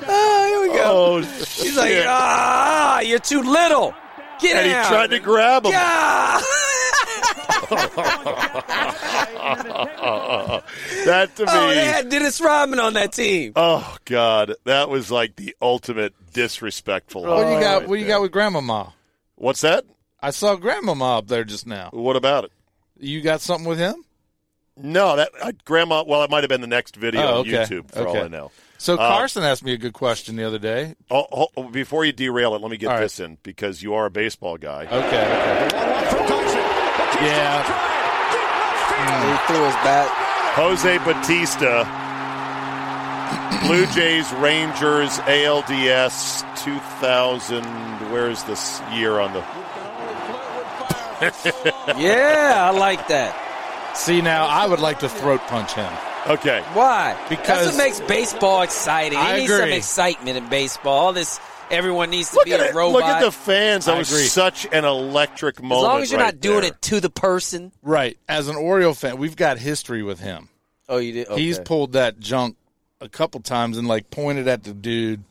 Ah, 0.08 0.46
here 0.48 0.62
we 0.62 0.68
go. 0.70 0.84
Oh, 0.86 1.22
He's 1.22 1.78
like, 1.78 1.94
ah, 2.08 3.00
you're 3.02 3.20
too 3.20 3.42
little. 3.44 3.94
Get 4.42 4.58
out! 4.58 4.62
and 4.64 4.68
he 4.68 4.74
out. 4.74 4.88
tried 4.88 5.10
to 5.12 5.20
grab 5.20 5.66
him. 5.66 5.72
Ah. 5.76 6.44
That 11.06 11.36
to 11.36 11.44
me. 11.46 11.52
Oh, 11.52 11.68
they 11.70 11.86
had 11.86 12.10
Dennis 12.10 12.42
Rodman 12.42 12.80
on 12.80 12.94
that 12.94 13.14
team. 13.14 13.54
Oh 13.56 13.98
God, 14.06 14.56
that 14.66 14.90
was 14.90 15.12
like 15.12 15.36
the 15.36 15.56
ultimate 15.62 16.14
disrespectful. 16.34 17.24
What 17.24 17.46
do 17.46 17.52
you 17.54 17.60
got? 17.60 17.82
right 17.82 17.90
What 17.90 17.96
do 17.98 18.02
you 18.02 18.08
got 18.08 18.22
with 18.22 18.32
Grandmama? 18.32 18.94
What's 19.36 19.62
that? 19.62 19.86
I 20.20 20.32
saw 20.32 20.56
Grandmama 20.56 21.20
up 21.20 21.28
there 21.28 21.44
just 21.44 21.68
now. 21.68 21.90
What 21.92 22.16
about 22.16 22.46
it? 22.46 22.52
You 23.00 23.22
got 23.22 23.42
something 23.42 23.68
with 23.68 23.78
him? 23.78 24.04
No, 24.78 25.16
that 25.16 25.30
I, 25.44 25.52
grandma. 25.64 26.04
Well, 26.06 26.24
it 26.24 26.30
might 26.30 26.44
have 26.44 26.50
been 26.50 26.62
the 26.62 26.68
next 26.68 26.96
video 26.96 27.22
Oh, 27.22 27.40
on. 27.40 27.46
YouTube 27.46 27.92
for 27.92 28.08
all 28.08 28.16
Okay. 28.16 28.26
I 28.26 28.28
know. 28.28 28.52
So 28.78 28.96
Uh, 28.96 28.98
Carson 28.98 29.44
asked 29.44 29.64
me 29.64 29.74
a 29.74 29.78
good 29.78 29.94
question 29.94 30.36
the 30.36 30.44
other 30.44 30.60
day. 30.60 30.96
Oh, 31.10 31.48
oh, 31.56 31.64
before 31.70 32.04
you 32.04 32.12
derail 32.12 32.56
it, 32.56 32.62
let 32.62 32.72
me 32.72 32.78
get 32.78 32.88
All 32.88 32.94
right. 32.96 33.02
this 33.02 33.20
in 33.20 33.38
because 33.44 33.82
you 33.84 33.94
are 33.94 34.06
a 34.06 34.12
baseball 34.12 34.58
guy. 34.58 34.86
Okay. 34.86 35.68
okay. 35.72 36.62
Yeah. 37.22 37.64
He 39.26 39.54
threw 39.54 39.64
his 39.66 39.76
bat. 39.84 40.08
Jose 40.56 40.98
Bautista, 41.00 41.86
Blue 43.68 43.86
Jays, 43.88 44.32
Rangers, 44.34 45.18
ALDS 45.28 46.44
2000. 46.64 47.64
Where's 48.12 48.44
this 48.44 48.82
year 48.94 49.20
on 49.20 49.34
the? 49.34 49.44
Yeah, 51.98 52.70
I 52.74 52.78
like 52.78 53.08
that. 53.08 53.34
See 53.96 54.22
now, 54.22 54.46
I 54.48 54.66
would 54.68 54.80
like 54.80 55.00
to 55.00 55.10
throat 55.10 55.40
punch 55.48 55.72
him. 55.74 55.92
Okay, 56.28 56.62
Why? 56.74 57.16
Because- 57.30 57.66
That's 57.66 57.78
what 57.78 57.84
makes 57.86 58.00
baseball 58.02 58.62
exciting. 58.64 59.18
I 59.18 59.36
You 59.36 59.42
need 59.44 59.48
some 59.50 59.62
agree. 59.62 59.74
excitement 59.76 60.38
in 60.38 60.48
baseball. 60.50 60.94
All 61.08 61.14
this, 61.14 61.40
everyone 61.72 62.10
needs 62.10 62.30
to 62.30 62.36
look 62.36 62.46
be 62.46 62.54
at 62.54 62.60
a 62.60 62.70
it. 62.70 62.76
robot. 62.76 62.94
Look 62.94 63.04
at 63.04 63.22
the 63.22 63.32
fans. 63.32 63.86
That 63.86 63.96
I 63.96 63.98
was 64.00 64.12
agree. 64.12 64.24
such 64.26 64.66
an 64.72 64.86
electric 64.86 65.62
moment. 65.62 65.80
as 65.80 65.84
long 65.84 66.02
as 66.02 66.12
you're 66.12 66.20
right 66.20 66.34
not 66.34 66.40
doing 66.42 66.62
there. 66.62 66.72
it 66.72 66.82
to 66.84 67.00
the 67.00 67.10
person. 67.10 67.72
Right. 67.82 68.18
As 68.28 68.48
an 68.48 68.56
Oriole 68.56 68.94
fan, 68.94 69.18
we've 69.18 69.36
got 69.36 69.58
history 69.58 70.04
with 70.04 70.20
him. 70.20 70.50
Oh, 70.88 70.98
you 70.98 71.12
did. 71.14 71.28
He's 71.30 71.60
pulled 71.60 71.94
that 71.94 72.20
junk 72.20 72.58
a 73.02 73.10
couple 73.10 73.40
times 73.42 73.78
and 73.78 73.88
like 73.88 74.10
pointed 74.10 74.48
at 74.48 74.64
the 74.64 74.74
dude. 74.74 75.24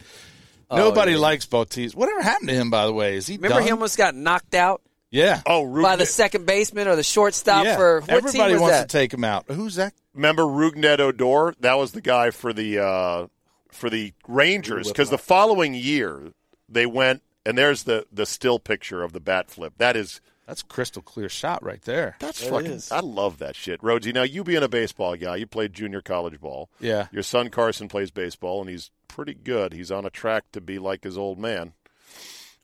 Oh, 0.70 0.76
Nobody 0.76 1.12
yeah. 1.12 1.18
likes 1.18 1.46
Bautista. 1.46 1.96
Whatever 1.96 2.22
happened 2.22 2.48
to 2.48 2.54
him, 2.54 2.70
by 2.70 2.86
the 2.86 2.92
way? 2.92 3.16
Is 3.16 3.26
he 3.26 3.36
Remember, 3.36 3.56
done? 3.56 3.64
he 3.64 3.70
almost 3.70 3.96
got 3.96 4.14
knocked 4.16 4.54
out 4.54 4.80
Yeah. 5.10 5.40
Oh, 5.46 5.62
Rougned, 5.64 5.82
by 5.82 5.96
the 5.96 6.06
second 6.06 6.46
baseman 6.46 6.88
or 6.88 6.96
the 6.96 7.02
shortstop 7.04 7.64
yeah. 7.64 7.76
for 7.76 8.00
what 8.00 8.10
Everybody 8.10 8.38
team 8.38 8.52
was 8.54 8.60
wants 8.62 8.76
that? 8.78 8.88
to 8.88 8.98
take 8.98 9.12
him 9.14 9.22
out. 9.24 9.44
Who's 9.48 9.76
that? 9.76 9.92
remember 10.14 10.42
Rougned 10.42 10.98
Odor? 10.98 11.54
That 11.60 11.74
was 11.74 11.92
the 11.92 12.00
guy 12.00 12.30
for 12.30 12.52
the 12.52 12.78
uh, 12.84 13.26
for 13.74 13.90
the 13.90 14.12
Rangers 14.28 14.88
because 14.88 15.10
the 15.10 15.18
following 15.18 15.74
year 15.74 16.32
they 16.68 16.86
went 16.86 17.22
and 17.44 17.58
there's 17.58 17.82
the 17.84 18.06
the 18.12 18.26
still 18.26 18.58
picture 18.58 19.02
of 19.02 19.12
the 19.12 19.20
bat 19.20 19.50
flip. 19.50 19.74
That 19.78 19.96
is 19.96 20.20
That's 20.46 20.62
crystal 20.62 21.02
clear 21.02 21.28
shot 21.28 21.62
right 21.62 21.82
there. 21.82 22.16
that's 22.18 22.42
It 22.42 22.50
fucking. 22.50 22.70
is. 22.70 22.90
I 22.92 23.00
love 23.00 23.38
that 23.38 23.56
shit, 23.56 23.80
Rhodesy. 23.82 24.12
Now 24.14 24.22
you 24.22 24.44
being 24.44 24.62
a 24.62 24.68
baseball 24.68 25.16
guy, 25.16 25.36
you 25.36 25.46
played 25.46 25.72
junior 25.74 26.00
college 26.00 26.40
ball. 26.40 26.70
Yeah. 26.80 27.08
Your 27.12 27.22
son 27.22 27.48
Carson 27.50 27.88
plays 27.88 28.10
baseball 28.10 28.60
and 28.60 28.70
he's 28.70 28.90
pretty 29.08 29.34
good. 29.34 29.72
He's 29.72 29.90
on 29.90 30.04
a 30.04 30.10
track 30.10 30.44
to 30.52 30.60
be 30.60 30.78
like 30.78 31.04
his 31.04 31.16
old 31.18 31.38
man. 31.38 31.72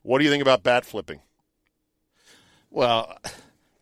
What 0.02 0.18
do 0.18 0.24
you 0.24 0.30
think 0.30 0.42
about 0.42 0.62
bat 0.62 0.84
flipping? 0.86 1.20
Well, 2.70 3.18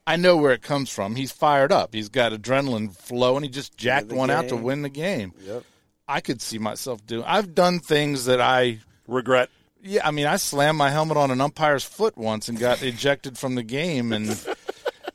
I 0.07 0.17
know 0.17 0.37
where 0.37 0.53
it 0.53 0.63
comes 0.63 0.91
from. 0.91 1.15
He's 1.17 1.31
fired 1.33 1.71
up. 1.73 1.95
He's 1.95 2.09
got 2.09 2.33
adrenaline 2.33 2.97
flow, 2.97 3.37
and 3.37 3.45
he 3.45 3.51
just 3.51 3.77
jacked 3.77 4.09
the 4.09 4.15
one 4.15 4.31
out 4.31 4.49
to 4.49 4.57
win 4.57 4.83
the 4.83 4.89
game. 4.89 5.33
Yep. 5.43 5.63
I 6.09 6.21
could 6.21 6.41
see 6.41 6.59
myself 6.59 7.05
doing. 7.07 7.25
I've 7.27 7.55
done 7.55 7.81
things 7.81 8.25
that 8.25 8.41
I. 8.41 8.79
Regret? 9.07 9.51
Yeah, 9.83 10.07
I 10.07 10.11
mean, 10.11 10.27
I 10.27 10.37
slammed 10.37 10.79
my 10.79 10.91
helmet 10.91 11.17
on 11.17 11.31
an 11.31 11.41
umpire's 11.41 11.85
foot 11.85 12.17
once 12.19 12.49
and 12.49 12.59
got 12.59 12.83
ejected 12.83 13.39
from 13.39 13.55
the 13.55 13.63
game, 13.63 14.13
and 14.13 14.29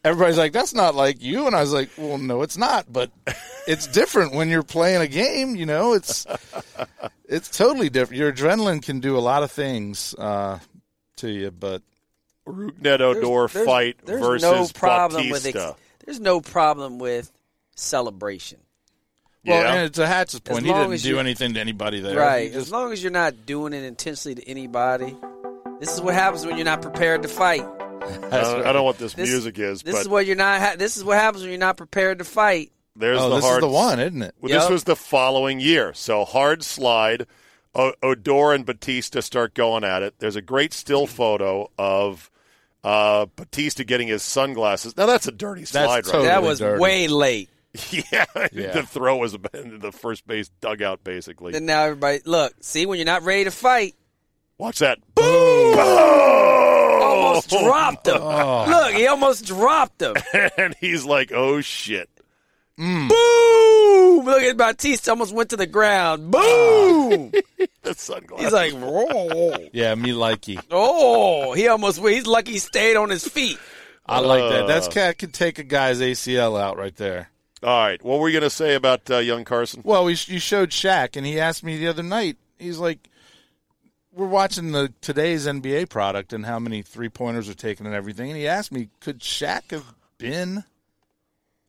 everybody's 0.05 0.37
like, 0.37 0.53
"That's 0.53 0.73
not 0.73 0.95
like 0.95 1.21
you," 1.21 1.47
and 1.47 1.55
I 1.55 1.61
was 1.61 1.73
like, 1.73 1.89
"Well, 1.97 2.17
no, 2.17 2.41
it's 2.43 2.57
not, 2.57 2.91
but 2.91 3.11
it's 3.67 3.87
different 3.87 4.33
when 4.33 4.49
you're 4.49 4.63
playing 4.63 5.01
a 5.01 5.07
game. 5.07 5.55
You 5.57 5.65
know, 5.65 5.93
it's 5.93 6.25
it's 7.27 7.49
totally 7.49 7.89
different. 7.89 8.19
Your 8.19 8.31
adrenaline 8.31 8.81
can 8.81 8.99
do 9.01 9.17
a 9.17 9.19
lot 9.19 9.43
of 9.43 9.51
things 9.51 10.15
uh, 10.17 10.59
to 11.17 11.29
you, 11.29 11.51
but 11.51 11.81
Rougned 12.47 13.01
Odor 13.01 13.19
There's- 13.47 13.65
fight 13.65 13.97
there's 14.05 14.21
versus 14.21 14.43
no 14.43 14.67
problem 14.73 15.29
Bautista. 15.29 15.33
with 15.33 15.55
ex- 15.55 15.79
there's 16.05 16.19
no 16.21 16.39
problem 16.39 16.99
with 16.99 17.31
celebration. 17.75 18.59
Well, 19.45 19.61
yeah. 19.61 19.73
and 19.83 19.93
to 19.95 20.07
Hatch's 20.07 20.39
point, 20.39 20.65
he 20.65 20.71
didn't 20.71 21.01
do 21.01 21.09
you- 21.09 21.19
anything 21.19 21.53
to 21.55 21.59
anybody 21.59 21.99
there. 21.99 22.17
Right. 22.17 22.51
He 22.51 22.57
As 22.57 22.71
long 22.71 22.93
as 22.93 23.01
you're 23.03 23.11
not 23.11 23.45
doing 23.45 23.73
it 23.73 23.83
intentionally 23.83 24.35
to 24.35 24.47
anybody. 24.49 25.15
This 25.79 25.93
is 25.93 25.99
what 26.01 26.13
happens 26.13 26.45
when 26.45 26.55
you're 26.55 26.63
not 26.65 26.81
prepared 26.81 27.23
to 27.23 27.27
fight. 27.27 27.61
I 28.03 28.07
don't, 28.07 28.31
I 28.31 28.63
don't 28.63 28.73
know 28.75 28.83
what 28.83 28.97
this, 28.97 29.13
This, 29.13 29.29
music 29.29 29.59
is, 29.59 29.81
This 29.81 29.95
but 29.95 30.01
is 30.01 30.07
what 30.09 30.25
you're 30.25 30.35
not. 30.37 30.61
Ha- 30.61 30.75
this 30.77 30.95
is 30.97 31.03
what 31.03 31.17
happens 31.17 31.41
when 31.43 31.51
you're 31.51 31.59
not 31.59 31.75
prepared 31.77 32.19
to 32.19 32.25
fight. 32.25 32.71
there's 32.95 33.19
oh, 33.19 33.29
the 33.29 33.35
this 33.35 33.43
hard 33.45 33.57
is 33.57 33.61
the 33.61 33.73
one, 33.73 33.99
isn't 33.99 34.21
it? 34.21 34.35
Well, 34.39 34.59
this 34.59 34.69
was 34.69 34.83
the 34.85 34.95
following 34.95 35.59
year. 35.59 35.93
So 35.93 36.23
hard 36.25 36.63
slide. 36.63 37.27
O- 37.75 37.93
Odor 38.03 38.53
and 38.53 38.65
Bautista 38.65 39.21
start 39.21 39.53
going 39.55 39.83
at 39.83 40.03
it. 40.03 40.13
There's 40.19 40.35
a 40.35 40.41
great 40.41 40.73
still 40.73 41.07
photo 41.07 41.69
of 41.77 42.29
uh, 42.83 43.25
Bautista 43.35 43.83
getting 43.83 44.07
his 44.09 44.21
sunglasses. 44.21 44.95
Now 44.95 45.05
that's 45.05 45.27
a 45.27 45.31
dirty 45.31 45.65
slide, 45.65 46.03
totally- 46.05 46.25
that 46.25 46.43
was 46.43 46.59
dirty. 46.59 46.79
way 46.79 47.07
late. 47.07 47.49
Right? 47.75 48.05
Yeah, 48.11 48.25
Yeah. 48.51 48.71
the 48.73 48.83
throw 48.83 49.17
was 49.17 49.35
in 49.53 49.79
the 49.79 49.91
first 49.91 50.27
base 50.27 50.49
dugout, 50.61 51.03
basically. 51.03 51.55
And 51.55 51.65
now 51.65 51.83
everybody 51.83 52.19
look. 52.25 52.53
See 52.61 52.85
when 52.85 52.97
you're 52.99 53.05
not 53.05 53.23
ready 53.23 53.45
to 53.45 53.51
fight. 53.51 53.95
Watch 54.59 54.79
that. 54.79 54.99
Boom! 55.15 55.25
Oh! 55.25 56.99
Almost 57.01 57.49
dropped 57.49 58.07
him. 58.07 58.21
Look, 58.21 58.93
he 58.93 59.07
almost 59.07 59.45
dropped 59.45 60.01
him. 60.01 60.13
and 60.57 60.75
he's 60.79 61.03
like, 61.05 61.31
"Oh 61.33 61.61
shit!" 61.61 62.09
Boom! 62.77 63.09
Look 64.25 64.41
at 64.43 64.57
Bautista 64.57 65.11
almost 65.11 65.33
went 65.33 65.49
to 65.51 65.57
the 65.57 65.67
ground. 65.67 66.31
Boom! 66.31 67.31
The 67.83 67.93
sunglasses. 67.95 68.45
He's 68.45 68.53
like, 68.53 68.71
oh, 68.77 69.57
Yeah, 69.73 69.93
me 69.95 70.11
likey. 70.11 70.57
oh. 70.71 71.51
He 71.51 71.67
almost. 71.67 71.99
He's 71.99 72.25
lucky 72.25 72.53
he 72.53 72.59
stayed 72.59 72.95
on 72.95 73.09
his 73.09 73.27
feet. 73.27 73.57
I 74.05 74.19
like 74.19 74.39
that. 74.41 74.63
Uh. 74.63 74.67
That's 74.67 74.87
cat 74.87 75.17
can 75.17 75.31
take 75.31 75.59
a 75.59 75.63
guy's 75.63 75.99
ACL 75.99 76.57
out 76.59 76.77
right 76.77 76.95
there. 76.95 77.29
All 77.63 77.69
right. 77.69 78.03
What 78.03 78.19
were 78.19 78.27
you 78.27 78.33
going 78.33 78.49
to 78.49 78.55
say 78.55 78.75
about 78.75 79.09
uh, 79.09 79.17
young 79.17 79.45
Carson? 79.45 79.81
Well, 79.85 80.05
we, 80.05 80.11
you 80.11 80.39
showed 80.39 80.71
Shaq, 80.71 81.15
and 81.15 81.25
he 81.25 81.39
asked 81.39 81.63
me 81.63 81.77
the 81.77 81.87
other 81.87 82.03
night. 82.03 82.37
He's 82.59 82.77
like, 82.77 83.09
"We're 84.11 84.27
watching 84.27 84.71
the 84.71 84.93
today's 85.01 85.47
NBA 85.47 85.89
product 85.89 86.33
and 86.33 86.45
how 86.45 86.59
many 86.59 86.81
three 86.81 87.09
pointers 87.09 87.47
are 87.49 87.53
taken 87.53 87.85
and 87.85 87.95
everything." 87.95 88.29
And 88.29 88.37
he 88.37 88.47
asked 88.47 88.71
me, 88.71 88.89
"Could 88.99 89.19
Shaq 89.19 89.71
have 89.71 89.85
been 90.17 90.65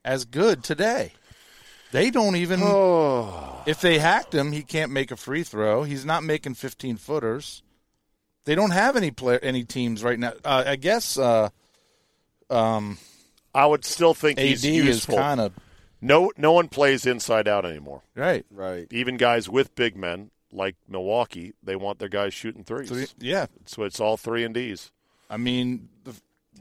as 0.05 0.24
good 0.24 0.64
today?" 0.64 1.12
They 1.92 2.11
don't 2.11 2.36
even. 2.36 2.61
If 3.66 3.80
they 3.80 3.99
hacked 3.99 4.34
him, 4.34 4.53
he 4.53 4.62
can't 4.62 4.92
make 4.92 5.11
a 5.11 5.16
free 5.16 5.42
throw. 5.42 5.84
He's 5.84 6.05
not 6.05 6.22
making 6.22 6.55
fifteen 6.55 6.99
footers. 6.99 7.62
They 8.45 8.55
don't 8.55 8.72
have 8.72 8.95
any 8.95 9.11
player, 9.11 9.38
any 9.42 9.64
teams 9.64 10.05
right 10.05 10.18
now. 10.18 10.34
Uh, 10.45 10.64
I 10.66 10.76
guess 10.76 11.16
uh, 11.16 11.49
I 13.55 13.66
would 13.66 13.86
still 13.86 14.12
think 14.12 14.38
AD 14.38 14.45
he's 14.45 14.64
is 14.64 15.07
kind 15.07 15.40
of 15.40 15.53
No, 16.05 16.30
no 16.36 16.52
one 16.52 16.68
plays 16.68 17.07
inside 17.07 17.48
out 17.48 17.64
anymore. 17.64 18.02
right. 18.14 18.44
Right. 18.50 18.86
Even 18.90 19.16
guys 19.16 19.48
with 19.48 19.74
big 19.74 19.96
men 19.96 20.30
like 20.52 20.76
Milwaukee, 20.88 21.55
they 21.62 21.76
want 21.76 21.98
their 21.98 22.09
guys 22.09 22.34
shooting 22.34 22.62
threes. 22.62 22.88
Three, 22.88 23.07
yeah, 23.18 23.46
So 23.66 23.82
it's 23.84 23.98
all 24.00 24.16
three 24.16 24.44
and 24.44 24.55
D's. 24.55 24.92
I 25.30 25.36
mean, 25.38 25.88
the, 26.05 26.12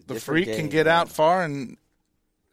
the 0.08 0.16
Different 0.16 0.46
freak 0.46 0.58
can 0.58 0.70
get 0.70 0.86
man. 0.86 0.96
out 0.96 1.10
far 1.10 1.44
and, 1.44 1.78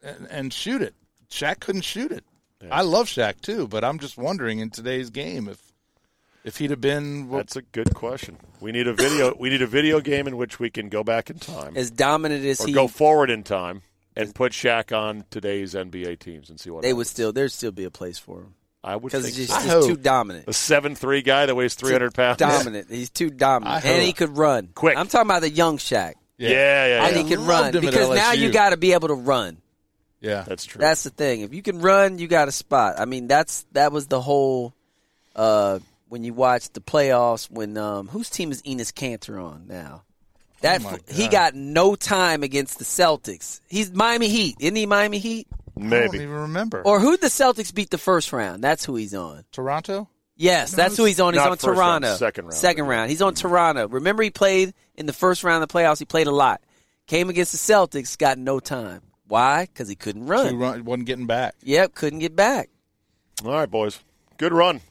and 0.03 0.27
and 0.29 0.53
shoot 0.53 0.81
it. 0.81 0.93
Shaq 1.29 1.61
couldn't 1.61 1.81
shoot 1.81 2.11
it. 2.11 2.25
I 2.69 2.81
love 2.81 3.07
Shaq 3.07 3.41
too, 3.41 3.67
but 3.67 3.83
I'm 3.83 3.97
just 3.97 4.17
wondering 4.17 4.59
in 4.59 4.69
today's 4.69 5.09
game 5.09 5.47
if 5.47 5.59
if 6.43 6.57
he'd 6.57 6.69
have 6.71 6.81
been 6.81 7.29
well, 7.29 7.39
That's 7.39 7.55
a 7.55 7.61
good 7.61 7.95
question. 7.95 8.37
We 8.59 8.71
need 8.71 8.87
a 8.87 8.93
video. 8.93 9.33
we 9.39 9.49
need 9.49 9.61
a 9.61 9.67
video 9.67 9.99
game 10.01 10.27
in 10.27 10.37
which 10.37 10.59
we 10.59 10.69
can 10.69 10.89
go 10.89 11.03
back 11.03 11.29
in 11.29 11.39
time 11.39 11.75
As 11.75 11.89
dominant 11.89 12.45
as 12.45 12.59
or 12.61 12.67
he, 12.67 12.73
go 12.73 12.87
forward 12.87 13.29
in 13.29 13.43
time 13.43 13.81
and 14.15 14.33
put 14.33 14.51
Shaq 14.51 14.95
on 14.95 15.25
today's 15.29 15.73
NBA 15.73 16.19
teams 16.19 16.49
and 16.49 16.59
see 16.59 16.69
what 16.69 16.81
they 16.81 16.89
happens. 16.89 16.97
would 16.97 17.07
still. 17.07 17.33
There'd 17.33 17.51
still 17.51 17.71
be 17.71 17.85
a 17.85 17.91
place 17.91 18.17
for 18.17 18.41
him 18.41 18.53
I 18.83 18.95
would 18.95 19.11
because 19.11 19.35
he's 19.35 19.49
so. 19.49 19.55
just 19.55 19.69
I 19.69 19.87
too 19.87 19.97
dominant. 19.97 20.47
a 20.47 20.53
seven 20.53 20.95
three 20.95 21.21
guy 21.21 21.45
that 21.45 21.55
weighs 21.55 21.75
three 21.75 21.91
hundred 21.91 22.13
pounds. 22.13 22.37
Dominant. 22.37 22.89
He's 22.89 23.09
too 23.09 23.29
dominant, 23.29 23.85
and 23.85 24.03
he 24.03 24.13
could 24.13 24.37
run. 24.37 24.69
Quick. 24.73 24.97
I'm 24.97 25.07
talking 25.07 25.27
about 25.27 25.41
the 25.41 25.49
young 25.49 25.77
Shaq. 25.77 26.13
Yeah, 26.37 26.49
yeah, 26.49 26.87
yeah. 26.87 27.07
and 27.07 27.15
he 27.15 27.23
I 27.23 27.35
can 27.35 27.45
run 27.45 27.71
because 27.79 28.15
now 28.15 28.31
you 28.31 28.51
got 28.51 28.71
to 28.71 28.77
be 28.77 28.93
able 28.93 29.09
to 29.09 29.13
run. 29.13 29.57
Yeah. 30.21 30.43
That's 30.47 30.65
true. 30.65 30.79
That's 30.79 31.03
the 31.03 31.09
thing. 31.09 31.41
If 31.41 31.53
you 31.53 31.61
can 31.61 31.81
run, 31.81 32.19
you 32.19 32.27
got 32.27 32.47
a 32.47 32.51
spot. 32.51 32.95
I 32.99 33.05
mean, 33.05 33.27
that's 33.27 33.65
that 33.73 33.91
was 33.91 34.07
the 34.07 34.21
whole. 34.21 34.73
Uh, 35.35 35.79
when 36.09 36.23
you 36.23 36.33
watch 36.33 36.69
the 36.73 36.81
playoffs, 36.81 37.49
when 37.49 37.77
um, 37.77 38.07
whose 38.09 38.29
team 38.29 38.51
is 38.51 38.61
Enes 38.63 38.91
Kanter 38.91 39.41
on 39.41 39.67
now? 39.67 40.03
That 40.61 40.83
Oh 40.85 40.97
he 41.11 41.27
got 41.27 41.55
no 41.55 41.95
time 41.95 42.43
against 42.43 42.77
the 42.79 42.85
Celtics. 42.85 43.61
He's 43.67 43.91
Miami 43.91 44.29
Heat, 44.29 44.55
isn't 44.59 44.75
he? 44.75 44.85
Miami 44.85 45.19
Heat, 45.19 45.47
Maybe. 45.75 45.95
I 45.95 46.05
don't 46.07 46.15
even 46.15 46.29
remember. 46.29 46.81
or 46.83 46.99
who 46.99 47.17
the 47.17 47.27
Celtics 47.27 47.73
beat 47.73 47.89
the 47.89 47.97
first 47.97 48.31
round? 48.31 48.63
That's 48.63 48.85
who 48.85 48.95
he's 48.95 49.13
on. 49.15 49.43
Toronto? 49.51 50.07
Yes, 50.37 50.71
that's 50.71 50.97
who 50.97 51.05
he's 51.05 51.19
on. 51.19 51.33
He's 51.33 51.39
Not 51.43 51.51
on 51.51 51.57
first 51.57 51.65
round, 51.79 52.03
Toronto. 52.03 52.15
second 52.17 52.45
round. 52.45 52.55
Second 52.55 52.85
round. 52.87 53.09
He's 53.11 53.21
on 53.21 53.33
Toronto. 53.35 53.87
Remember, 53.87 54.23
he 54.23 54.29
played 54.31 54.73
in 54.95 55.05
the 55.05 55.13
first 55.13 55.43
round 55.43 55.61
of 55.61 55.69
the 55.69 55.73
playoffs. 55.73 55.99
He 55.99 56.05
played 56.05 56.27
a 56.27 56.31
lot. 56.31 56.61
Came 57.07 57.29
against 57.29 57.51
the 57.51 57.57
Celtics, 57.57 58.17
got 58.17 58.37
no 58.39 58.59
time. 58.59 59.01
Why? 59.27 59.65
Because 59.65 59.87
he 59.87 59.95
couldn't 59.95 60.23
He 60.23 60.29
run. 60.29 60.57
run, 60.57 60.85
wasn't 60.85 61.05
getting 61.07 61.27
back. 61.27 61.55
Yep, 61.63 61.93
couldn't 61.95 62.19
get 62.19 62.35
back. 62.35 62.69
All 63.45 63.51
right, 63.51 63.69
boys. 63.69 63.99
Good 64.37 64.53
run. 64.53 64.81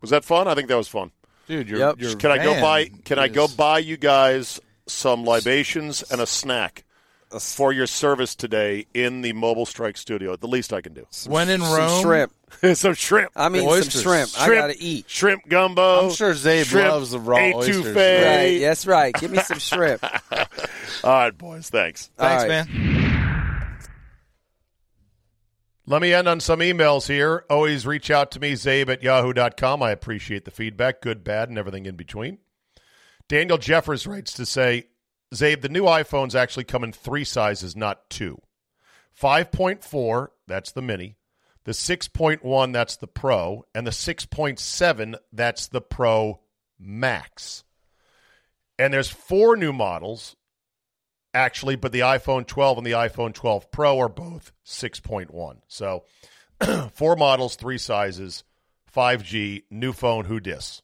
Was 0.00 0.10
that 0.10 0.24
fun? 0.24 0.48
I 0.48 0.54
think 0.54 0.68
that 0.68 0.76
was 0.76 0.88
fun. 0.88 1.10
Dude, 1.48 1.68
your, 1.68 1.78
Yep. 1.78 2.00
your 2.00 2.16
Can 2.16 2.30
I 2.32 2.38
go 2.42 2.60
buy? 2.60 2.86
Can 3.04 3.18
I 3.18 3.28
go 3.28 3.46
buy 3.48 3.78
you 3.78 3.96
guys 3.96 4.60
some 4.86 5.24
libations 5.24 6.02
and 6.10 6.20
a 6.20 6.26
snack 6.26 6.84
for 7.40 7.72
your 7.72 7.86
service 7.88 8.34
today 8.36 8.86
in 8.94 9.20
the 9.22 9.32
Mobile 9.32 9.66
Strike 9.66 9.96
Studio? 9.96 10.32
At 10.32 10.40
the 10.40 10.48
least 10.48 10.72
I 10.72 10.80
can 10.80 10.94
do. 10.94 11.06
When 11.26 11.48
in 11.48 11.60
Some 11.60 11.76
Rome, 11.76 12.02
shrimp. 12.02 12.32
some 12.76 12.94
shrimp. 12.94 13.32
I 13.34 13.48
mean, 13.48 13.66
Oysters. 13.66 13.94
some 13.94 14.02
shrimp. 14.02 14.30
I 14.40 14.46
Shrimp. 14.46 14.60
gotta 14.62 14.76
eat. 14.78 15.10
Shrimp 15.10 15.48
gumbo. 15.48 16.06
I'm 16.06 16.12
sure 16.14 16.32
Czabe 16.32 16.64
shrimp 16.64 16.88
loves 16.90 17.10
the 17.10 17.18
raw 17.20 17.38
etouffee. 17.38 17.54
oysters. 17.56 17.86
Right, 17.96 18.58
that's 18.60 18.86
right. 18.86 19.14
Give 19.14 19.30
me 19.32 19.38
some 19.38 19.58
shrimp. 19.58 20.04
All 21.04 21.12
right, 21.12 21.36
boys. 21.36 21.68
Thanks. 21.68 22.10
Thanks, 22.16 22.42
All 22.44 22.48
right. 22.48 22.66
man. 22.66 23.76
Let 25.88 26.02
me 26.02 26.12
end 26.12 26.26
on 26.26 26.40
some 26.40 26.58
emails 26.60 27.06
here. 27.06 27.44
Always 27.48 27.86
reach 27.86 28.10
out 28.10 28.32
to 28.32 28.40
me, 28.40 28.54
czabe 28.54 28.88
at 28.88 29.02
yahoo.com. 29.04 29.82
I 29.84 29.92
appreciate 29.92 30.44
the 30.44 30.50
feedback, 30.50 31.00
good, 31.00 31.22
bad, 31.22 31.48
and 31.48 31.56
everything 31.58 31.86
in 31.86 31.94
between. 31.94 32.38
Daniel 33.28 33.58
Jeffers 33.58 34.06
writes 34.06 34.32
to 34.34 34.46
say, 34.46 34.84
Czabe, 35.34 35.60
the 35.60 35.68
new 35.68 35.84
iPhones 35.84 36.34
actually 36.34 36.64
come 36.64 36.84
in 36.84 36.92
three 36.92 37.24
sizes, 37.24 37.74
not 37.76 38.08
two. 38.08 38.40
5.4, 39.20 40.28
that's 40.46 40.72
the 40.72 40.82
mini. 40.82 41.16
The 41.64 41.72
6.1, 41.72 42.72
that's 42.72 42.96
the 42.96 43.08
Pro. 43.08 43.64
And 43.74 43.86
the 43.86 43.90
6.7, 43.90 45.16
that's 45.32 45.66
the 45.68 45.80
Pro 45.80 46.40
Max. 46.78 47.64
And 48.78 48.92
there's 48.92 49.08
four 49.08 49.56
new 49.56 49.72
models 49.72 50.36
actually, 51.34 51.76
but 51.76 51.92
the 51.92 52.00
iPhone 52.00 52.46
12 52.46 52.78
and 52.78 52.86
the 52.86 52.92
iPhone 52.92 53.34
12 53.34 53.70
Pro 53.70 53.98
are 53.98 54.08
both 54.08 54.52
6.1. 54.64 55.58
So, 55.68 56.04
four 56.94 57.16
models, 57.16 57.56
three 57.56 57.78
sizes, 57.78 58.42
5G, 58.94 59.64
new 59.70 59.92
phone, 59.92 60.24
who 60.24 60.40
dis? 60.40 60.80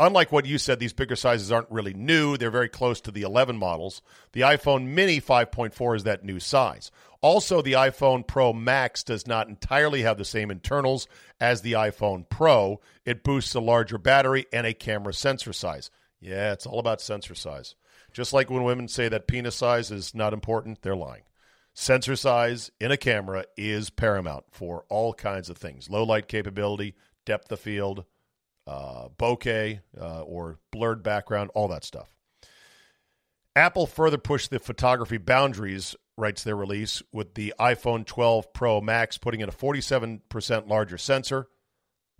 Unlike 0.00 0.32
what 0.32 0.46
you 0.46 0.58
said, 0.58 0.80
these 0.80 0.92
bigger 0.92 1.14
sizes 1.14 1.52
aren't 1.52 1.70
really 1.70 1.94
new. 1.94 2.36
They're 2.36 2.50
very 2.50 2.68
close 2.68 3.00
to 3.02 3.12
the 3.12 3.22
11 3.22 3.56
models. 3.56 4.02
The 4.32 4.40
iPhone 4.40 4.88
Mini 4.88 5.20
5.4 5.20 5.96
is 5.96 6.04
that 6.04 6.24
new 6.24 6.40
size. 6.40 6.90
Also, 7.20 7.62
the 7.62 7.74
iPhone 7.74 8.26
Pro 8.26 8.52
Max 8.52 9.04
does 9.04 9.26
not 9.26 9.48
entirely 9.48 10.02
have 10.02 10.18
the 10.18 10.24
same 10.24 10.50
internals 10.50 11.06
as 11.38 11.62
the 11.62 11.72
iPhone 11.72 12.28
Pro. 12.28 12.80
It 13.04 13.22
boosts 13.22 13.54
a 13.54 13.60
larger 13.60 13.96
battery 13.96 14.46
and 14.52 14.66
a 14.66 14.74
camera 14.74 15.14
sensor 15.14 15.52
size. 15.52 15.90
Yeah, 16.20 16.52
it's 16.52 16.66
all 16.66 16.80
about 16.80 17.00
sensor 17.00 17.36
size. 17.36 17.76
Just 18.12 18.32
like 18.32 18.50
when 18.50 18.64
women 18.64 18.88
say 18.88 19.08
that 19.08 19.28
penis 19.28 19.56
size 19.56 19.90
is 19.90 20.14
not 20.14 20.32
important, 20.32 20.82
they're 20.82 20.96
lying. 20.96 21.22
Sensor 21.72 22.16
size 22.16 22.70
in 22.80 22.90
a 22.90 22.96
camera 22.96 23.44
is 23.56 23.90
paramount 23.90 24.44
for 24.50 24.84
all 24.88 25.12
kinds 25.12 25.48
of 25.48 25.56
things 25.56 25.90
low 25.90 26.04
light 26.04 26.28
capability, 26.28 26.94
depth 27.24 27.50
of 27.50 27.60
field, 27.60 28.04
uh, 28.66 29.08
bokeh, 29.18 29.80
uh, 30.00 30.22
or 30.22 30.58
blurred 30.70 31.02
background, 31.02 31.50
all 31.54 31.68
that 31.68 31.84
stuff. 31.84 32.08
Apple 33.56 33.86
further 33.86 34.18
pushed 34.18 34.50
the 34.50 34.58
photography 34.58 35.18
boundaries, 35.18 35.94
writes 36.16 36.42
their 36.42 36.56
release, 36.56 37.02
with 37.12 37.34
the 37.34 37.54
iPhone 37.58 38.04
12 38.04 38.52
Pro 38.52 38.80
Max 38.80 39.16
putting 39.18 39.40
in 39.40 39.48
a 39.48 39.52
47% 39.52 40.68
larger 40.68 40.98
sensor 40.98 41.48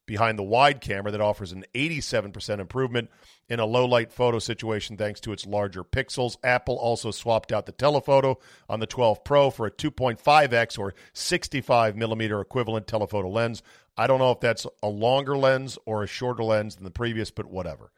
behind 0.06 0.38
the 0.38 0.42
wide 0.42 0.80
camera 0.80 1.10
that 1.10 1.20
offers 1.20 1.52
an 1.52 1.64
87% 1.74 2.58
improvement 2.58 3.10
in 3.48 3.60
a 3.60 3.66
low 3.66 3.86
light 3.86 4.12
photo 4.12 4.38
situation 4.38 4.96
thanks 4.96 5.20
to 5.20 5.32
its 5.32 5.46
larger 5.46 5.82
pixels. 5.82 6.36
Apple 6.42 6.76
also 6.76 7.10
swapped 7.10 7.52
out 7.52 7.66
the 7.66 7.72
telephoto 7.72 8.38
on 8.68 8.80
the 8.80 8.86
12 8.86 9.24
Pro 9.24 9.50
for 9.50 9.66
a 9.66 9.70
2.5x 9.70 10.78
or 10.78 10.94
65 11.12 11.96
millimeter 11.96 12.40
equivalent 12.40 12.86
telephoto 12.86 13.28
lens. 13.28 13.62
I 13.96 14.06
don't 14.06 14.18
know 14.18 14.32
if 14.32 14.40
that's 14.40 14.66
a 14.82 14.88
longer 14.88 15.36
lens 15.36 15.78
or 15.86 16.02
a 16.02 16.06
shorter 16.06 16.42
lens 16.42 16.76
than 16.76 16.84
the 16.84 16.90
previous, 16.90 17.30
but 17.30 17.46
whatever. 17.46 17.92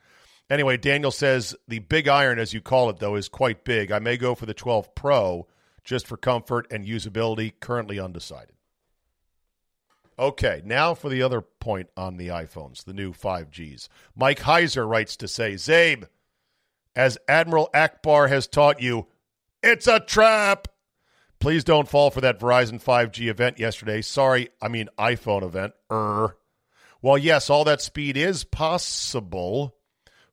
Anyway, 0.48 0.76
Daniel 0.76 1.10
says 1.10 1.56
the 1.66 1.80
big 1.80 2.06
iron, 2.06 2.38
as 2.38 2.52
you 2.52 2.60
call 2.60 2.88
it, 2.90 2.98
though, 2.98 3.16
is 3.16 3.28
quite 3.28 3.64
big. 3.64 3.90
I 3.90 3.98
may 3.98 4.16
go 4.16 4.34
for 4.34 4.46
the 4.46 4.54
12 4.54 4.94
Pro 4.94 5.46
just 5.82 6.06
for 6.06 6.16
comfort 6.16 6.66
and 6.70 6.86
usability, 6.86 7.52
currently 7.60 7.98
undecided. 7.98 8.54
Okay, 10.18 10.62
now 10.64 10.94
for 10.94 11.08
the 11.08 11.22
other 11.22 11.40
point 11.42 11.88
on 11.96 12.16
the 12.16 12.28
iPhones, 12.28 12.84
the 12.84 12.94
new 12.94 13.12
5Gs. 13.12 13.88
Mike 14.14 14.40
Heiser 14.40 14.88
writes 14.88 15.16
to 15.16 15.28
say, 15.28 15.54
Czabe, 15.54 16.08
as 16.94 17.18
Admiral 17.28 17.68
Ackbar 17.74 18.28
has 18.28 18.46
taught 18.46 18.80
you, 18.80 19.06
it's 19.62 19.86
a 19.86 20.00
trap. 20.00 20.68
Please 21.38 21.64
don't 21.64 21.88
fall 21.88 22.10
for 22.10 22.20
that 22.22 22.40
Verizon 22.40 22.82
5G 22.82 23.28
event 23.28 23.58
yesterday. 23.58 24.02
Sorry, 24.02 24.48
I 24.60 24.68
mean 24.68 24.88
iPhone 24.98 25.42
event. 25.42 25.74
Er. 25.90 26.36
Well, 27.02 27.18
yes, 27.18 27.50
all 27.50 27.64
that 27.64 27.82
speed 27.82 28.16
is 28.16 28.44
possible. 28.44 29.76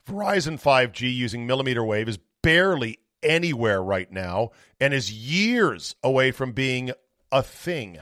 Verizon 0.07 0.61
5G 0.61 1.13
using 1.13 1.45
millimeter 1.45 1.83
wave 1.83 2.09
is 2.09 2.19
barely 2.41 2.99
anywhere 3.21 3.81
right 3.81 4.11
now 4.11 4.51
and 4.79 4.93
is 4.93 5.11
years 5.11 5.95
away 6.03 6.31
from 6.31 6.51
being 6.51 6.91
a 7.31 7.41
thing. 7.41 7.99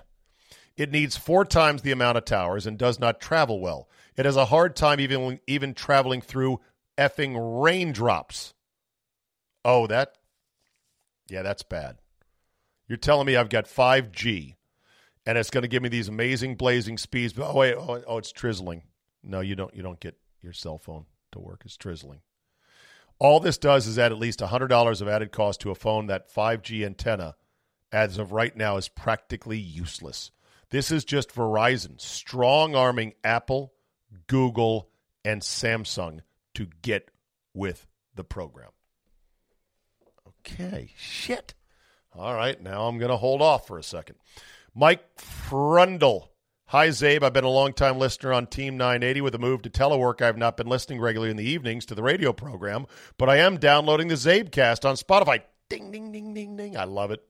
It 0.76 0.92
needs 0.92 1.18
four 1.18 1.46
times 1.46 1.82
the 1.82 1.92
amount 1.92 2.18
of 2.18 2.26
towers 2.26 2.66
and 2.66 2.78
does 2.78 3.00
not 3.00 3.22
travel 3.22 3.60
well. 3.60 3.88
It 4.16 4.26
has 4.26 4.36
a 4.36 4.46
hard 4.46 4.76
time 4.76 5.00
even 5.00 5.40
even 5.48 5.74
traveling 5.74 6.22
through 6.22 6.60
effing 6.98 7.36
raindrops. 7.64 8.54
Oh, 9.64 9.88
that 9.88 10.18
Yeah, 11.30 11.44
that's 11.44 11.64
bad. 11.64 11.98
You're 12.92 12.98
telling 12.98 13.26
me 13.26 13.38
I've 13.38 13.48
got 13.48 13.68
5G 13.68 14.56
and 15.26 15.38
it's 15.38 15.50
going 15.50 15.62
to 15.62 15.70
give 15.70 15.82
me 15.82 15.88
these 15.88 16.10
amazing 16.10 16.56
blazing 16.56 16.98
speeds. 16.98 17.32
But 17.32 17.50
oh 17.50 17.56
wait, 17.56 17.74
oh, 17.74 18.04
oh 18.06 18.18
it's 18.18 18.34
trizzling. 18.34 18.82
No, 19.24 19.40
you 19.40 19.56
don't 19.56 19.74
you 19.74 19.82
don't 19.82 20.02
get 20.02 20.18
your 20.42 20.52
cell 20.52 20.78
phone 20.78 21.06
to 21.32 21.40
work. 21.40 21.62
It's 21.64 21.78
trizzling. 21.78 22.20
All 23.18 23.40
this 23.40 23.58
does 23.58 23.88
is 23.88 23.98
add 23.98 24.12
at 24.12 24.18
least 24.18 24.42
$100 24.42 25.02
of 25.02 25.08
added 25.08 25.32
cost 25.32 25.62
to 25.62 25.72
a 25.72 25.76
phone 25.76 26.08
that 26.08 26.36
5G 26.36 26.86
antenna 26.86 27.36
as 27.94 28.18
of 28.18 28.34
right 28.34 28.58
now 28.58 28.76
is 28.76 28.90
practically 28.90 29.58
useless. 29.58 30.32
This 30.70 30.92
is 30.92 31.06
just 31.06 31.34
Verizon 31.34 32.02
strong 32.02 32.76
arming 32.76 33.14
Apple, 33.24 33.72
Google, 34.28 34.90
and 35.24 35.42
Samsung 35.42 36.24
to 36.56 36.68
get 36.82 37.10
with 37.54 37.88
the 38.16 38.26
program. 38.26 38.72
Okay, 40.28 40.92
shit. 40.98 41.54
All 42.14 42.34
right, 42.34 42.62
now 42.62 42.88
I'm 42.88 42.98
going 42.98 43.12
to 43.12 43.18
hold 43.18 43.42
off 43.42 43.68
for 43.68 43.78
a 43.78 43.84
second. 43.84 44.18
Mike 44.76 45.16
Frundle. 45.18 46.28
Hi, 46.66 46.88
Czabe. 46.88 47.24
I've 47.24 47.34
been 47.34 47.44
a 47.44 47.50
long-time 47.50 48.00
listener 48.00 48.32
on 48.32 48.48
Team 48.48 48.78
980. 48.78 49.22
With 49.22 49.36
a 49.36 49.40
move 49.40 49.62
to 49.64 49.70
telework, 49.70 50.22
I've 50.22 50.38
not 50.38 50.56
been 50.56 50.68
listening 50.68 51.02
regularly 51.02 51.32
in 51.32 51.38
the 51.38 51.50
evenings 51.50 51.86
to 51.88 51.96
the 51.96 52.04
radio 52.04 52.32
program, 52.32 52.86
but 53.18 53.30
I 53.30 53.38
am 53.38 53.58
downloading 53.58 54.08
the 54.08 54.16
Czabecast 54.16 54.88
on 54.88 54.96
Spotify. 54.96 55.42
Ding, 55.70 55.92
ding, 55.92 56.12
ding, 56.12 56.34
ding, 56.34 56.56
ding. 56.56 56.78
I 56.78 56.86
love 56.86 57.12
it. 57.12 57.22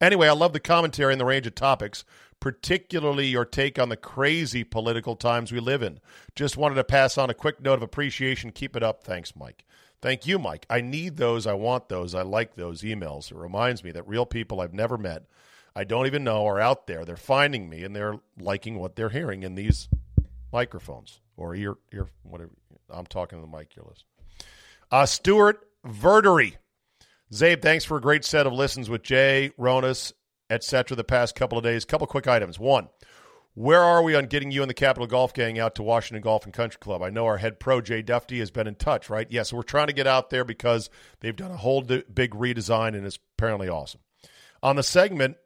Anyway, 0.00 0.28
I 0.28 0.32
love 0.32 0.52
the 0.52 0.60
commentary 0.60 1.12
and 1.12 1.20
the 1.20 1.26
range 1.26 1.46
of 1.46 1.54
topics, 1.54 2.04
particularly 2.40 3.26
your 3.26 3.44
take 3.44 3.78
on 3.78 3.88
the 3.88 3.96
crazy 3.96 4.64
political 4.64 5.16
times 5.16 5.52
we 5.52 5.60
live 5.60 5.82
in. 5.82 6.00
Just 6.34 6.56
wanted 6.56 6.74
to 6.76 6.84
pass 6.84 7.16
on 7.16 7.30
a 7.30 7.34
quick 7.34 7.60
note 7.60 7.74
of 7.74 7.82
appreciation. 7.82 8.50
Keep 8.50 8.76
it 8.76 8.82
up. 8.82 9.04
Thanks, 9.04 9.36
Mike. 9.36 9.64
Thank 10.04 10.26
you, 10.26 10.38
Mike. 10.38 10.66
I 10.68 10.82
need 10.82 11.16
those. 11.16 11.46
I 11.46 11.54
want 11.54 11.88
those. 11.88 12.14
I 12.14 12.20
like 12.20 12.56
those 12.56 12.82
emails. 12.82 13.30
It 13.30 13.38
reminds 13.38 13.82
me 13.82 13.90
that 13.92 14.06
real 14.06 14.26
people 14.26 14.60
I've 14.60 14.74
never 14.74 14.98
met, 14.98 15.22
I 15.74 15.84
don't 15.84 16.04
even 16.04 16.22
know, 16.22 16.44
are 16.46 16.60
out 16.60 16.86
there. 16.86 17.06
They're 17.06 17.16
finding 17.16 17.70
me 17.70 17.84
and 17.84 17.96
they're 17.96 18.20
liking 18.38 18.78
what 18.78 18.96
they're 18.96 19.08
hearing 19.08 19.44
in 19.44 19.54
these 19.54 19.88
microphones 20.52 21.20
or 21.38 21.54
ear, 21.54 21.76
ear 21.90 22.08
whatever. 22.22 22.50
I'm 22.90 23.06
talking 23.06 23.38
to 23.38 23.46
the 23.50 23.56
mic 23.56 23.74
you're 23.74 23.86
listening. 23.86 24.50
Uh, 24.90 25.06
Stuart 25.06 25.66
Verdery. 25.86 26.56
Czabe, 27.32 27.62
thanks 27.62 27.86
for 27.86 27.96
a 27.96 28.02
great 28.02 28.26
set 28.26 28.46
of 28.46 28.52
listens 28.52 28.90
with 28.90 29.02
Jay, 29.02 29.52
Ronas, 29.58 30.12
etc. 30.50 30.98
the 30.98 31.04
past 31.04 31.34
couple 31.34 31.56
of 31.56 31.64
days. 31.64 31.86
Couple 31.86 32.06
quick 32.06 32.28
items. 32.28 32.58
One, 32.58 32.90
where 33.54 33.82
are 33.82 34.02
we 34.02 34.16
on 34.16 34.26
getting 34.26 34.50
you 34.50 34.62
and 34.62 34.70
the 34.70 34.74
Capital 34.74 35.06
Golf 35.06 35.32
Gang 35.32 35.58
out 35.58 35.76
to 35.76 35.82
Washington 35.82 36.22
Golf 36.22 36.44
and 36.44 36.52
Country 36.52 36.78
Club? 36.80 37.02
I 37.02 37.10
know 37.10 37.26
our 37.26 37.38
head 37.38 37.60
pro, 37.60 37.80
Jay 37.80 38.02
Duffy, 38.02 38.40
has 38.40 38.50
been 38.50 38.66
in 38.66 38.74
touch, 38.74 39.08
right? 39.08 39.28
Yes, 39.30 39.52
we're 39.52 39.62
trying 39.62 39.86
to 39.86 39.92
get 39.92 40.08
out 40.08 40.30
there 40.30 40.44
because 40.44 40.90
they've 41.20 41.36
done 41.36 41.52
a 41.52 41.56
whole 41.56 41.82
big 41.82 42.32
redesign 42.32 42.88
and 42.88 43.06
it's 43.06 43.18
apparently 43.38 43.68
awesome. 43.68 44.00
On 44.62 44.76
the 44.76 44.82
segment, 44.82 45.36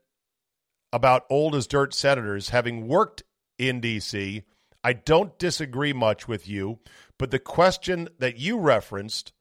about 0.93 1.27
old 1.29 1.55
as 1.55 1.67
dirt 1.67 1.93
senators, 1.93 2.49
having 2.49 2.89
worked 2.89 3.23
in 3.59 3.81
D.C., 3.81 4.43
I 4.83 4.93
don't 4.93 5.39
disagree 5.39 5.93
much 5.93 6.27
with 6.27 6.49
you, 6.49 6.79
but 7.19 7.31
the 7.31 7.39
question 7.39 8.09
that 8.19 8.39
you 8.39 8.59
referenced 8.59 9.33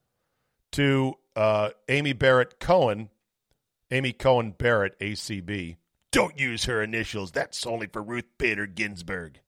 to 0.73 1.13
uh, 1.35 1.69
Amy 1.87 2.11
Barrett 2.11 2.59
Cohen, 2.59 3.09
Amy 3.91 4.11
Cohen 4.11 4.51
Barrett, 4.57 4.99
ACB, 4.99 5.77
don't 6.11 6.39
use 6.39 6.65
her 6.65 6.81
initials. 6.81 7.31
That's 7.31 7.65
only 7.65 7.87
for 7.87 8.01
Ruth 8.01 8.25
Bader 8.37 8.67
Ginsburg. 8.67 9.39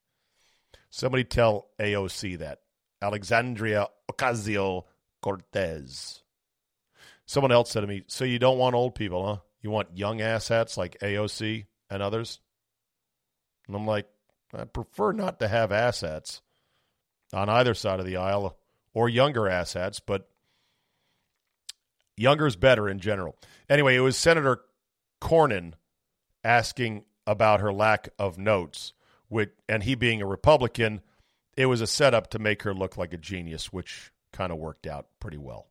Somebody 0.89 1.24
tell 1.24 1.70
AOC 1.80 2.39
that. 2.39 2.60
Alexandria 3.01 3.88
Ocasio 4.12 4.84
Cortez. 5.22 6.22
Someone 7.26 7.51
else 7.51 7.72
said 7.72 7.82
to 7.82 7.88
me, 7.88 8.03
So 8.07 8.26
you 8.26 8.39
don't 8.39 8.57
want 8.57 8.76
old 8.76 8.95
people, 8.95 9.26
huh? 9.26 9.38
You 9.62 9.70
want 9.70 9.97
young 9.97 10.22
assets 10.22 10.78
like 10.78 10.99
AOC 10.99 11.66
and 11.89 12.01
others? 12.01 12.39
And 13.68 13.76
I'm 13.76 13.86
like, 13.86 14.07
I 14.53 14.64
prefer 14.66 15.12
not 15.12 15.39
to 15.39 15.47
have 15.47 15.72
assets 15.72 16.41
on 17.34 17.49
either 17.49 17.74
side 17.74 17.99
of 17.99 18.05
the 18.05 18.18
aisle 18.18 18.57
or 18.93 19.07
younger 19.07 19.47
assets, 19.47 19.99
but 19.99 20.28
younger 22.18 22.47
is 22.47 22.55
better 22.55 22.89
in 22.89 22.99
general. 22.99 23.38
Anyway, 23.70 23.95
it 23.95 23.99
was 23.99 24.18
Senator 24.18 24.62
Cornyn 25.22 25.74
asking 26.44 27.04
about 27.28 27.60
her 27.60 27.74
lack 27.74 28.10
of 28.18 28.38
notes, 28.38 28.94
which, 29.28 29.52
and 29.68 29.84
he 29.84 29.96
being 29.96 30.22
a 30.22 30.26
Republican, 30.26 31.02
it 31.56 31.68
was 31.68 31.82
a 31.82 31.88
setup 31.88 32.30
to 32.32 32.40
make 32.40 32.64
her 32.64 32.74
look 32.74 32.98
like 32.98 33.14
a 33.14 33.18
genius, 33.18 33.72
which 33.72 34.12
kind 34.32 34.52
of 34.52 34.58
worked 34.58 34.88
out 34.88 35.08
pretty 35.20 35.38
well. 35.38 35.68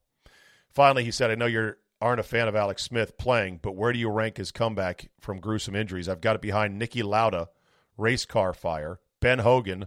Finally, 0.71 1.05
he 1.05 1.11
said, 1.11 1.31
I 1.31 1.35
know 1.35 1.47
you 1.47 1.75
aren't 2.01 2.21
a 2.21 2.25
fan 2.25 2.49
of 2.49 2.55
Alex 2.55 2.85
Smith 2.85 3.19
playing, 3.19 3.59
but 3.63 3.75
where 3.75 3.93
do 3.93 3.99
you 3.99 4.11
rank 4.11 4.37
his 4.37 4.53
comeback 4.53 5.11
from 5.21 5.41
gruesome 5.41 5.75
injuries? 5.75 6.09
I've 6.09 6.21
got 6.21 6.37
it 6.37 6.43
behind 6.43 6.81
Niki 6.81 7.03
Lauda, 7.03 7.49
race 7.97 8.25
car 8.25 8.53
fire, 8.53 9.01
Ben 9.21 9.41
Hogan 9.41 9.87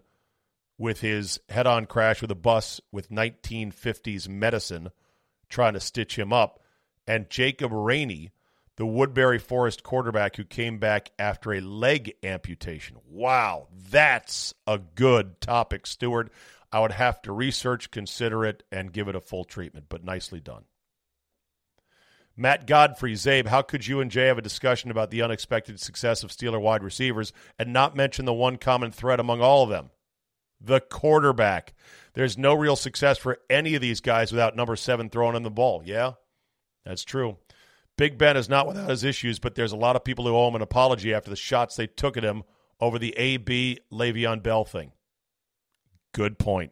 with 0.77 1.01
his 1.01 1.39
head 1.47 1.67
on 1.67 1.85
crash 1.85 2.21
with 2.21 2.31
a 2.31 2.35
bus 2.35 2.81
with 2.91 3.11
1950s 3.11 4.27
medicine 4.27 4.89
trying 5.47 5.73
to 5.73 5.79
stitch 5.79 6.17
him 6.17 6.33
up, 6.33 6.59
and 7.05 7.29
Jacob 7.29 7.71
Rainey, 7.71 8.31
the 8.77 8.85
Woodberry 8.85 9.39
Forest 9.39 9.83
quarterback 9.83 10.35
who 10.35 10.43
came 10.43 10.77
back 10.77 11.11
after 11.19 11.53
a 11.53 11.61
leg 11.61 12.13
amputation. 12.23 12.97
Wow, 13.09 13.67
that's 13.89 14.53
a 14.65 14.79
good 14.79 15.41
topic, 15.41 15.85
Stewart. 15.85 16.31
I 16.71 16.79
would 16.79 16.93
have 16.93 17.21
to 17.23 17.33
research, 17.33 17.91
consider 17.91 18.45
it, 18.45 18.63
and 18.71 18.93
give 18.93 19.07
it 19.07 19.15
a 19.15 19.21
full 19.21 19.43
treatment, 19.43 19.87
but 19.89 20.03
nicely 20.03 20.39
done. 20.39 20.63
Matt 22.37 22.65
Godfrey, 22.65 23.13
Czabe, 23.13 23.47
how 23.47 23.61
could 23.61 23.85
you 23.85 23.99
and 23.99 24.09
Jay 24.09 24.27
have 24.27 24.37
a 24.37 24.41
discussion 24.41 24.89
about 24.89 25.11
the 25.11 25.21
unexpected 25.21 25.79
success 25.81 26.23
of 26.23 26.31
Steeler 26.31 26.61
wide 26.61 26.81
receivers 26.81 27.33
and 27.59 27.73
not 27.73 27.95
mention 27.95 28.25
the 28.25 28.33
one 28.33 28.57
common 28.57 28.91
thread 28.91 29.19
among 29.19 29.41
all 29.41 29.63
of 29.63 29.69
them? 29.69 29.89
The 30.61 30.79
quarterback. 30.79 31.73
There's 32.13 32.37
no 32.37 32.53
real 32.53 32.75
success 32.75 33.17
for 33.17 33.39
any 33.49 33.75
of 33.75 33.81
these 33.81 33.99
guys 33.99 34.31
without 34.31 34.55
number 34.55 34.75
seven 34.75 35.09
throwing 35.09 35.35
in 35.35 35.43
the 35.43 35.51
ball. 35.51 35.81
Yeah, 35.83 36.13
that's 36.85 37.03
true. 37.03 37.37
Big 38.01 38.17
Ben 38.17 38.35
is 38.35 38.49
not 38.49 38.65
without 38.65 38.89
his 38.89 39.03
issues, 39.03 39.37
but 39.37 39.53
there's 39.53 39.73
a 39.73 39.77
lot 39.77 39.95
of 39.95 40.03
people 40.03 40.25
who 40.25 40.35
owe 40.35 40.47
him 40.47 40.55
an 40.55 40.63
apology 40.63 41.13
after 41.13 41.29
the 41.29 41.35
shots 41.35 41.75
they 41.75 41.85
took 41.85 42.17
at 42.17 42.23
him 42.23 42.41
over 42.79 42.97
the 42.97 43.15
AB 43.15 43.77
Le'Veon 43.93 44.41
Bell 44.41 44.65
thing. 44.65 44.93
Good 46.11 46.39
point. 46.39 46.71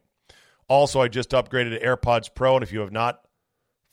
Also, 0.67 0.99
I 0.99 1.07
just 1.07 1.29
upgraded 1.29 1.77
to 1.77 1.85
AirPods 1.85 2.33
Pro, 2.33 2.55
and 2.55 2.63
if 2.63 2.71
you 2.71 2.79
have 2.79 2.91
not 2.91 3.21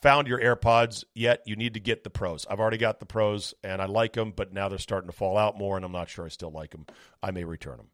found 0.01 0.29
your 0.29 0.41
AirPods 0.41 1.05
yet, 1.15 1.43
you 1.45 1.57
need 1.57 1.75
to 1.75 1.81
get 1.81 2.05
the 2.05 2.09
Pros. 2.09 2.47
I've 2.49 2.59
already 2.59 2.79
got 2.79 3.01
the 3.01 3.05
Pros, 3.05 3.53
and 3.63 3.83
I 3.83 3.85
like 3.85 4.15
them, 4.15 4.33
but 4.35 4.55
now 4.55 4.71
they're 4.71 4.79
starting 4.79 5.11
to 5.11 5.15
fall 5.15 5.37
out 5.37 5.59
more, 5.59 5.77
and 5.77 5.85
I'm 5.85 5.93
not 5.93 6.09
sure 6.09 6.25
I 6.25 6.29
still 6.29 6.53
like 6.53 6.71
them. 6.71 6.87
I 7.23 7.33
may 7.33 7.45
return 7.45 7.77
them. 7.77 7.89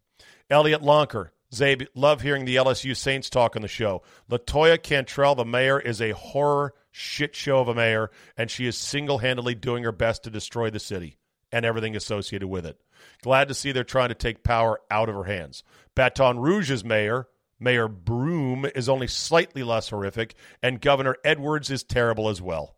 Elliot 0.51 0.82
Lonker, 0.82 1.30
Czabe, 1.53 1.88
love 1.97 2.20
hearing 2.20 2.45
the 2.45 2.55
LSU 2.55 2.97
Saints 2.97 3.28
talk 3.28 3.57
on 3.57 3.62
the 3.62 3.66
show. 3.66 4.03
Latoya 4.30 4.80
Cantrell, 4.80 5.34
the 5.34 5.45
mayor, 5.45 5.80
is 5.80 6.01
a 6.01 6.12
horror 6.12 6.74
shit 6.93 7.34
show 7.34 7.59
of 7.59 7.68
a 7.68 7.74
mayor, 7.74 8.11
and 8.36 8.51
she 8.51 8.66
is 8.66 8.76
single 8.76 9.18
handedly 9.18 9.55
doing 9.55 9.82
her 9.82 9.93
best 9.93 10.22
to 10.22 10.30
destroy 10.30 10.70
the 10.70 10.78
city 10.78 11.18
and 11.51 11.64
everything 11.64 11.97
associated 11.97 12.49
with 12.49 12.64
it. 12.64 12.80
Glad 13.22 13.49
to 13.49 13.55
see 13.55 13.72
they're 13.72 13.84
trying 13.84 14.11
to 14.11 14.14
take 14.14 14.45
power 14.45 14.80
out 14.90 15.09
of 15.09 15.14
her 15.14 15.24
hands. 15.24 15.64
Baton 15.95 16.38
Rouge's 16.38 16.84
mayor, 16.84 17.28
Mayor 17.59 17.88
Broome, 17.88 18.66
is 18.74 18.88
only 18.88 19.07
slightly 19.07 19.62
less 19.62 19.90
horrific, 19.90 20.34
and 20.62 20.80
Governor 20.80 21.16
Edwards 21.24 21.70
is 21.70 21.82
terrible 21.82 22.28
as 22.28 22.40
well. 22.40 22.76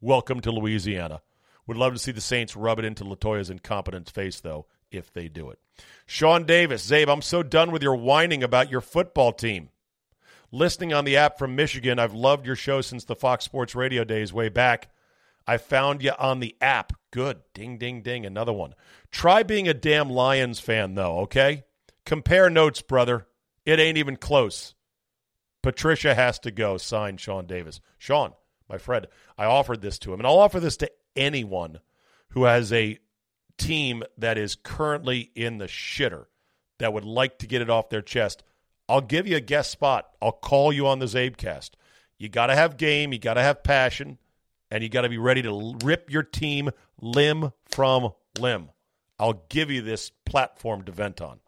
Welcome 0.00 0.40
to 0.40 0.50
Louisiana. 0.50 1.22
Would 1.66 1.76
love 1.76 1.94
to 1.94 1.98
see 1.98 2.12
the 2.12 2.20
Saints 2.20 2.54
rub 2.54 2.78
it 2.78 2.84
into 2.84 3.04
Latoya's 3.04 3.50
incompetent 3.50 4.10
face, 4.10 4.40
though, 4.40 4.66
if 4.90 5.12
they 5.12 5.28
do 5.28 5.50
it. 5.50 5.58
Sean 6.06 6.44
Davis, 6.44 6.88
Czabe, 6.88 7.08
I'm 7.08 7.22
so 7.22 7.42
done 7.42 7.72
with 7.72 7.82
your 7.82 7.96
whining 7.96 8.42
about 8.42 8.70
your 8.70 8.80
football 8.80 9.32
team. 9.32 9.70
Listening 10.52 10.92
on 10.92 11.04
the 11.04 11.16
app 11.16 11.38
from 11.38 11.56
Michigan, 11.56 11.98
I've 11.98 12.14
loved 12.14 12.46
your 12.46 12.56
show 12.56 12.80
since 12.80 13.04
the 13.04 13.16
Fox 13.16 13.44
Sports 13.44 13.74
Radio 13.74 14.04
days 14.04 14.32
way 14.32 14.48
back. 14.48 14.90
I 15.46 15.56
found 15.58 16.02
you 16.02 16.12
on 16.18 16.40
the 16.40 16.56
app. 16.60 16.92
Good. 17.10 17.38
Ding, 17.54 17.78
ding, 17.78 18.02
ding. 18.02 18.26
Another 18.26 18.52
one. 18.52 18.74
Try 19.10 19.42
being 19.42 19.68
a 19.68 19.74
damn 19.74 20.10
Lions 20.10 20.60
fan, 20.60 20.94
though, 20.94 21.20
okay? 21.20 21.64
Compare 22.04 22.50
notes, 22.50 22.82
brother. 22.82 23.26
It 23.64 23.80
ain't 23.80 23.98
even 23.98 24.16
close. 24.16 24.74
Patricia 25.62 26.14
has 26.14 26.38
to 26.40 26.50
go. 26.50 26.76
Signed, 26.76 27.20
Sean 27.20 27.46
Davis. 27.46 27.80
Sean, 27.98 28.32
my 28.68 28.78
friend, 28.78 29.06
I 29.36 29.46
offered 29.46 29.82
this 29.82 29.98
to 30.00 30.12
him, 30.12 30.20
and 30.20 30.26
I'll 30.26 30.38
offer 30.38 30.60
this 30.60 30.76
to 30.78 30.90
anyone 31.16 31.80
who 32.30 32.44
has 32.44 32.72
a 32.72 32.98
team 33.58 34.02
that 34.18 34.38
is 34.38 34.54
currently 34.54 35.30
in 35.34 35.58
the 35.58 35.66
shitter 35.66 36.26
that 36.78 36.92
would 36.92 37.04
like 37.04 37.38
to 37.38 37.46
get 37.46 37.62
it 37.62 37.70
off 37.70 37.88
their 37.88 38.02
chest. 38.02 38.42
I'll 38.88 39.00
give 39.00 39.26
you 39.26 39.36
a 39.36 39.40
guest 39.40 39.70
spot. 39.70 40.08
I'll 40.22 40.32
call 40.32 40.72
you 40.72 40.86
on 40.86 40.98
the 40.98 41.06
Czabecast. 41.06 41.70
You 42.18 42.28
got 42.28 42.46
to 42.46 42.54
have 42.54 42.76
game, 42.76 43.12
you 43.12 43.18
got 43.18 43.34
to 43.34 43.42
have 43.42 43.62
passion, 43.62 44.18
and 44.70 44.82
you 44.82 44.88
got 44.88 45.02
to 45.02 45.08
be 45.08 45.18
ready 45.18 45.42
to 45.42 45.76
rip 45.84 46.10
your 46.10 46.22
team 46.22 46.70
limb 47.00 47.52
from 47.66 48.12
limb. 48.38 48.70
I'll 49.18 49.44
give 49.48 49.70
you 49.70 49.82
this 49.82 50.10
platform 50.24 50.82
to 50.84 50.92
vent 50.92 51.20
on. 51.20 51.40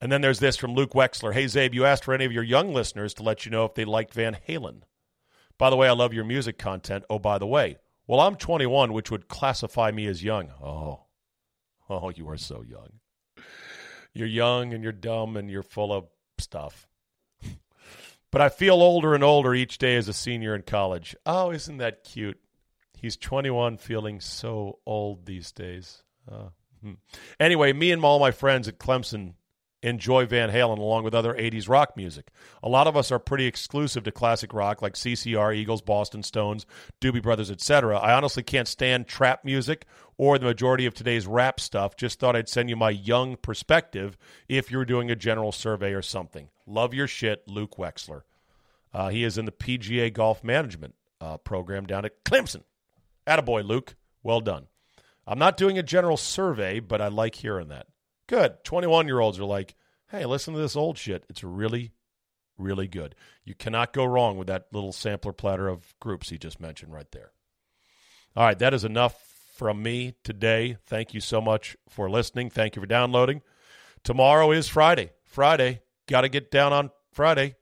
And 0.00 0.10
then 0.10 0.22
there's 0.22 0.38
this 0.38 0.56
from 0.56 0.74
Luke 0.74 0.92
Wexler. 0.92 1.34
Hey, 1.34 1.44
Czabe, 1.44 1.74
you 1.74 1.84
asked 1.84 2.04
for 2.04 2.14
any 2.14 2.24
of 2.24 2.32
your 2.32 2.42
young 2.42 2.72
listeners 2.72 3.12
to 3.14 3.22
let 3.22 3.44
you 3.44 3.50
know 3.50 3.64
if 3.66 3.74
they 3.74 3.84
liked 3.84 4.14
Van 4.14 4.36
Halen. 4.48 4.82
By 5.58 5.68
the 5.68 5.76
way, 5.76 5.88
I 5.88 5.92
love 5.92 6.14
your 6.14 6.24
music 6.24 6.56
content. 6.56 7.04
Oh, 7.10 7.18
by 7.18 7.36
the 7.36 7.46
way, 7.46 7.76
well, 8.06 8.20
I'm 8.20 8.36
21, 8.36 8.94
which 8.94 9.10
would 9.10 9.28
classify 9.28 9.90
me 9.90 10.06
as 10.06 10.24
young. 10.24 10.50
Oh, 10.62 11.00
oh, 11.90 12.08
you 12.08 12.28
are 12.30 12.38
so 12.38 12.62
young. 12.62 12.88
You're 14.12 14.28
young 14.28 14.74
and 14.74 14.82
you're 14.82 14.92
dumb 14.92 15.36
and 15.36 15.50
you're 15.50 15.62
full 15.62 15.92
of 15.92 16.06
stuff. 16.38 16.88
but 18.30 18.40
I 18.40 18.48
feel 18.48 18.82
older 18.82 19.14
and 19.14 19.24
older 19.24 19.54
each 19.54 19.78
day 19.78 19.96
as 19.96 20.08
a 20.08 20.12
senior 20.12 20.54
in 20.54 20.62
college. 20.62 21.14
Oh, 21.24 21.50
isn't 21.50 21.78
that 21.78 22.04
cute? 22.04 22.38
He's 22.98 23.16
21, 23.16 23.78
feeling 23.78 24.20
so 24.20 24.78
old 24.84 25.24
these 25.24 25.52
days. 25.52 26.02
Uh, 26.30 26.48
hmm. 26.82 26.94
Anyway, 27.38 27.72
me 27.72 27.92
and 27.92 28.04
all 28.04 28.18
my 28.18 28.30
friends 28.30 28.68
at 28.68 28.78
Clemson 28.78 29.34
enjoy 29.82 30.26
Van 30.26 30.50
Halen 30.50 30.78
along 30.78 31.04
with 31.04 31.14
other 31.14 31.34
80s 31.34 31.68
rock 31.68 31.96
music. 31.96 32.30
A 32.62 32.68
lot 32.68 32.86
of 32.86 32.96
us 32.96 33.10
are 33.10 33.18
pretty 33.18 33.46
exclusive 33.46 34.04
to 34.04 34.12
classic 34.12 34.52
rock 34.52 34.82
like 34.82 34.94
CCR, 34.94 35.54
Eagles, 35.54 35.82
Boston 35.82 36.22
Stones, 36.22 36.66
Doobie 37.00 37.22
Brothers, 37.22 37.50
etc. 37.50 37.98
I 37.98 38.12
honestly 38.12 38.42
can't 38.42 38.68
stand 38.68 39.06
trap 39.06 39.44
music 39.44 39.86
or 40.16 40.38
the 40.38 40.46
majority 40.46 40.86
of 40.86 40.94
today's 40.94 41.26
rap 41.26 41.60
stuff. 41.60 41.96
Just 41.96 42.20
thought 42.20 42.36
I'd 42.36 42.48
send 42.48 42.68
you 42.68 42.76
my 42.76 42.90
young 42.90 43.36
perspective 43.36 44.18
if 44.48 44.70
you're 44.70 44.84
doing 44.84 45.10
a 45.10 45.16
general 45.16 45.52
survey 45.52 45.92
or 45.92 46.02
something. 46.02 46.48
Love 46.66 46.92
your 46.92 47.06
shit, 47.06 47.46
Luke 47.48 47.76
Wexler. 47.76 48.22
Uh, 48.92 49.08
he 49.08 49.24
is 49.24 49.38
in 49.38 49.44
the 49.44 49.52
PGA 49.52 50.12
Golf 50.12 50.44
Management 50.44 50.94
uh, 51.20 51.36
program 51.38 51.86
down 51.86 52.04
at 52.04 52.24
Clemson. 52.24 52.62
Attaboy, 53.26 53.64
Luke. 53.64 53.94
Well 54.22 54.40
done. 54.40 54.66
I'm 55.26 55.38
not 55.38 55.56
doing 55.56 55.78
a 55.78 55.82
general 55.82 56.16
survey, 56.16 56.80
but 56.80 57.00
I 57.00 57.08
like 57.08 57.36
hearing 57.36 57.68
that. 57.68 57.86
Good. 58.30 58.62
21 58.62 59.08
year 59.08 59.18
olds 59.18 59.40
are 59.40 59.44
like, 59.44 59.74
hey, 60.08 60.24
listen 60.24 60.54
to 60.54 60.60
this 60.60 60.76
old 60.76 60.96
shit. 60.96 61.24
It's 61.28 61.42
really, 61.42 61.90
really 62.56 62.86
good. 62.86 63.16
You 63.44 63.56
cannot 63.56 63.92
go 63.92 64.04
wrong 64.04 64.36
with 64.36 64.46
that 64.46 64.66
little 64.70 64.92
sampler 64.92 65.32
platter 65.32 65.66
of 65.66 65.92
groups 65.98 66.28
he 66.28 66.38
just 66.38 66.60
mentioned 66.60 66.92
right 66.92 67.10
there. 67.10 67.32
All 68.36 68.46
right, 68.46 68.58
that 68.60 68.72
is 68.72 68.84
enough 68.84 69.20
from 69.56 69.82
me 69.82 70.14
today. 70.22 70.76
Thank 70.86 71.12
you 71.12 71.20
so 71.20 71.40
much 71.40 71.76
for 71.88 72.08
listening. 72.08 72.50
Thank 72.50 72.76
you 72.76 72.82
for 72.82 72.86
downloading. 72.86 73.42
Tomorrow 74.04 74.52
is 74.52 74.68
Friday. 74.68 75.10
Friday. 75.24 75.80
Got 76.06 76.20
to 76.20 76.28
get 76.28 76.52
down 76.52 76.72
on 76.72 76.92
Friday. 77.10 77.56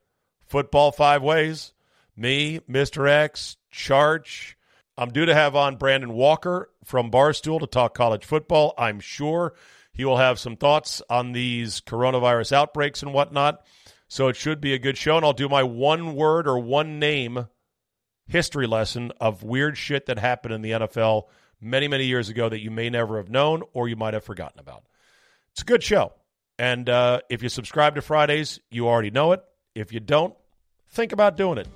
Football 0.45 0.91
five 0.91 1.23
ways. 1.23 1.73
Me, 2.15 2.59
Mr. 2.69 3.09
X, 3.09 3.57
Charge. 3.71 4.55
I'm 4.95 5.09
due 5.09 5.25
to 5.25 5.33
have 5.33 5.55
on 5.55 5.77
Brandon 5.77 6.13
Walker 6.13 6.69
from 6.83 7.09
Barstool 7.09 7.59
to 7.59 7.65
talk 7.65 7.95
college 7.95 8.23
football. 8.23 8.75
I'm 8.77 8.99
sure 8.99 9.55
he 9.99 10.05
will 10.05 10.15
have 10.15 10.39
some 10.39 10.55
thoughts 10.55 11.01
on 11.09 11.33
these 11.33 11.81
coronavirus 11.81 12.53
outbreaks 12.53 13.03
and 13.03 13.13
whatnot. 13.13 13.65
So 14.07 14.29
it 14.29 14.37
should 14.37 14.61
be 14.61 14.73
a 14.73 14.79
good 14.79 14.97
show. 14.97 15.17
And 15.17 15.25
I'll 15.25 15.33
do 15.33 15.49
my 15.49 15.63
one 15.63 16.15
word 16.15 16.47
or 16.47 16.57
one 16.57 16.99
name 16.99 17.47
history 18.25 18.65
lesson 18.65 19.11
of 19.19 19.43
weird 19.43 19.77
shit 19.77 20.05
that 20.05 20.17
happened 20.17 20.53
in 20.53 20.61
the 20.61 20.71
NFL 20.71 21.23
many, 21.59 21.89
many 21.89 22.05
years 22.05 22.29
ago 22.29 22.47
that 22.47 22.61
you 22.61 22.71
may 22.71 22.89
never 22.89 23.17
have 23.17 23.29
known 23.29 23.61
or 23.73 23.89
you 23.89 23.97
might 23.97 24.13
have 24.13 24.23
forgotten 24.23 24.57
about. 24.61 24.83
It's 25.51 25.63
a 25.63 25.65
good 25.65 25.83
show. 25.83 26.13
And 26.57 26.87
uh, 26.87 27.19
if 27.29 27.43
you 27.43 27.49
subscribe 27.49 27.95
to 27.95 28.01
Fridays, 28.01 28.61
you 28.71 28.87
already 28.87 29.11
know 29.11 29.33
it. 29.33 29.43
If 29.75 29.91
you 29.91 29.99
don't, 29.99 30.33
think 30.91 31.11
about 31.11 31.35
doing 31.35 31.57
it. 31.57 31.67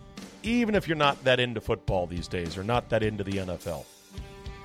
Even 0.43 0.75
if 0.75 0.87
you're 0.87 0.95
not 0.95 1.21
that 1.25 1.41
into 1.41 1.59
football 1.59 2.07
these 2.07 2.29
days 2.29 2.57
or 2.57 2.63
not 2.63 2.87
that 2.87 3.03
into 3.03 3.25
the 3.25 3.33
NFL, 3.33 3.83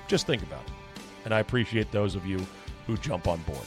just 0.07 0.27
think 0.27 0.43
about 0.43 0.63
it. 0.65 0.71
And 1.25 1.33
I 1.33 1.41
appreciate 1.41 1.91
those 1.91 2.15
of 2.15 2.25
you 2.25 2.39
who 2.89 2.97
jump 2.97 3.27
on 3.27 3.39
board. 3.43 3.65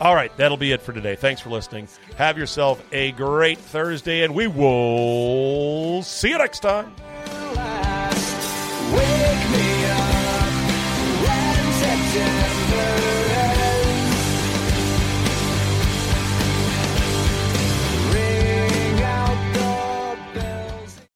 All 0.00 0.14
right, 0.14 0.34
that'll 0.36 0.56
be 0.56 0.72
it 0.72 0.80
for 0.80 0.92
today. 0.92 1.16
Thanks 1.16 1.40
for 1.40 1.50
listening. 1.50 1.88
Have 2.16 2.38
yourself 2.38 2.82
a 2.92 3.12
great 3.12 3.58
Thursday, 3.58 4.22
and 4.22 4.34
we 4.34 4.46
will 4.46 6.02
see 6.02 6.30
you 6.30 6.38
next 6.38 6.60
time. 6.60 6.94